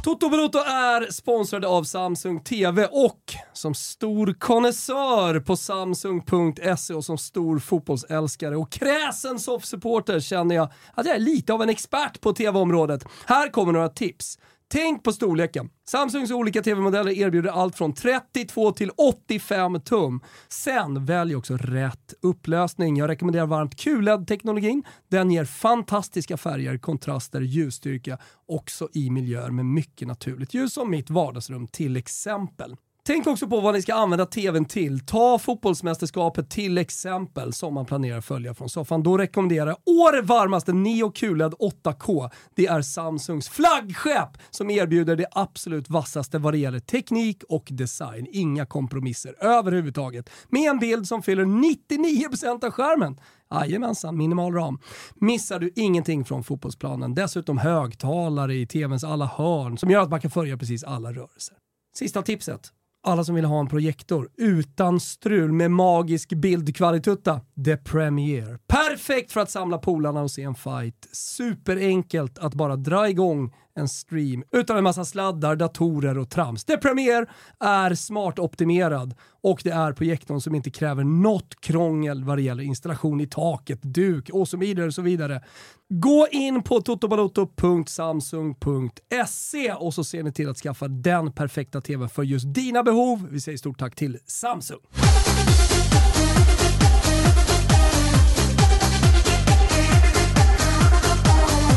Toto 0.04 0.30
Bruto 0.30 0.58
är 0.60 1.12
sponsrade 1.12 1.68
av 1.68 1.84
Samsung 1.84 2.40
TV 2.40 2.88
och 2.92 3.20
som 3.54 3.74
stor 3.74 4.36
konnässör 4.40 5.40
på 5.40 5.56
Samsung.se 5.56 6.94
och 6.94 7.06
som 7.06 7.18
stor 7.18 7.60
fotbollsälskare 7.60 8.58
och 8.58 8.72
kräsen 8.72 9.40
soffsupporter 9.40 10.20
känner 10.20 10.56
jag 10.56 10.72
att 10.94 11.06
jag 11.06 11.16
är 11.16 11.20
lite 11.20 11.54
av 11.54 11.62
en 11.62 11.70
expert 11.70 12.22
på 12.22 12.34
TV-området. 12.34 13.06
Här 13.26 13.50
kommer 13.50 13.74
några 13.74 13.90
tips. 13.90 14.38
Tänk 14.70 15.04
på 15.04 15.14
storleken. 15.14 15.70
Samsungs 15.90 16.32
olika 16.32 16.62
tv-modeller 16.62 17.12
erbjuder 17.12 17.50
allt 17.50 17.76
från 17.76 17.94
32 17.94 18.72
till 18.72 18.92
85 18.98 19.82
tum. 19.82 20.22
Sen 20.48 21.06
välj 21.06 21.36
också 21.36 21.58
rätt 21.58 22.14
upplösning. 22.22 22.98
Jag 22.98 23.08
rekommenderar 23.10 23.46
varmt 23.46 23.76
QLED-teknologin. 23.76 24.84
Den 25.08 25.32
ger 25.32 25.46
fantastiska 25.46 26.38
färger, 26.38 26.78
kontraster, 26.78 27.42
ljusstyrka 27.42 28.18
också 28.48 28.90
i 28.94 29.10
miljöer 29.10 29.52
med 29.52 29.66
mycket 29.66 30.08
naturligt 30.08 30.54
ljus 30.54 30.74
som 30.74 30.92
mitt 30.92 31.10
vardagsrum 31.10 31.68
till 31.68 31.98
exempel. 31.98 32.76
Tänk 33.08 33.28
också 33.28 33.48
på 33.48 33.60
vad 33.60 33.74
ni 33.74 33.82
ska 33.82 33.94
använda 33.94 34.26
tvn 34.26 34.66
till. 34.66 35.06
Ta 35.06 35.40
fotbollsmästerskapet 35.40 36.50
till 36.50 36.78
exempel 36.78 37.54
som 37.54 37.74
man 37.74 37.86
planerar 37.86 38.22
följa 38.22 38.54
från 38.54 38.70
soffan. 38.70 39.04
Då 39.04 39.18
rekommenderar 39.18 39.68
jag 39.68 39.78
år 39.96 40.22
varmaste 40.22 40.74
Neo 40.74 41.12
QLED 41.12 41.54
8K. 41.54 42.30
Det 42.56 42.66
är 42.66 42.82
Samsungs 42.82 43.50
flaggskepp 43.50 44.30
som 44.50 44.70
erbjuder 44.70 45.16
det 45.16 45.28
absolut 45.32 45.90
vassaste 45.90 46.38
vad 46.38 46.54
det 46.54 46.58
gäller 46.58 46.80
teknik 46.80 47.44
och 47.50 47.68
design. 47.70 48.28
Inga 48.32 48.66
kompromisser 48.66 49.36
överhuvudtaget. 49.44 50.30
Med 50.50 50.70
en 50.70 50.80
bild 50.80 51.08
som 51.08 51.24
fyller 51.24 51.46
99% 51.46 52.66
av 52.66 52.72
skärmen. 52.72 53.20
Jajamensan, 53.52 54.18
minimal 54.18 54.54
ram. 54.54 54.80
Missar 55.16 55.60
du 55.60 55.72
ingenting 55.76 56.26
från 56.26 56.44
fotbollsplanen. 56.44 57.16
Dessutom 57.16 57.58
högtalare 57.58 58.56
i 58.56 58.68
tvns 58.68 59.04
alla 59.04 59.26
hörn 59.26 59.78
som 59.78 59.90
gör 59.90 60.02
att 60.02 60.10
man 60.10 60.22
kan 60.22 60.32
följa 60.32 60.58
precis 60.58 60.84
alla 60.84 61.14
rörelser. 61.14 61.56
Sista 61.98 62.22
tipset 62.22 62.72
alla 63.08 63.24
som 63.24 63.36
vill 63.36 63.46
ha 63.46 63.60
en 63.60 63.68
projektor 63.68 64.30
utan 64.38 65.00
strul 65.00 65.52
med 65.52 65.72
magisk 65.72 66.30
bildkvalitutta. 66.30 67.42
The 67.66 67.78
Premiere. 67.78 68.58
Perfekt 68.68 69.32
för 69.32 69.42
att 69.42 69.52
samla 69.52 69.78
polarna 69.78 70.22
och 70.22 70.32
se 70.32 70.44
en 70.44 70.56
fight. 70.56 71.08
Superenkelt 71.12 72.38
att 72.40 72.54
bara 72.54 72.76
dra 72.76 73.10
igång 73.10 73.54
en 73.78 73.88
stream 73.88 74.44
utan 74.52 74.78
en 74.78 74.84
massa 74.84 75.06
sladdar, 75.06 75.56
datorer 75.56 76.18
och 76.18 76.30
trams. 76.30 76.66
Det 76.66 76.78
Premiere 76.78 77.26
är 77.60 77.96
smart 77.96 78.40
optimerad 78.40 79.16
och 79.42 79.62
det 79.64 79.70
är 79.70 79.94
projektorn 79.94 80.42
som 80.42 80.56
inte 80.56 80.70
kräver 80.70 81.04
något 81.04 81.62
krångel 81.62 82.24
vad 82.24 82.38
det 82.38 82.42
gäller 82.42 82.64
installation 82.64 83.22
i 83.22 83.28
taket, 83.28 83.80
duk 83.82 84.30
och 84.30 84.48
så 84.48 84.58
vidare. 84.58 84.88
Och 84.88 84.94
så 84.94 85.02
vidare. 85.02 85.44
Gå 85.90 86.28
in 86.32 86.64
på 86.64 86.82
totobaloto.samsung.se 86.82 89.74
och 89.74 89.94
så 89.94 90.04
ser 90.04 90.24
ni 90.24 90.32
till 90.32 90.50
att 90.50 90.58
skaffa 90.58 90.88
den 90.88 91.32
perfekta 91.32 91.82
tvn 91.82 92.10
för 92.10 92.24
just 92.24 92.54
dina 92.54 92.84
behov. 92.84 93.28
Vi 93.32 93.42
säger 93.42 93.58
stort 93.58 93.80
tack 93.80 93.96
till 93.96 94.18
Samsung. 94.26 94.80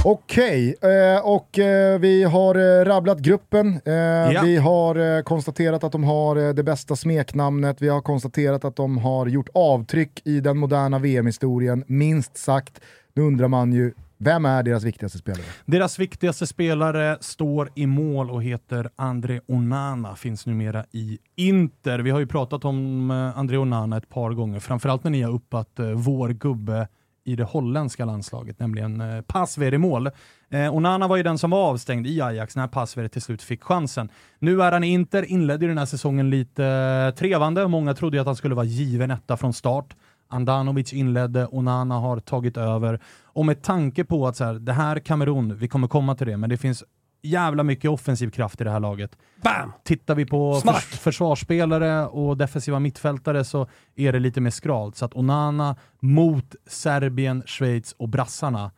Okej, 0.05 0.75
eh, 0.83 1.27
och 1.27 1.59
eh, 1.59 1.99
vi 1.99 2.25
har 2.25 2.55
eh, 2.55 2.85
rabblat 2.85 3.19
gruppen. 3.19 3.81
Eh, 3.85 3.93
Ja. 4.33 4.43
Vi 4.45 4.57
har 4.57 5.23
konstaterat 5.23 5.85
att 5.85 5.93
de 5.93 6.05
har 6.05 6.53
det 6.53 6.63
bästa 6.63 6.97
smeknamnet. 6.97 7.83
Vi 7.83 7.89
har 7.89 8.01
konstaterat 8.01 8.65
att 8.65 8.77
de 8.77 8.99
har 8.99 9.27
gjort 9.27 9.49
avtryck 9.55 10.23
i 10.25 10.41
den 10.41 10.59
moderna 10.59 10.99
VM-historien, 10.99 11.85
minst 11.87 12.37
sagt. 12.37 12.81
Nu 13.15 13.23
undrar 13.23 13.49
man 13.49 13.73
ju, 13.73 13.93
vem 14.19 14.45
är 14.45 14.63
deras 14.63 14.85
viktigaste 14.85 15.19
spelare? 15.19 15.43
Deras 15.67 15.99
viktigaste 15.99 16.47
spelare 16.47 17.19
står 17.21 17.71
i 17.75 17.87
mål 17.87 18.31
och 18.31 18.43
heter 18.43 18.91
André 18.97 19.41
Onana, 19.49 20.17
finns 20.17 20.47
numera 20.47 20.85
i 20.93 21.19
Inter. 21.37 21.99
Vi 21.99 22.11
har 22.11 22.21
ju 22.21 22.27
pratat 22.27 22.65
om 22.65 23.11
André 23.37 23.57
Onana 23.57 23.97
ett 23.97 24.09
par 24.09 24.31
gånger, 24.31 24.61
framförallt 24.61 25.05
när 25.05 25.11
ni 25.11 25.23
har 25.23 25.33
uppat 25.33 25.71
vår 25.95 26.29
gubbe 26.29 26.89
i 27.25 27.37
det 27.37 27.45
holländska 27.45 28.05
landslaget, 28.05 28.61
nämligen 28.61 29.01
eh, 29.01 29.21
Pasver 29.21 29.75
i 29.75 29.79
mål. 29.79 30.11
Eh, 30.51 30.75
Onana 30.75 31.09
var 31.09 31.17
ju 31.17 31.23
den 31.23 31.39
som 31.39 31.51
var 31.51 31.69
avstängd 31.69 32.07
i 32.07 32.21
Ajax 32.21 32.57
när 32.57 32.67
Pasver 32.67 33.09
till 33.09 33.23
slut 33.23 33.43
fick 33.43 33.63
chansen. 33.63 34.09
Nu 34.39 34.63
är 34.63 34.73
han 34.73 34.85
i 34.85 34.93
Inter, 34.93 35.23
inledde 35.23 35.65
ju 35.65 35.69
den 35.69 35.79
här 35.79 35.87
säsongen 35.87 36.31
lite 36.31 36.65
eh, 36.65 37.15
trevande. 37.15 37.69
Många 37.69 37.95
trodde 37.95 38.17
ju 38.17 38.21
att 38.21 38.27
han 38.27 38.37
skulle 38.37 38.55
vara 38.55 38.67
given 38.67 39.11
etta 39.11 39.37
från 39.37 39.53
start. 39.53 39.97
Andanovic 40.29 40.93
inledde, 40.93 41.47
Onana 41.47 41.99
har 41.99 42.21
tagit 42.21 42.57
över. 42.57 43.01
Och 43.25 43.47
med 43.47 43.63
tanke 43.63 44.05
på 44.05 44.27
att 44.27 44.37
så 44.37 44.45
här, 44.45 44.55
det 44.55 44.73
här 44.73 44.99
Kamerun, 44.99 45.57
vi 45.57 45.69
kommer 45.69 45.89
komma 45.89 46.15
till 46.15 46.27
det, 46.27 46.37
men 46.37 46.51
det 46.51 46.57
finns 46.57 46.85
jävla 47.23 47.63
mycket 47.63 47.91
offensiv 47.91 48.31
kraft 48.31 48.61
i 48.61 48.65
det 48.65 48.71
här 48.71 48.81
laget. 48.81 49.17
Bam! 49.43 49.73
Tittar 49.85 50.15
vi 50.15 50.27
på 50.27 50.61
Smack! 50.61 50.75
förs 50.83 50.99
försvarsspelare 50.99 52.07
och 52.07 52.37
defensiva 52.37 52.79
mittfältare 52.81 53.45
så 53.45 53.67
är 53.97 54.13
det 54.13 54.19
lite 54.19 54.41
mer 54.41 54.51
skralt. 54.51 54.97
Så 54.97 55.05
att 55.05 55.17
Onana 55.17 55.77
mot 56.01 56.55
Serbien, 56.67 57.43
Schweiz 57.47 57.93
och 57.99 58.09
brassarna, 58.09 58.71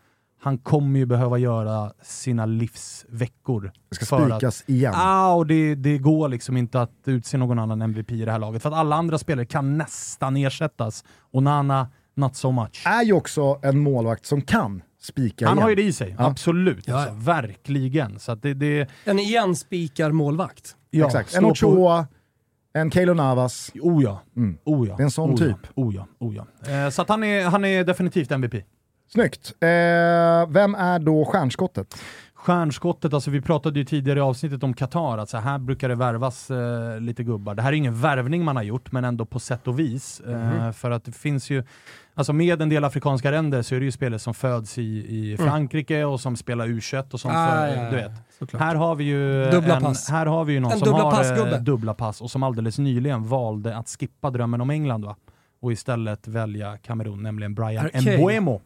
han 0.42 0.58
kommer 0.58 0.98
ju 0.98 1.06
behöva 1.06 1.38
göra 1.38 1.92
sina 2.02 2.46
livsveckor. 2.46 3.72
Det 3.88 3.94
ska 3.96 4.06
för 4.06 4.30
att- 4.30 4.36
spikas 4.36 4.64
igen. 4.66 4.92
Ah, 4.96 5.34
och 5.34 5.46
det, 5.46 5.74
det 5.74 5.98
går 5.98 6.28
liksom 6.28 6.56
inte 6.56 6.80
att 6.80 6.90
utse 7.04 7.36
någon 7.38 7.58
annan 7.58 7.82
MVP 7.82 8.10
i 8.10 8.24
det 8.24 8.32
här 8.32 8.38
laget. 8.38 8.62
För 8.62 8.68
att 8.68 8.74
alla 8.76 8.96
andra 8.96 9.18
spelare 9.18 9.46
kan 9.46 9.78
nästan 9.78 10.36
ersättas. 10.36 11.04
Onana, 11.30 11.88
not 12.14 12.36
so 12.36 12.50
much. 12.50 12.82
Är 12.86 13.02
ju 13.02 13.12
också 13.12 13.58
en 13.62 13.78
målvakt 13.78 14.26
som 14.26 14.42
kan 14.42 14.82
spika 15.02 15.46
Han 15.46 15.56
igen. 15.56 15.62
har 15.62 15.68
ju 15.70 15.74
det 15.76 15.82
i 15.82 15.92
sig, 15.92 16.14
Ja. 16.18 16.26
absolut. 16.26 16.88
Ja, 16.88 16.96
Alltså, 16.96 17.14
verkligen. 17.14 18.18
Så 18.18 18.32
att 18.32 18.42
det, 18.42 18.54
det, 18.54 18.88
En 19.04 19.18
igenspikar 19.18 20.12
målvakt. 20.12 20.76
ja, 20.90 21.06
Exakt, 21.06 21.34
en 21.34 21.44
Ochoa, 21.44 22.06
en 22.74 22.90
Keylor 22.90 23.14
Navas. 23.14 23.70
Oh 23.80 24.02
ja. 24.02 24.20
Mm. 24.36 24.58
Oh 24.64 24.88
ja. 24.88 24.96
Det 24.96 25.02
är 25.02 25.04
en 25.04 25.10
sån 25.10 25.30
oh 25.30 25.36
typ. 25.36 25.56
Oh 25.74 25.94
ja. 25.94 26.06
Oh 26.18 26.36
ja. 26.36 26.46
Eh, 26.72 26.90
så 26.90 27.02
att 27.02 27.08
han, 27.08 27.24
är, 27.24 27.44
han 27.44 27.64
är 27.64 27.84
definitivt 27.84 28.30
MVP. 28.30 28.54
Snyggt. 29.12 29.52
Eh, 29.60 29.68
vem 30.48 30.74
är 30.74 30.98
då 30.98 31.24
stjärnskottet? 31.24 31.94
Stjärnskottet, 32.42 33.14
alltså 33.14 33.30
vi 33.30 33.40
pratade 33.40 33.78
ju 33.78 33.84
tidigare 33.84 34.18
i 34.18 34.22
avsnittet 34.22 34.62
om 34.62 34.74
Qatar, 34.74 35.18
att 35.18 35.28
så 35.28 35.38
här 35.38 35.58
brukar 35.58 35.88
det 35.88 35.94
värvas 35.94 36.50
eh, 36.50 37.00
lite 37.00 37.22
gubbar. 37.22 37.54
Det 37.54 37.62
här 37.62 37.72
är 37.72 37.76
ingen 37.76 38.00
värvning 38.00 38.44
man 38.44 38.56
har 38.56 38.62
gjort, 38.62 38.92
men 38.92 39.04
ändå 39.04 39.26
på 39.26 39.40
sätt 39.40 39.68
och 39.68 39.78
vis. 39.78 40.20
Eh, 40.20 40.72
för 40.72 40.90
att 40.90 41.04
det 41.04 41.12
finns 41.12 41.50
ju, 41.50 41.64
alltså 42.14 42.32
med 42.32 42.62
en 42.62 42.68
del 42.68 42.84
afrikanska 42.84 43.30
länder 43.30 43.62
så 43.62 43.74
är 43.74 43.78
det 43.78 43.84
ju 43.84 43.92
spelare 43.92 44.18
som 44.18 44.34
föds 44.34 44.78
i, 44.78 44.82
i 44.82 45.36
Frankrike 45.36 46.04
och 46.04 46.20
som 46.20 46.36
spelar 46.36 46.66
U21 46.66 47.12
och 47.12 47.20
sånt. 47.20 47.34
Ah, 47.34 47.50
för, 47.50 47.66
ja, 47.66 47.74
ja, 47.74 47.90
du 47.90 47.96
vet. 47.96 48.12
såklart. 48.38 48.62
Här 48.62 48.74
har 48.74 48.94
vi 48.94 49.04
ju 49.04 49.50
Dubbla 49.50 49.76
en, 49.76 49.82
pass. 49.82 50.08
Här 50.08 50.26
har 50.26 50.44
vi 50.44 50.52
ju 50.52 50.60
någon 50.60 50.72
En 50.72 50.78
som 50.78 50.86
dubbla 50.86 51.02
har 51.02 51.52
eh, 51.52 51.60
dubbla 51.60 51.94
pass 51.94 52.20
och 52.20 52.30
som 52.30 52.42
alldeles 52.42 52.78
nyligen 52.78 53.28
valde 53.28 53.76
att 53.76 53.88
skippa 53.88 54.30
drömmen 54.30 54.60
om 54.60 54.70
England 54.70 55.04
va? 55.04 55.16
Och 55.62 55.72
istället 55.72 56.28
välja 56.28 56.76
Kamerun, 56.76 57.22
nämligen 57.22 57.54
Brian 57.54 57.88
Harry. 57.94 58.18
Mbuemo. 58.18 58.60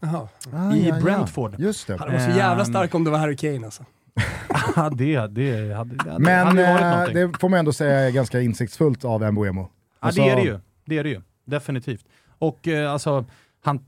Ah, 0.53 0.75
i 0.75 0.93
Brentford. 1.03 1.55
Just 1.59 1.87
det. 1.87 1.97
Han 1.97 2.13
var 2.13 2.19
så 2.19 2.31
jävla 2.31 2.63
Ehm. 2.63 2.71
stark 2.71 2.95
om 2.95 3.05
det 3.05 3.11
var 3.11 3.19
Harry 3.19 3.37
Kane 3.37 3.65
alltså. 3.65 3.85
Ja, 4.77 4.91
det, 4.91 5.27
det 5.27 5.75
hade, 5.75 5.95
det 5.95 6.11
hade, 6.11 6.19
Men 6.19 6.47
hade 6.47 6.63
varit 6.73 6.83
eh, 6.83 6.91
någonting. 6.91 7.15
det 7.33 7.39
får 7.41 7.49
man 7.49 7.59
ändå 7.59 7.73
säga 7.73 7.99
är 8.01 8.11
ganska 8.11 8.41
insiktsfullt 8.41 9.05
av 9.05 9.33
Mbuemo. 9.33 9.69
Ja, 10.03 10.11
det 10.15 10.29
är 10.29 10.37
det 10.37 10.43
ju. 10.43 10.59
Det 10.85 10.99
är 10.99 11.05
det 11.05 11.11
ju. 11.11 11.21
Definitivt. 11.45 12.05
Och 12.39 12.69
eh, 12.69 12.93
alltså, 12.93 13.25
han, 13.65 13.81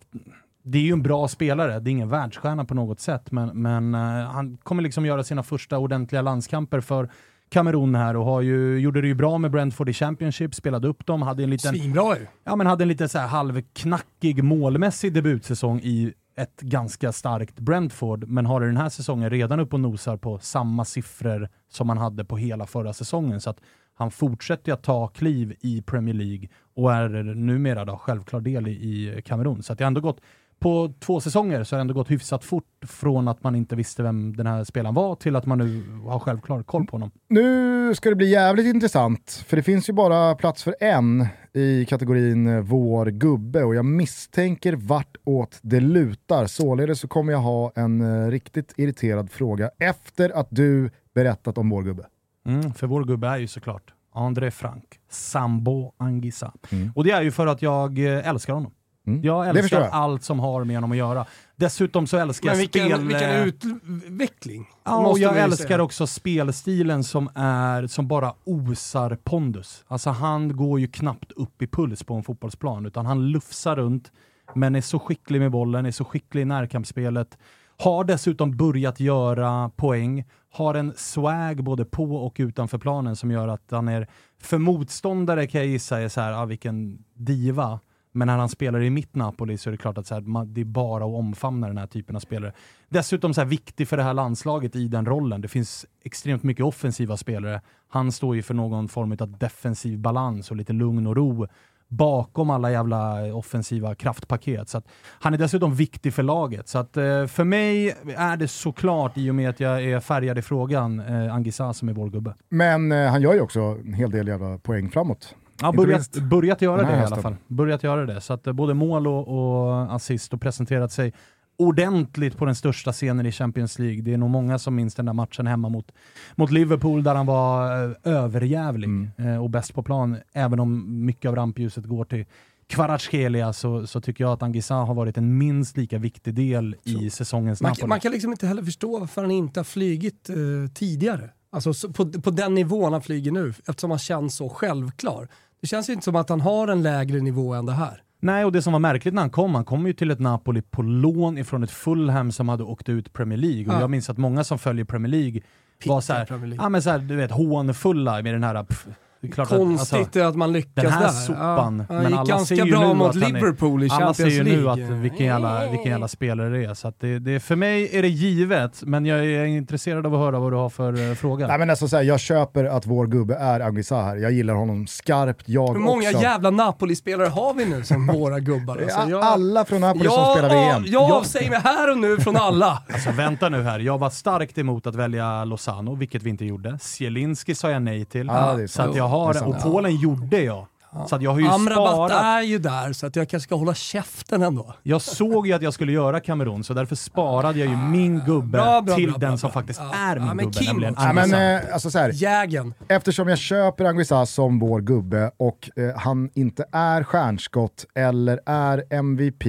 det 0.62 0.78
är 0.78 0.82
ju 0.82 0.92
en 0.92 1.02
bra 1.02 1.28
spelare. 1.28 1.80
Det 1.80 1.90
är 1.90 1.92
ingen 1.92 2.08
världsstjärna 2.08 2.64
på 2.64 2.74
något 2.74 3.00
sätt, 3.00 3.32
men, 3.32 3.62
men 3.62 3.94
eh, 3.94 4.00
han 4.30 4.56
kommer 4.56 4.82
liksom 4.82 5.06
göra 5.06 5.24
sina 5.24 5.42
första 5.42 5.78
ordentliga 5.78 6.22
landskamper 6.22 6.80
för 6.80 7.08
Kamerun 7.48 7.94
här 7.94 8.16
och 8.16 8.24
har 8.24 8.40
ju, 8.40 8.78
gjorde 8.78 9.00
det 9.00 9.08
ju 9.08 9.14
bra 9.14 9.38
med 9.38 9.50
Brentford 9.50 9.88
i 9.88 9.92
Championship, 9.92 10.54
spelade 10.54 10.88
upp 10.88 11.06
dem, 11.06 11.22
hade 11.22 11.42
en 11.42 11.50
liten, 11.50 11.74
Svinbra 11.74 12.16
ju. 12.18 12.26
ja, 12.44 12.56
men 12.56 12.66
hade 12.66 12.84
en 12.84 12.88
lite 12.88 13.08
så 13.08 13.18
här 13.18 13.26
halvknackig 13.26 14.44
målmässig 14.44 15.12
debutsäsong 15.12 15.80
i 15.80 16.12
ett 16.36 16.60
ganska 16.60 17.12
starkt 17.12 17.58
Brentford, 17.60 18.28
men 18.28 18.46
har 18.46 18.60
den 18.60 18.76
här 18.76 18.88
säsongen 18.88 19.30
redan 19.30 19.60
upp 19.60 19.74
och 19.74 19.80
nosar 19.80 20.16
på 20.16 20.38
samma 20.38 20.84
siffror 20.84 21.48
som 21.70 21.88
han 21.88 21.98
hade 21.98 22.24
på 22.24 22.36
hela 22.36 22.66
förra 22.66 22.92
säsongen. 22.92 23.40
Så 23.40 23.50
att 23.50 23.58
han 23.94 24.10
fortsätter 24.10 24.72
att 24.72 24.82
ta 24.82 25.08
kliv 25.08 25.54
i 25.60 25.82
Premier 25.82 26.14
League 26.14 26.48
och 26.76 26.92
är 26.94 27.08
numera 27.34 27.84
då 27.84 27.96
självklar 27.96 28.40
del 28.40 28.68
i, 28.68 28.70
i 28.70 29.22
Kamerun. 29.22 29.62
Så 29.62 29.72
att 29.72 29.78
det 29.78 29.84
har 29.84 29.86
ändå 29.86 30.00
gått, 30.00 30.20
på 30.58 30.92
två 31.00 31.20
säsonger 31.20 31.64
så 31.64 31.76
har 31.76 31.78
det 31.78 31.80
ändå 31.80 31.94
gått 31.94 32.10
hyfsat 32.10 32.44
fort 32.44 32.64
från 32.86 33.28
att 33.28 33.42
man 33.42 33.54
inte 33.54 33.76
visste 33.76 34.02
vem 34.02 34.36
den 34.36 34.46
här 34.46 34.64
spelaren 34.64 34.94
var 34.94 35.14
till 35.14 35.36
att 35.36 35.46
man 35.46 35.58
nu 35.58 35.84
har 36.04 36.18
självklar 36.18 36.62
koll 36.62 36.86
på 36.86 36.92
honom. 36.92 37.10
Nu 37.28 37.94
ska 37.94 38.08
det 38.08 38.14
bli 38.16 38.30
jävligt 38.30 38.66
intressant, 38.66 39.44
för 39.46 39.56
det 39.56 39.62
finns 39.62 39.88
ju 39.88 39.92
bara 39.92 40.34
plats 40.34 40.62
för 40.62 40.74
en 40.80 41.26
i 41.52 41.84
kategorin 41.84 42.62
Vår 42.62 43.06
gubbe 43.06 43.64
och 43.64 43.74
jag 43.74 43.84
misstänker 43.84 44.72
vartåt 44.72 45.58
det 45.62 45.80
lutar. 45.80 46.46
Således 46.46 47.00
så 47.00 47.08
kommer 47.08 47.32
jag 47.32 47.40
ha 47.40 47.72
en 47.74 48.00
eh, 48.00 48.30
riktigt 48.30 48.74
irriterad 48.76 49.30
fråga 49.30 49.70
efter 49.78 50.30
att 50.30 50.48
du 50.50 50.90
berättat 51.14 51.58
om 51.58 51.70
vår 51.70 51.82
gubbe. 51.82 52.06
Mm, 52.46 52.72
för 52.72 52.86
vår 52.86 53.04
gubbe 53.04 53.28
är 53.28 53.36
ju 53.36 53.46
såklart 53.46 53.94
André 54.14 54.50
Frank, 54.50 54.84
Sambo 55.10 55.92
Anguissa. 55.96 56.52
Mm. 56.72 56.92
Och 56.94 57.04
det 57.04 57.10
är 57.10 57.22
ju 57.22 57.30
för 57.30 57.46
att 57.46 57.62
jag 57.62 57.98
eh, 57.98 58.28
älskar 58.28 58.52
honom. 58.52 58.72
Mm. 59.08 59.20
Jag 59.24 59.48
älskar 59.48 59.80
jag. 59.80 59.88
allt 59.92 60.22
som 60.22 60.40
har 60.40 60.64
med 60.64 60.76
honom 60.76 60.90
att 60.92 60.96
göra. 60.96 61.26
Dessutom 61.56 62.06
så 62.06 62.16
älskar 62.16 62.48
jag 62.48 62.56
vilken, 62.56 62.86
spel... 62.86 63.06
vilken 63.06 63.30
utveckling. 63.30 64.68
Ja, 64.84 65.06
och 65.06 65.18
jag 65.18 65.38
älskar 65.38 65.68
säga. 65.68 65.82
också 65.82 66.06
spelstilen 66.06 67.04
som, 67.04 67.30
är, 67.34 67.86
som 67.86 68.08
bara 68.08 68.34
osar 68.44 69.18
pondus. 69.24 69.84
Alltså 69.88 70.10
han 70.10 70.56
går 70.56 70.80
ju 70.80 70.86
knappt 70.88 71.32
upp 71.32 71.62
i 71.62 71.66
puls 71.66 72.04
på 72.04 72.14
en 72.14 72.22
fotbollsplan, 72.22 72.86
utan 72.86 73.06
han 73.06 73.30
lufsar 73.30 73.76
runt, 73.76 74.12
men 74.54 74.74
är 74.74 74.80
så 74.80 74.98
skicklig 74.98 75.40
med 75.40 75.50
bollen, 75.50 75.86
är 75.86 75.90
så 75.90 76.04
skicklig 76.04 76.42
i 76.42 76.44
närkampsspelet. 76.44 77.38
Har 77.78 78.04
dessutom 78.04 78.56
börjat 78.56 79.00
göra 79.00 79.70
poäng, 79.76 80.24
har 80.52 80.74
en 80.74 80.92
swag 80.96 81.64
både 81.64 81.84
på 81.84 82.16
och 82.16 82.36
utanför 82.38 82.78
planen 82.78 83.16
som 83.16 83.30
gör 83.30 83.48
att 83.48 83.70
han 83.70 83.88
är, 83.88 84.06
för 84.42 84.58
motståndare 84.58 85.46
kan 85.46 85.60
jag 85.60 85.70
gissa 85.70 86.00
är 86.00 86.08
så 86.08 86.20
här, 86.20 86.32
ah, 86.32 86.44
vilken 86.44 87.04
diva. 87.14 87.80
Men 88.18 88.26
när 88.26 88.38
han 88.38 88.48
spelar 88.48 88.82
i 88.82 88.90
mitt 88.90 89.14
Napoli 89.14 89.58
så 89.58 89.70
är 89.70 89.72
det 89.72 89.76
klart 89.76 89.98
att 89.98 90.06
så 90.06 90.14
här, 90.14 90.20
man, 90.20 90.54
det 90.54 90.60
är 90.60 90.64
bara 90.64 91.04
att 91.04 91.14
omfamna 91.14 91.66
den 91.66 91.78
här 91.78 91.86
typen 91.86 92.16
av 92.16 92.20
spelare. 92.20 92.52
Dessutom 92.88 93.34
så 93.34 93.40
här, 93.40 93.48
viktig 93.48 93.88
för 93.88 93.96
det 93.96 94.02
här 94.02 94.14
landslaget 94.14 94.76
i 94.76 94.88
den 94.88 95.06
rollen. 95.06 95.40
Det 95.40 95.48
finns 95.48 95.86
extremt 96.04 96.42
mycket 96.42 96.64
offensiva 96.64 97.16
spelare. 97.16 97.60
Han 97.88 98.12
står 98.12 98.36
ju 98.36 98.42
för 98.42 98.54
någon 98.54 98.88
form 98.88 99.16
av 99.20 99.38
defensiv 99.38 99.98
balans 99.98 100.50
och 100.50 100.56
lite 100.56 100.72
lugn 100.72 101.06
och 101.06 101.16
ro 101.16 101.46
bakom 101.88 102.50
alla 102.50 102.70
jävla 102.70 103.34
offensiva 103.34 103.94
kraftpaket. 103.94 104.68
Så 104.68 104.78
att 104.78 104.86
han 105.20 105.34
är 105.34 105.38
dessutom 105.38 105.74
viktig 105.74 106.14
för 106.14 106.22
laget. 106.22 106.68
Så 106.68 106.78
att 106.78 106.96
eh, 106.96 107.26
för 107.26 107.44
mig 107.44 107.96
är 108.16 108.36
det 108.36 108.48
såklart, 108.48 109.18
i 109.18 109.30
och 109.30 109.34
med 109.34 109.50
att 109.50 109.60
jag 109.60 109.84
är 109.84 110.00
färgad 110.00 110.38
i 110.38 110.42
frågan, 110.42 111.00
eh, 111.00 111.34
Angisa 111.34 111.72
som 111.72 111.88
är 111.88 111.92
vår 111.92 112.10
gubbe. 112.10 112.34
Men 112.48 112.92
eh, 112.92 113.10
han 113.10 113.22
gör 113.22 113.34
ju 113.34 113.40
också 113.40 113.60
en 113.60 113.94
hel 113.94 114.10
del 114.10 114.28
jävla 114.28 114.58
poäng 114.58 114.90
framåt. 114.90 115.34
Ja, 115.60 115.72
börjat, 115.72 116.12
börjat 116.16 116.62
göra 116.62 116.82
det 116.82 116.96
i 116.96 117.04
alla 117.04 117.16
fall. 117.22 117.36
Börjat 117.46 117.82
göra 117.82 118.06
det. 118.06 118.20
Så 118.20 118.32
att 118.32 118.46
eh, 118.46 118.52
både 118.52 118.74
mål 118.74 119.06
och, 119.06 119.28
och 119.28 119.94
assist 119.94 120.32
och 120.34 120.40
presenterat 120.40 120.92
sig 120.92 121.12
ordentligt 121.56 122.36
på 122.36 122.44
den 122.44 122.54
största 122.54 122.92
scenen 122.92 123.26
i 123.26 123.32
Champions 123.32 123.78
League. 123.78 124.02
Det 124.02 124.12
är 124.12 124.18
nog 124.18 124.30
många 124.30 124.58
som 124.58 124.74
minns 124.74 124.94
den 124.94 125.06
där 125.06 125.12
matchen 125.12 125.46
hemma 125.46 125.68
mot, 125.68 125.92
mot 126.36 126.50
Liverpool 126.50 127.02
där 127.02 127.14
han 127.14 127.26
var 127.26 127.84
eh, 127.84 127.90
överjävlig 128.04 128.88
Mm. 128.88 129.10
eh, 129.18 129.42
och 129.42 129.50
bäst 129.50 129.74
på 129.74 129.82
plan. 129.82 130.16
Även 130.32 130.60
om 130.60 131.04
mycket 131.06 131.28
av 131.28 131.36
rampljuset 131.36 131.84
går 131.84 132.04
till 132.04 132.24
Kvaratskhelia 132.66 133.52
så, 133.52 133.86
så 133.86 134.00
tycker 134.00 134.24
jag 134.24 134.32
att 134.32 134.42
Angisa 134.42 134.74
har 134.74 134.94
varit 134.94 135.16
en 135.18 135.38
minst 135.38 135.76
lika 135.76 135.98
viktig 135.98 136.34
del 136.34 136.76
i 136.84 137.10
säsongens 137.10 137.60
Man, 137.62 137.70
Napoli. 137.70 137.86
man 137.88 138.00
kan 138.00 138.12
liksom 138.12 138.30
inte 138.30 138.46
heller 138.46 138.62
förstå 138.62 138.98
varför 138.98 139.22
han 139.22 139.30
inte 139.30 139.60
har 139.60 139.64
flygit 139.64 140.28
eh, 140.30 140.36
tidigare. 140.74 141.30
Alltså 141.50 141.74
så- 141.74 141.92
på, 141.92 142.12
på 142.12 142.30
den 142.30 142.54
nivån 142.54 142.92
han 142.92 143.02
flyger 143.02 143.32
nu, 143.32 143.54
eftersom 143.66 143.90
han 143.90 143.98
känns 143.98 144.36
så 144.36 144.48
självklar. 144.48 145.28
Det 145.60 145.66
känns 145.66 145.88
ju 145.88 145.92
inte 145.92 146.04
som 146.04 146.16
att 146.16 146.28
han 146.28 146.40
har 146.40 146.68
en 146.68 146.82
lägre 146.82 147.20
nivå 147.20 147.54
än 147.54 147.66
det 147.66 147.72
här. 147.72 148.02
Nej, 148.20 148.44
och 148.44 148.52
det 148.52 148.62
som 148.62 148.72
var 148.72 148.80
märkligt 148.80 149.14
när 149.14 149.22
han 149.22 149.30
kom, 149.30 149.54
han 149.54 149.64
kom 149.64 149.86
ju 149.86 149.92
till 149.92 150.10
ett 150.10 150.18
Napoli 150.20 150.62
på 150.62 150.82
lån 150.82 151.38
ifrån 151.38 151.62
ett 151.62 151.70
Fulham 151.70 152.32
som 152.32 152.48
hade 152.48 152.64
åkt 152.64 152.88
ut 152.88 153.12
Premier 153.12 153.38
League. 153.38 153.66
Och 153.66 153.72
Ja. 153.74 153.80
jag 153.80 153.90
minns 153.90 154.10
att 154.10 154.18
många 154.18 154.44
som 154.44 154.58
följer 154.58 154.84
Premier 154.84 155.10
League 155.10 155.40
var 155.86 156.00
så 156.00 156.12
här, 156.12 156.24
Premier 156.24 156.46
League. 156.46 156.64
ja 156.64 156.68
men 156.68 156.82
så 156.82 156.90
här, 156.90 156.98
du 156.98 157.16
vet, 157.16 157.30
hånfulla 157.30 158.22
med 158.22 158.34
den 158.34 158.44
här... 158.44 158.64
Pff, 158.64 158.86
klart 159.32 159.52
att, 159.52 159.58
Konstigt 159.58 159.98
alltså, 159.98 160.20
att 160.22 160.36
man 160.36 160.52
lyckas 160.52 160.72
den 160.84 160.92
här 160.92 161.02
där. 161.02 161.08
sopan, 161.08 161.84
Ja, 161.88 161.94
men 161.94 162.06
alla 162.14 162.24
ganska 162.24 162.56
ser 162.56 162.64
ju 162.64 162.70
bra 162.72 162.88
nu 162.88 162.94
mot 162.94 163.14
Liverpool 163.14 163.82
i 163.82 163.88
alla 163.90 163.94
Champions 164.06 164.16
ser 164.16 164.26
ju 164.26 164.42
nu 164.44 164.62
League. 164.62 164.72
att 164.84 164.90
vilken 164.90 165.26
jävla, 165.26 165.70
vilken 165.70 165.90
jävla 165.90 166.08
spelare 166.08 166.48
det 166.58 166.64
är. 166.64 166.74
Så 166.74 166.88
att 166.88 167.00
det, 167.00 167.18
det, 167.18 167.40
för 167.40 167.56
mig 167.56 167.96
är 167.98 168.02
det 168.02 168.08
givet, 168.08 168.82
men 168.82 169.06
jag 169.06 169.18
är 169.26 169.44
intresserad 169.44 170.06
av 170.06 170.14
att 170.14 170.20
höra 170.20 170.38
vad 170.38 170.52
du 170.52 170.56
har 170.56 170.68
för 170.70 171.08
eh, 171.10 171.14
fråga. 171.14 171.46
Nej, 171.46 171.58
men 171.58 171.70
alltså, 171.70 171.88
så 171.88 171.96
här, 171.96 172.02
jag 172.02 172.20
köper 172.20 172.64
att 172.64 172.86
vår 172.86 173.06
gubbe 173.06 173.34
är 173.34 173.60
Anguissa 173.60 173.96
här. 174.02 174.16
Jag 174.16 174.32
gillar 174.32 174.54
honom 174.54 174.86
skarpt, 174.86 175.48
jag 175.48 175.72
Hur 175.72 175.80
många 175.80 176.08
också. 176.10 176.22
jävla 176.22 176.50
Napoli-spelare 176.50 177.28
har 177.28 177.54
vi 177.54 177.64
nu 177.64 177.82
som 177.84 178.06
våra 178.12 178.40
gubbar? 178.40 178.76
Alltså, 178.82 179.10
jag- 179.10 179.24
Alla 179.24 179.64
från 179.64 179.80
Napoli 179.80 180.04
som 180.04 180.12
jag, 180.14 180.38
spelar 180.38 180.48
VM. 180.54 180.82
Jag 180.86 181.12
avsäger 181.12 181.50
mig 181.50 181.60
här 181.64 181.90
och 181.92 181.98
nu 181.98 182.16
från 182.20 182.36
alla. 182.36 182.82
Alltså 182.92 183.10
vänta 183.10 183.48
nu 183.48 183.62
här, 183.62 183.78
jag 183.80 183.98
var 183.98 184.10
starkt 184.10 184.58
emot 184.58 184.86
att 184.86 184.94
välja 184.94 185.44
Lozano, 185.44 185.94
vilket 185.94 186.22
vi 186.22 186.30
inte 186.30 186.44
gjorde. 186.44 186.78
Zielinski 186.80 187.54
sa 187.54 187.70
jag 187.70 187.82
nej 187.82 188.04
till. 188.04 188.28
Är 188.30 188.66
så 188.66 188.82
att 188.82 188.96
jag 188.96 189.07
har, 189.08 189.32
sant. 189.34 189.56
och 189.56 189.62
Polen 189.72 189.96
gjorde 189.96 190.42
jag. 190.42 190.66
Så 191.08 191.16
att 191.16 191.22
jag 191.22 191.30
har 191.30 191.40
ju 191.40 191.46
Amrabat 191.48 191.92
sparat. 191.94 192.22
är 192.24 192.42
ju 192.42 192.58
där, 192.58 192.92
så 192.92 193.06
att 193.06 193.16
jag 193.16 193.28
kanske 193.28 193.44
ska 193.46 193.54
hålla 193.54 193.74
käften 193.74 194.42
ändå. 194.42 194.74
Jag 194.82 195.02
såg 195.02 195.46
ju 195.46 195.52
att 195.52 195.62
jag 195.62 195.74
skulle 195.74 195.92
göra 195.92 196.20
Kamerun, 196.20 196.64
så 196.64 196.74
därför 196.74 196.96
sparade 196.96 197.58
jag 197.58 197.68
ju 197.68 197.76
min 197.76 198.20
gubbe 198.26 198.48
Bra, 198.58 198.80
bra, 198.80 198.94
till 198.96 199.08
bra, 199.10 199.18
den 199.18 199.30
bra, 199.30 199.36
som 199.38 199.48
bra. 199.48 199.52
faktiskt 199.60 199.80
Ja. 199.92 199.94
är 199.98 200.16
min 200.18 200.26
Ja, 200.28 200.34
men 200.34 200.44
gubbe, 200.44 200.58
Kim 200.58 200.66
nämligen. 200.72 200.94
Ja, 200.98 201.12
men, 201.12 201.56
eh, 201.56 201.60
alltså, 201.72 201.90
så 201.90 201.98
här, 201.98 202.10
Jägen. 202.14 202.74
eftersom 202.88 203.28
jag 203.28 203.38
köper 203.38 203.84
Anguissa 203.84 204.26
som 204.26 204.58
vår 204.58 204.80
gubbe 204.80 205.30
och 205.36 205.70
eh, 205.76 205.96
han 205.96 206.30
inte 206.34 206.64
är 206.72 207.02
stjärnskott 207.04 207.86
eller 207.94 208.40
är 208.46 208.84
MVP, 208.90 209.46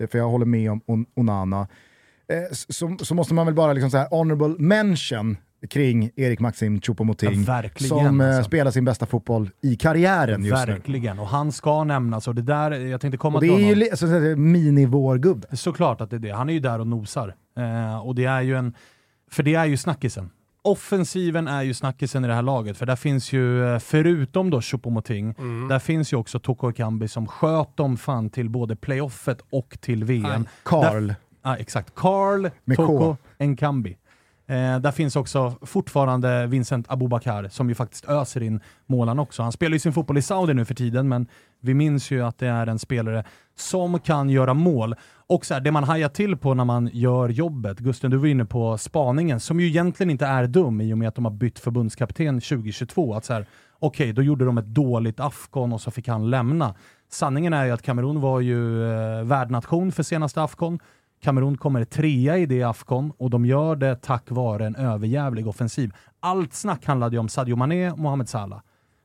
eh, 0.00 0.08
för 0.10 0.18
jag 0.18 0.28
håller 0.28 0.46
med 0.46 0.70
om 0.70 0.80
On- 0.86 1.06
Onana, 1.16 1.60
eh, 1.60 2.36
så, 2.68 2.96
så 3.02 3.14
måste 3.14 3.34
man 3.34 3.46
väl 3.46 3.54
bara 3.54 3.72
liksom 3.72 3.90
så 3.90 3.96
här 3.96 4.08
honorable 4.10 4.54
mention 4.58 5.36
kring 5.70 6.10
Erik 6.16 6.40
Maxim 6.40 6.80
Choupo-Moting 6.80 7.32
Ja, 7.46 7.52
verkligen, 7.52 7.88
som 7.88 8.20
eh, 8.20 8.26
alltså. 8.28 8.44
spelar 8.44 8.70
sin 8.70 8.84
bästa 8.84 9.06
fotboll 9.06 9.50
i 9.60 9.76
karriären 9.76 10.44
just 10.44 10.66
nu. 10.66 10.72
Verkligen, 10.72 11.18
och 11.18 11.26
han 11.28 11.52
ska 11.52 11.84
nämnas. 11.84 12.28
Och 12.28 12.34
det 12.34 12.42
där, 12.42 12.70
jag 12.70 13.00
tänkte 13.00 13.18
komma 13.18 13.38
Och 13.38 13.42
det 13.44 13.48
till 13.48 13.56
är 13.56 13.60
ju 13.68 13.74
honom. 13.74 13.88
alltså, 13.90 14.06
så 14.06 14.12
här, 14.12 14.36
mini-vår 14.36 15.18
gubbe. 15.18 15.56
Såklart 15.56 16.00
att 16.00 16.10
det 16.10 16.16
är 16.16 16.20
det. 16.20 16.30
Han 16.30 16.48
är 16.48 16.52
ju 16.52 16.60
där 16.60 16.78
och 16.78 16.86
nosar. 16.86 17.34
Eh, 17.58 18.06
och 18.06 18.14
det 18.14 18.24
är 18.24 18.40
ju 18.40 18.56
en... 18.56 18.74
För 19.30 19.42
det 19.42 19.54
är 19.54 19.64
ju 19.64 19.76
snackisen. 19.76 20.30
Offensiven 20.64 21.48
är 21.48 21.62
ju 21.62 21.74
snackisen 21.74 22.24
i 22.24 22.28
det 22.28 22.34
här 22.34 22.42
laget, 22.42 22.76
för 22.76 22.86
där 22.86 22.96
finns 22.96 23.32
ju, 23.32 23.64
eh, 23.74 23.78
förutom 23.78 24.50
då 24.50 24.60
Choupo-Moting, 24.60 25.34
Mm. 25.38 25.68
där 25.68 25.78
finns 25.78 26.12
ju 26.12 26.16
också 26.16 26.38
Toko 26.38 26.70
Ekambi 26.70 27.08
som 27.08 27.26
sköt 27.26 27.76
dem 27.76 27.96
fan 27.96 28.30
till 28.30 28.50
både 28.50 28.76
playoffet 28.76 29.38
och 29.50 29.76
till 29.80 30.04
VM. 30.04 30.46
Karl. 30.62 31.06
Där, 31.06 31.14
ja, 31.42 31.56
exakt. 31.56 31.94
K. 31.94 32.28
Toko 32.76 33.16
Enkambi. 33.38 33.96
Eh, 34.52 34.78
där 34.78 34.92
finns 34.92 35.16
också 35.16 35.54
fortfarande 35.62 36.46
Vincent 36.46 36.90
Abubakar 36.90 37.48
som 37.48 37.68
ju 37.68 37.74
faktiskt 37.74 38.08
öser 38.08 38.42
in 38.42 38.60
målan 38.86 39.18
också. 39.18 39.42
Han 39.42 39.52
spelar 39.52 39.72
ju 39.72 39.78
sin 39.78 39.92
fotboll 39.92 40.18
i 40.18 40.22
Saudi 40.22 40.54
nu 40.54 40.64
för 40.64 40.74
tiden, 40.74 41.08
men 41.08 41.26
vi 41.60 41.74
minns 41.74 42.10
ju 42.10 42.22
att 42.24 42.38
det 42.38 42.46
är 42.46 42.66
en 42.66 42.78
spelare 42.78 43.24
som 43.56 44.00
kan 44.00 44.30
göra 44.30 44.54
mål. 44.54 44.94
Och 45.26 45.46
så 45.46 45.54
här, 45.54 45.60
det 45.60 45.70
man 45.70 45.84
hajar 45.84 46.08
till 46.08 46.36
på 46.36 46.54
när 46.54 46.64
man 46.64 46.90
gör 46.92 47.28
jobbet, 47.28 47.78
Gusten 47.78 48.10
du 48.10 48.16
var 48.16 48.26
inne 48.26 48.44
på 48.44 48.78
spaningen, 48.78 49.40
som 49.40 49.60
ju 49.60 49.66
egentligen 49.66 50.10
inte 50.10 50.26
är 50.26 50.46
dum 50.46 50.80
i 50.80 50.94
och 50.94 50.98
med 50.98 51.08
att 51.08 51.14
de 51.14 51.24
har 51.24 51.32
bytt 51.32 51.58
förbundskapten 51.58 52.40
2022. 52.40 53.14
Att 53.14 53.24
så 53.24 53.32
här, 53.32 53.46
okej, 53.78 54.12
då 54.12 54.22
gjorde 54.22 54.44
de 54.44 54.58
ett 54.58 54.66
dåligt 54.66 55.20
Afghan 55.20 55.72
och 55.72 55.80
så 55.80 55.90
fick 55.90 56.08
han 56.08 56.30
lämna. 56.30 56.74
Sanningen 57.10 57.52
är 57.52 57.64
ju 57.64 57.70
att 57.70 57.82
Kamerun 57.82 58.20
var 58.20 58.40
ju 58.40 58.92
eh, 58.92 59.24
värdnation 59.24 59.92
för 59.92 60.02
senaste 60.02 60.42
Afghan. 60.42 60.78
Kamerun 61.22 61.56
kommer 61.56 61.84
trea 61.84 62.38
i 62.38 62.46
det 62.46 62.62
Afghan 62.62 63.12
och 63.18 63.30
de 63.30 63.46
gör 63.46 63.76
det 63.76 63.94
tack 64.02 64.30
vare 64.30 64.66
en 64.66 64.76
överjävlig 64.76 65.46
offensiv. 65.48 65.92
Allt 66.20 66.54
snack 66.54 66.84
handlade 66.86 67.16
ju 67.16 67.20
om 67.20 67.28
Sadio 67.28 67.56
Mané 67.56 67.90
och 67.90 67.98
Mohamed 67.98 68.28
Salah. 68.28 68.60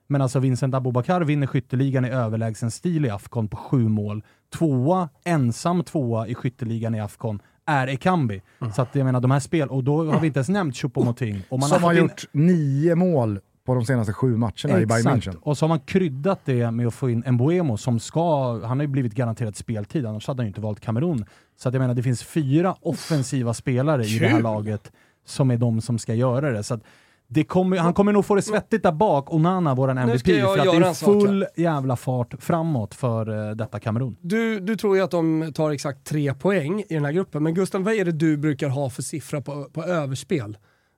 Men 0.08 0.22
alltså 0.22 0.40
Vincent 0.40 0.76
Abubakar 0.76 1.22
vinner 1.22 1.48
skytteligan 1.48 2.06
i 2.06 2.10
överlägsen 2.10 2.72
stil 2.72 3.06
i 3.06 3.10
Afghan 3.10 3.48
på 3.48 3.58
sju 3.58 3.88
mål. 3.90 4.24
Tvåa, 4.58 5.10
ensam 5.26 5.84
tvåa 5.84 6.28
i 6.28 6.36
skytteligan 6.36 6.96
i 6.96 7.00
Afghan 7.00 7.42
är 7.66 7.88
Ekambi. 7.88 8.42
Så 8.76 8.82
att 8.82 8.96
jag 8.96 9.06
menar 9.06 9.22
de 9.22 9.32
här 9.32 9.40
spel, 9.40 9.70
och 9.70 9.84
då 9.84 10.12
har 10.12 10.20
vi 10.20 10.28
inte 10.28 10.40
ens 10.40 10.50
nämnt 10.50 10.76
Choupo-Moting. 10.76 11.42
Som 11.68 11.84
har 11.84 11.94
in- 11.94 12.00
gjort 12.00 12.24
nio 12.32 12.96
mål 12.96 13.40
på 13.68 13.76
de 13.76 13.86
senaste 13.86 14.14
sju 14.14 14.38
matcherna 14.38 14.82
i 14.82 14.86
Bayern 14.86 15.08
München. 15.08 15.36
Och 15.42 15.58
så 15.58 15.64
har 15.64 15.68
man 15.68 15.80
kryddat 15.80 16.40
det 16.46 16.72
med 16.72 16.88
att 16.88 16.94
få 16.94 17.10
in 17.10 17.24
Mbuemo 17.28 17.78
som 17.78 18.00
ska, 18.00 18.52
han 18.66 18.78
har 18.78 18.84
ju 18.84 18.88
blivit 18.88 19.14
garanterat 19.14 19.56
speltid, 19.56 20.06
annars 20.06 20.28
hade 20.28 20.42
han 20.42 20.46
ju 20.46 20.48
inte 20.48 20.62
valt 20.62 20.80
Kamerun. 20.80 21.26
Så 21.58 21.70
att 21.70 21.74
jag 21.74 21.82
menar, 21.82 21.94
det 21.94 22.04
finns 22.04 22.24
fyra 22.24 22.76
offensiva 22.82 23.54
spelare 23.54 24.06
i 24.06 24.20
det 24.20 24.28
här 24.28 24.36
Kul. 24.36 24.44
laget 24.44 24.92
som 25.26 25.52
är 25.52 25.58
de 25.58 25.82
som 25.82 26.00
ska 26.00 26.14
göra 26.14 26.52
det. 26.52 26.64
Så 26.64 26.74
att 26.74 26.84
det 27.28 27.44
kommer, 27.44 27.78
han 27.78 27.94
kommer 27.94 28.12
nog 28.12 28.26
få 28.26 28.36
det 28.36 28.42
svettigt 28.42 28.84
där 28.84 28.92
bak, 28.92 29.34
Onana, 29.34 29.76
våran 29.76 29.98
MVP, 29.98 30.20
ska 30.20 30.32
jag 30.32 30.54
för 30.54 30.60
att 30.60 30.72
det 30.72 30.78
är 30.78 30.88
en 30.88 30.96
sak 30.96 31.22
full 31.22 31.46
jävla 31.56 31.96
fart 31.96 32.34
framåt 32.40 32.94
för 32.94 33.50
eh, 33.50 33.56
detta 33.56 33.80
Kamerun. 33.80 34.16
Du, 34.22 34.60
du 34.60 34.76
tror 34.76 34.98
ju 34.98 35.04
att 35.04 35.12
de 35.12 35.52
tar 35.56 35.72
exakt 35.72 36.08
tre 36.08 36.34
poäng 36.34 36.84
i 36.90 36.94
den 36.94 37.06
här 37.06 37.12
gruppen, 37.12 37.44
men 37.44 37.54
Gustav, 37.54 37.84
vad 37.84 37.94
är 37.94 38.06
det 38.06 38.12
du 38.12 38.38
brukar 38.38 38.70
ha 38.70 38.90
för 38.90 39.02
siffra 39.02 39.42
på, 39.42 39.64
på 39.64 39.84
överspel? 39.84 40.58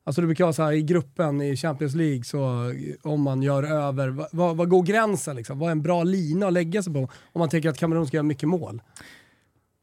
Alltså 0.10 0.22
du 0.22 0.28
brukar 0.28 0.46
ha 0.46 0.54
så 0.54 0.64
här 0.64 0.72
i 0.72 0.82
gruppen 0.82 1.42
i 1.42 1.56
Champions 1.56 1.96
League, 1.96 2.24
så 2.24 2.74
om 3.02 3.22
man 3.22 3.42
gör 3.42 3.64
över, 3.64 4.28
vad, 4.32 4.58
vad, 4.58 4.70
går 4.70 4.84
gränsen 4.84 5.36
liksom? 5.36 5.60
Vad 5.60 5.68
är 5.68 5.72
en 5.72 5.82
bra 5.82 6.04
lina 6.04 6.48
att 6.48 6.54
lägga 6.54 6.84
sig 6.84 6.94
på 6.94 7.00
om 7.00 7.40
man 7.40 7.50
tänker 7.50 7.70
att 7.70 7.78
Kamerun 7.78 8.08
ska 8.08 8.18
göra 8.18 8.24
mycket 8.24 8.50
mål? 8.50 8.82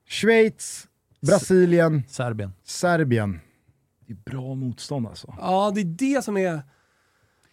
Schweiz, 0.08 0.86
Brasilien, 1.20 2.02
Serbien. 2.08 2.52
Serbien. 2.64 3.40
Det 4.06 4.12
är 4.12 4.30
bra 4.30 4.54
motstånd 4.54 5.06
alltså. 5.06 5.34
Ja, 5.40 5.72
det 5.74 5.80
är 5.80 5.84
det 5.84 6.24
som 6.24 6.36
är... 6.36 6.62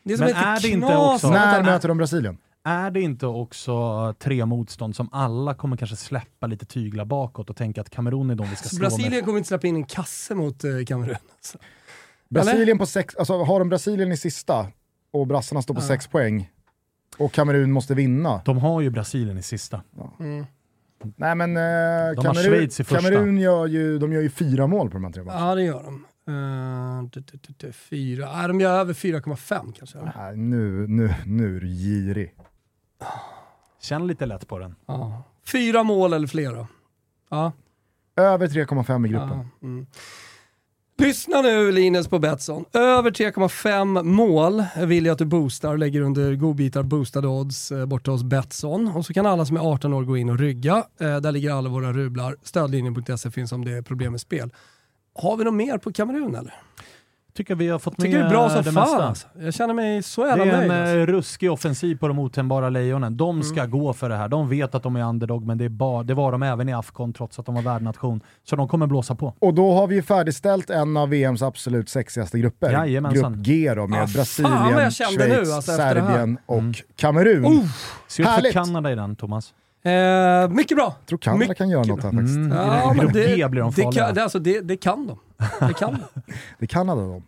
Det 0.03 0.17
som 0.17 0.26
Men 0.26 0.36
är, 0.36 0.55
är 0.55 0.61
det 0.61 0.69
inte 0.69 0.95
också- 0.95 1.30
med 1.30 1.39
När 1.39 1.63
möter 1.63 1.88
de 1.88 1.97
Brasilien? 1.97 2.38
Är 2.63 2.91
det 2.91 3.01
inte 3.01 3.26
också 3.26 4.13
tre 4.19 4.45
motstånd 4.45 4.95
som 4.95 5.09
alla 5.11 5.53
kommer 5.53 5.78
kanske 5.78 5.95
släppa 5.95 6.47
lite 6.47 6.65
tyglar 6.65 7.05
bakåt 7.05 7.49
och 7.49 7.55
tänka 7.55 7.82
att 7.82 7.89
Kamerun 7.89 8.30
är 8.30 8.36
de 8.36 8.49
vi 8.49 8.55
ska 8.55 8.69
Så 8.69 8.76
slå 8.76 8.84
med? 8.84 8.89
Brasilien 8.89 9.26
kommer 9.26 9.38
inte 9.38 9.47
släppa 9.47 9.67
in 9.67 9.76
en 9.76 9.86
kasse 9.86 10.36
mot 10.36 10.63
eh, 10.63 10.71
Kamerun. 10.88 11.15
Alltså. 11.36 11.57
Brasilien 12.34 12.78
på 12.78 12.86
sex, 12.86 13.16
alltså 13.16 13.44
har 13.44 13.60
de 13.60 13.70
Brasilien 13.70 14.12
i 14.12 14.18
sista 14.18 14.68
och 15.12 15.28
brassarna 15.28 15.62
står 15.62 15.74
på 15.74 15.82
Ja. 15.82 15.88
sex 15.88 16.08
poäng 16.08 16.52
och 17.18 17.32
Kamerun 17.32 17.72
måste 17.72 17.96
vinna. 17.96 18.42
De 18.46 18.58
har 18.58 18.82
ju 18.82 18.90
Brasilien 18.90 19.38
i 19.38 19.42
sista. 19.44 19.82
Mm. 20.20 20.46
Nej 21.16 21.36
men 21.36 21.58
eh, 21.58 22.24
Kamerun. 22.24 22.70
Kamerun 22.88 23.38
gör 23.38 23.66
ju, 23.68 24.00
de 24.00 24.14
gör 24.14 24.22
ju 24.22 24.30
fyra 24.30 24.68
mål 24.68 24.90
på 24.90 24.94
de 24.94 25.04
här 25.04 25.12
tre 25.12 25.24
matcherna. 25.24 25.50
Ja, 25.50 25.56
det 25.56 25.64
gör 25.64 25.84
de. 25.84 26.06
Uh, 26.30 27.04
d- 27.04 27.20
d- 27.32 27.38
d- 27.48 27.54
d- 27.58 27.72
fyra. 27.72 28.38
Nej, 28.38 28.48
de 28.48 28.62
gör 28.62 28.80
över 28.80 28.94
4,5 28.94 29.74
kanske. 29.74 29.98
Nej, 30.18 30.38
nu, 30.38 30.88
nu, 30.88 31.14
nu 31.26 31.58
är 31.58 31.62
du 31.62 31.68
girig. 31.68 32.36
Känn 33.82 34.08
lite 34.08 34.26
lätt 34.26 34.48
på 34.48 34.60
den. 34.60 34.76
Ja. 34.86 35.24
Fyra 35.46 35.84
mål 35.84 36.14
eller 36.14 36.28
fler 36.28 36.54
då. 36.54 36.68
Ja. 37.30 37.52
Över 38.16 38.48
3,5 38.48 39.06
i 39.06 39.10
gruppen. 39.10 39.30
Ja, 39.30 39.68
mm. 39.68 39.86
Lyssna 40.98 41.41
nu 41.41 41.72
Linus 41.72 42.08
på 42.08 42.20
Betsson. 42.20 42.66
Över 42.74 43.12
3,5 43.12 44.04
mål 44.04 44.64
vill 44.78 45.06
jag 45.06 45.14
att 45.14 45.20
du 45.20 45.26
boostar 45.26 45.72
och 45.72 45.80
lägger 45.80 46.02
under 46.02 46.36
godbitar 46.36 46.84
boostade 46.84 47.28
odds 47.28 47.72
eh, 47.72 47.86
borta 47.86 48.12
hos 48.12 48.24
Betsson. 48.24 48.88
Och 48.88 49.06
så 49.06 49.14
kan 49.14 49.26
alla 49.26 49.46
som 49.46 49.58
är 49.58 49.62
18 49.62 49.94
år 49.94 50.04
gå 50.04 50.18
in 50.18 50.30
och 50.30 50.39
rygga. 50.39 50.76
Eh, 51.00 51.18
där 51.18 51.32
ligger 51.32 51.52
alla 51.52 51.70
våra 51.70 51.94
rublar. 51.94 52.36
Stödlinjen.se 52.44 53.32
finns 53.32 53.52
om 53.52 53.66
det 53.66 53.72
är 53.72 53.82
problem 53.82 54.12
med 54.12 54.22
spel. 54.22 54.54
Har 55.16 55.38
vi 55.38 55.44
något 55.44 55.54
mer 55.54 55.78
på 55.78 55.91
Kamerun 55.91 56.36
eller? 56.36 56.54
Tycker 57.38 57.56
vi 57.56 57.70
har 57.70 57.80
fått 57.80 57.98
Tycker 57.98 58.12
med 58.18 58.22
det 58.22 58.26
är 58.26 58.30
bra 58.30 58.50
som 58.50 58.58
det 58.64 58.72
fan 58.72 58.84
mesta. 58.84 59.04
alltså. 59.08 59.28
Jag 59.40 59.54
känner 59.54 59.74
mig 59.74 60.04
så 60.04 60.24
Det 60.24 60.30
jävla 60.30 60.46
är 60.46 60.62
en 60.62 60.68
nöjd. 60.68 60.82
Alltså. 60.82 60.96
eh, 60.98 61.06
ruskig 61.06 61.52
offensiv 61.52 61.96
på 61.96 62.08
de 62.08 62.20
otämjbara 62.20 62.70
lejonen. 62.70 63.18
De 63.18 63.44
ska 63.44 63.66
gå 63.66 63.94
för 63.94 64.10
det 64.10 64.16
här. 64.16 64.28
De 64.28 64.50
vet 64.50 64.76
att 64.76 64.84
de 64.84 64.96
är 64.96 65.04
underdog, 65.04 65.46
men 65.46 65.58
det, 65.58 65.66
är 65.66 65.70
bara, 65.70 66.04
det 66.04 66.14
var 66.14 66.32
de 66.32 66.44
även 66.44 66.70
i 66.70 66.74
Afcon 66.74 67.14
trots 67.14 67.40
att 67.40 67.46
de 67.46 67.56
var 67.56 67.62
värdnation. 67.62 68.22
Så 68.50 68.56
de 68.56 68.68
kommer 68.68 68.88
blåsa 68.88 69.16
på. 69.16 69.34
Och 69.40 69.54
då 69.54 69.74
har 69.74 69.88
vi 69.88 69.96
ju 69.96 70.02
färdigställt 70.02 70.70
en 70.70 70.98
av 70.98 71.10
VMs 71.10 71.42
absolut 71.42 71.90
sexigaste 71.90 72.40
grupper. 72.40 72.72
Jajamensan. 72.72 73.34
Grupp 73.34 73.46
G 73.46 73.74
då 73.76 73.88
med 73.88 74.04
Ah, 74.04 74.08
fan 74.08 74.14
Brasilien, 74.14 74.80
jag 74.80 74.94
kände 74.94 75.28
nu, 75.28 75.34
Schweiz, 75.34 75.54
alltså, 75.56 75.72
det. 75.72 75.78
Serbien 75.78 76.38
och 76.46 76.58
Mm. 76.60 76.74
Kamerun. 76.96 77.46
Oh, 77.46 77.66
Se 78.08 78.24
ut 78.24 78.30
för. 78.30 78.52
Kanada 78.52 78.92
i 78.92 78.96
den, 78.96 79.16
Thomas. 79.16 79.54
eh, 79.84 80.50
mycket 80.50 80.78
bra. 80.78 80.96
Jag 81.00 81.08
tror 81.08 81.18
Kanada 81.20 81.40
Mycket 81.40 81.58
kan 81.58 81.70
göra 81.70 81.84
något 81.84 82.04
här 82.04 82.12
faktiskt. 82.12 82.36
Mm. 82.36 82.52
Ja, 82.58 82.94
grupp 83.00 83.14
det, 83.14 83.36
G 83.36 83.48
blir 83.50 83.62
de 83.62 83.72
det, 83.72 83.82
farliga. 83.84 84.06
kan, 84.06 84.16
det, 84.16 84.24
alltså, 84.24 84.40
det, 84.40 84.62
det 84.62 84.78
kan 84.78 85.08
de. 85.08 85.20
Det 85.68 85.74
kan 85.74 85.91
de. 85.91 86.22
Det 86.60 86.66
är 86.66 86.68
Kanada 86.68 87.02
de. 87.08 87.24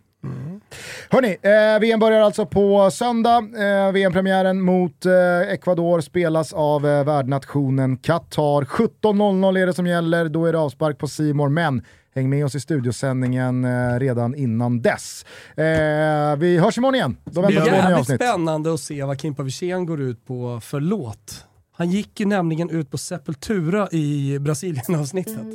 Hörni, 1.10 1.36
eh, 1.42 1.80
VM 1.80 2.00
börjar 2.00 2.20
alltså 2.20 2.46
på 2.46 2.90
söndag. 2.90 3.38
Eh, 3.38 3.92
VM-premiären 3.92 4.60
mot 4.60 5.06
eh, 5.06 5.52
Ecuador 5.52 6.00
spelas 6.00 6.52
av 6.52 6.86
eh, 6.86 7.04
värdnationen 7.04 7.96
Qatar. 7.96 8.62
17.00 8.64 9.58
är 9.58 9.66
det 9.66 9.74
som 9.74 9.86
gäller, 9.86 10.28
då 10.28 10.46
är 10.46 10.52
det 10.52 10.58
avspark 10.58 10.98
på 10.98 11.08
Simor 11.08 11.48
men 11.48 11.82
häng 12.14 12.30
med 12.30 12.44
oss 12.44 12.54
i 12.54 12.60
studiosändningen 12.60 13.64
eh, 13.64 13.98
redan 13.98 14.34
innan 14.34 14.82
dess. 14.82 15.24
Eh, 15.56 16.36
vi 16.38 16.58
hörs 16.58 16.78
imorgon 16.78 16.94
igen. 16.94 17.16
Då 17.24 17.42
Det 17.42 17.46
är 17.56 17.66
jävligt 17.66 18.14
spännande 18.14 18.74
att 18.74 18.80
se 18.80 19.04
vad 19.04 19.20
Kimpa 19.20 19.42
Wirsén 19.42 19.86
går 19.86 20.00
ut 20.00 20.26
på 20.26 20.60
för 20.62 20.80
låt. 20.80 21.44
Han 21.76 21.90
gick 21.90 22.20
ju 22.20 22.26
nämligen 22.26 22.70
ut 22.70 22.90
på 22.90 22.98
Sepultura 22.98 23.88
i 23.92 24.38
Brasilien-avsnittet. 24.38 25.46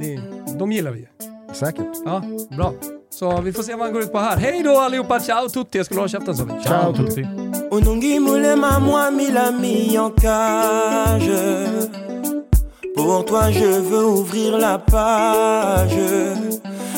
Det, 0.00 0.20
de 0.58 0.72
gillar 0.72 0.90
vi 0.90 0.98
ju. 0.98 1.33
Säkert. 1.54 1.86
Ja, 2.04 2.22
bra. 2.56 2.72
Så 3.10 3.40
vi 3.40 3.52
får 3.52 3.62
se 3.62 3.74
vad 3.74 3.82
han 3.82 3.92
går 3.92 4.02
ut 4.02 4.12
på 4.12 4.18
här. 4.18 4.36
Hej 4.36 4.62
då 4.62 4.78
allihopa, 4.80 5.20
ciao 5.20 5.48
tutti! 5.48 5.78
Jag 5.78 5.86
skulle 5.86 6.00
ha 6.00 6.08
käften 6.08 6.34
vi. 6.34 6.64
Ciao 6.64 6.92
tutti. 6.92 7.26
Onongi 7.70 8.20
Moulema, 8.20 8.78
moi, 8.78 9.10
mille 9.10 9.40
amis 9.40 9.96
en 9.96 10.10
cage. 10.10 11.30
Pour 12.96 13.24
toi, 13.24 13.50
je 13.52 13.80
veux 13.80 14.04
ouvrir 14.06 14.58
la 14.58 14.78
page. 14.78 15.98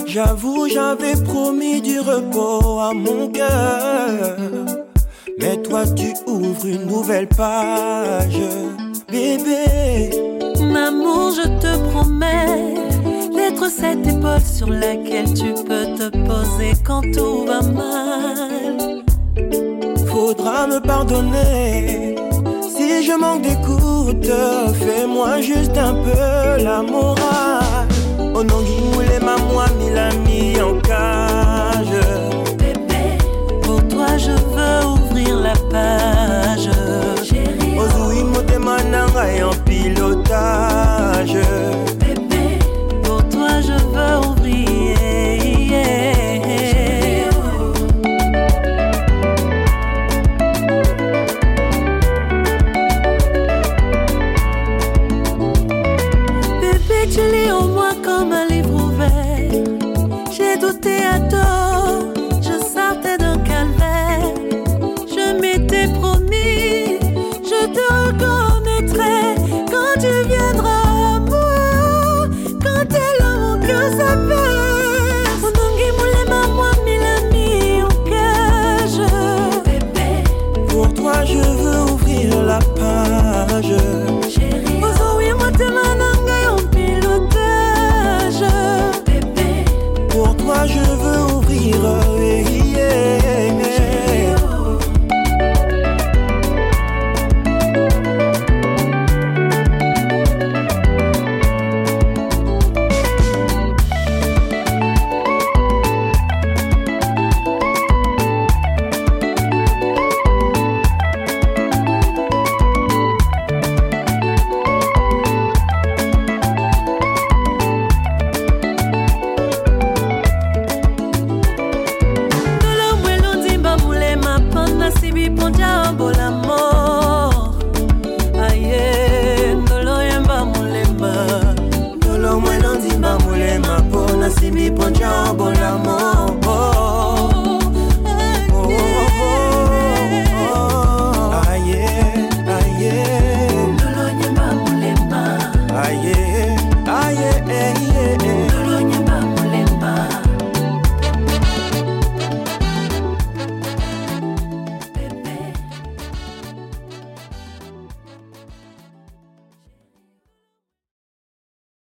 J'avoue, 0.06 0.68
j'avais 0.68 1.16
promis 1.24 1.80
du 1.80 2.00
repos 2.00 2.80
à 2.80 2.92
mon 2.92 3.32
cœur. 3.32 4.36
Mais 5.38 5.56
toi, 5.62 5.84
tu 5.96 6.14
ouvres 6.26 6.66
une 6.66 6.86
nouvelle 6.86 7.28
page. 7.28 8.40
Bébé, 9.08 10.10
Mon 10.58 10.74
amour, 10.74 11.32
je 11.36 11.46
te 11.60 11.90
promets 11.90 12.85
cette 13.64 14.06
épaule 14.06 14.40
sur 14.40 14.70
laquelle 14.70 15.32
tu 15.34 15.54
peux 15.64 15.86
te 15.96 16.08
poser 16.26 16.72
quand 16.84 17.02
tout 17.12 17.44
va 17.46 17.60
mal. 17.62 19.02
Faudra 20.06 20.66
me 20.66 20.80
pardonner 20.80 22.14
si 22.60 23.04
je 23.04 23.18
manque 23.18 23.42
d'écoute. 23.42 24.30
Fais-moi 24.80 25.40
juste 25.40 25.76
un 25.76 25.94
peu 25.94 26.62
la 26.62 26.82
morale. 26.82 27.88
Oh 28.34 28.44
non, 28.44 28.60
Guimoulé, 28.62 29.18
ma 29.20 29.36
moi, 29.52 29.66
m'a 29.94 30.10
mis 30.28 30.60
en 30.60 30.78
cage. 30.80 31.98
Bébé, 32.58 33.18
pour 33.62 33.86
toi, 33.88 34.16
je 34.18 34.32
veux 34.32 34.86
ouvrir 34.86 35.36
la 35.40 35.54
page. 35.70 36.70
Chérie, 37.24 37.78
oh, 37.78 37.86
en 39.42 39.54
pilotage. 39.64 41.38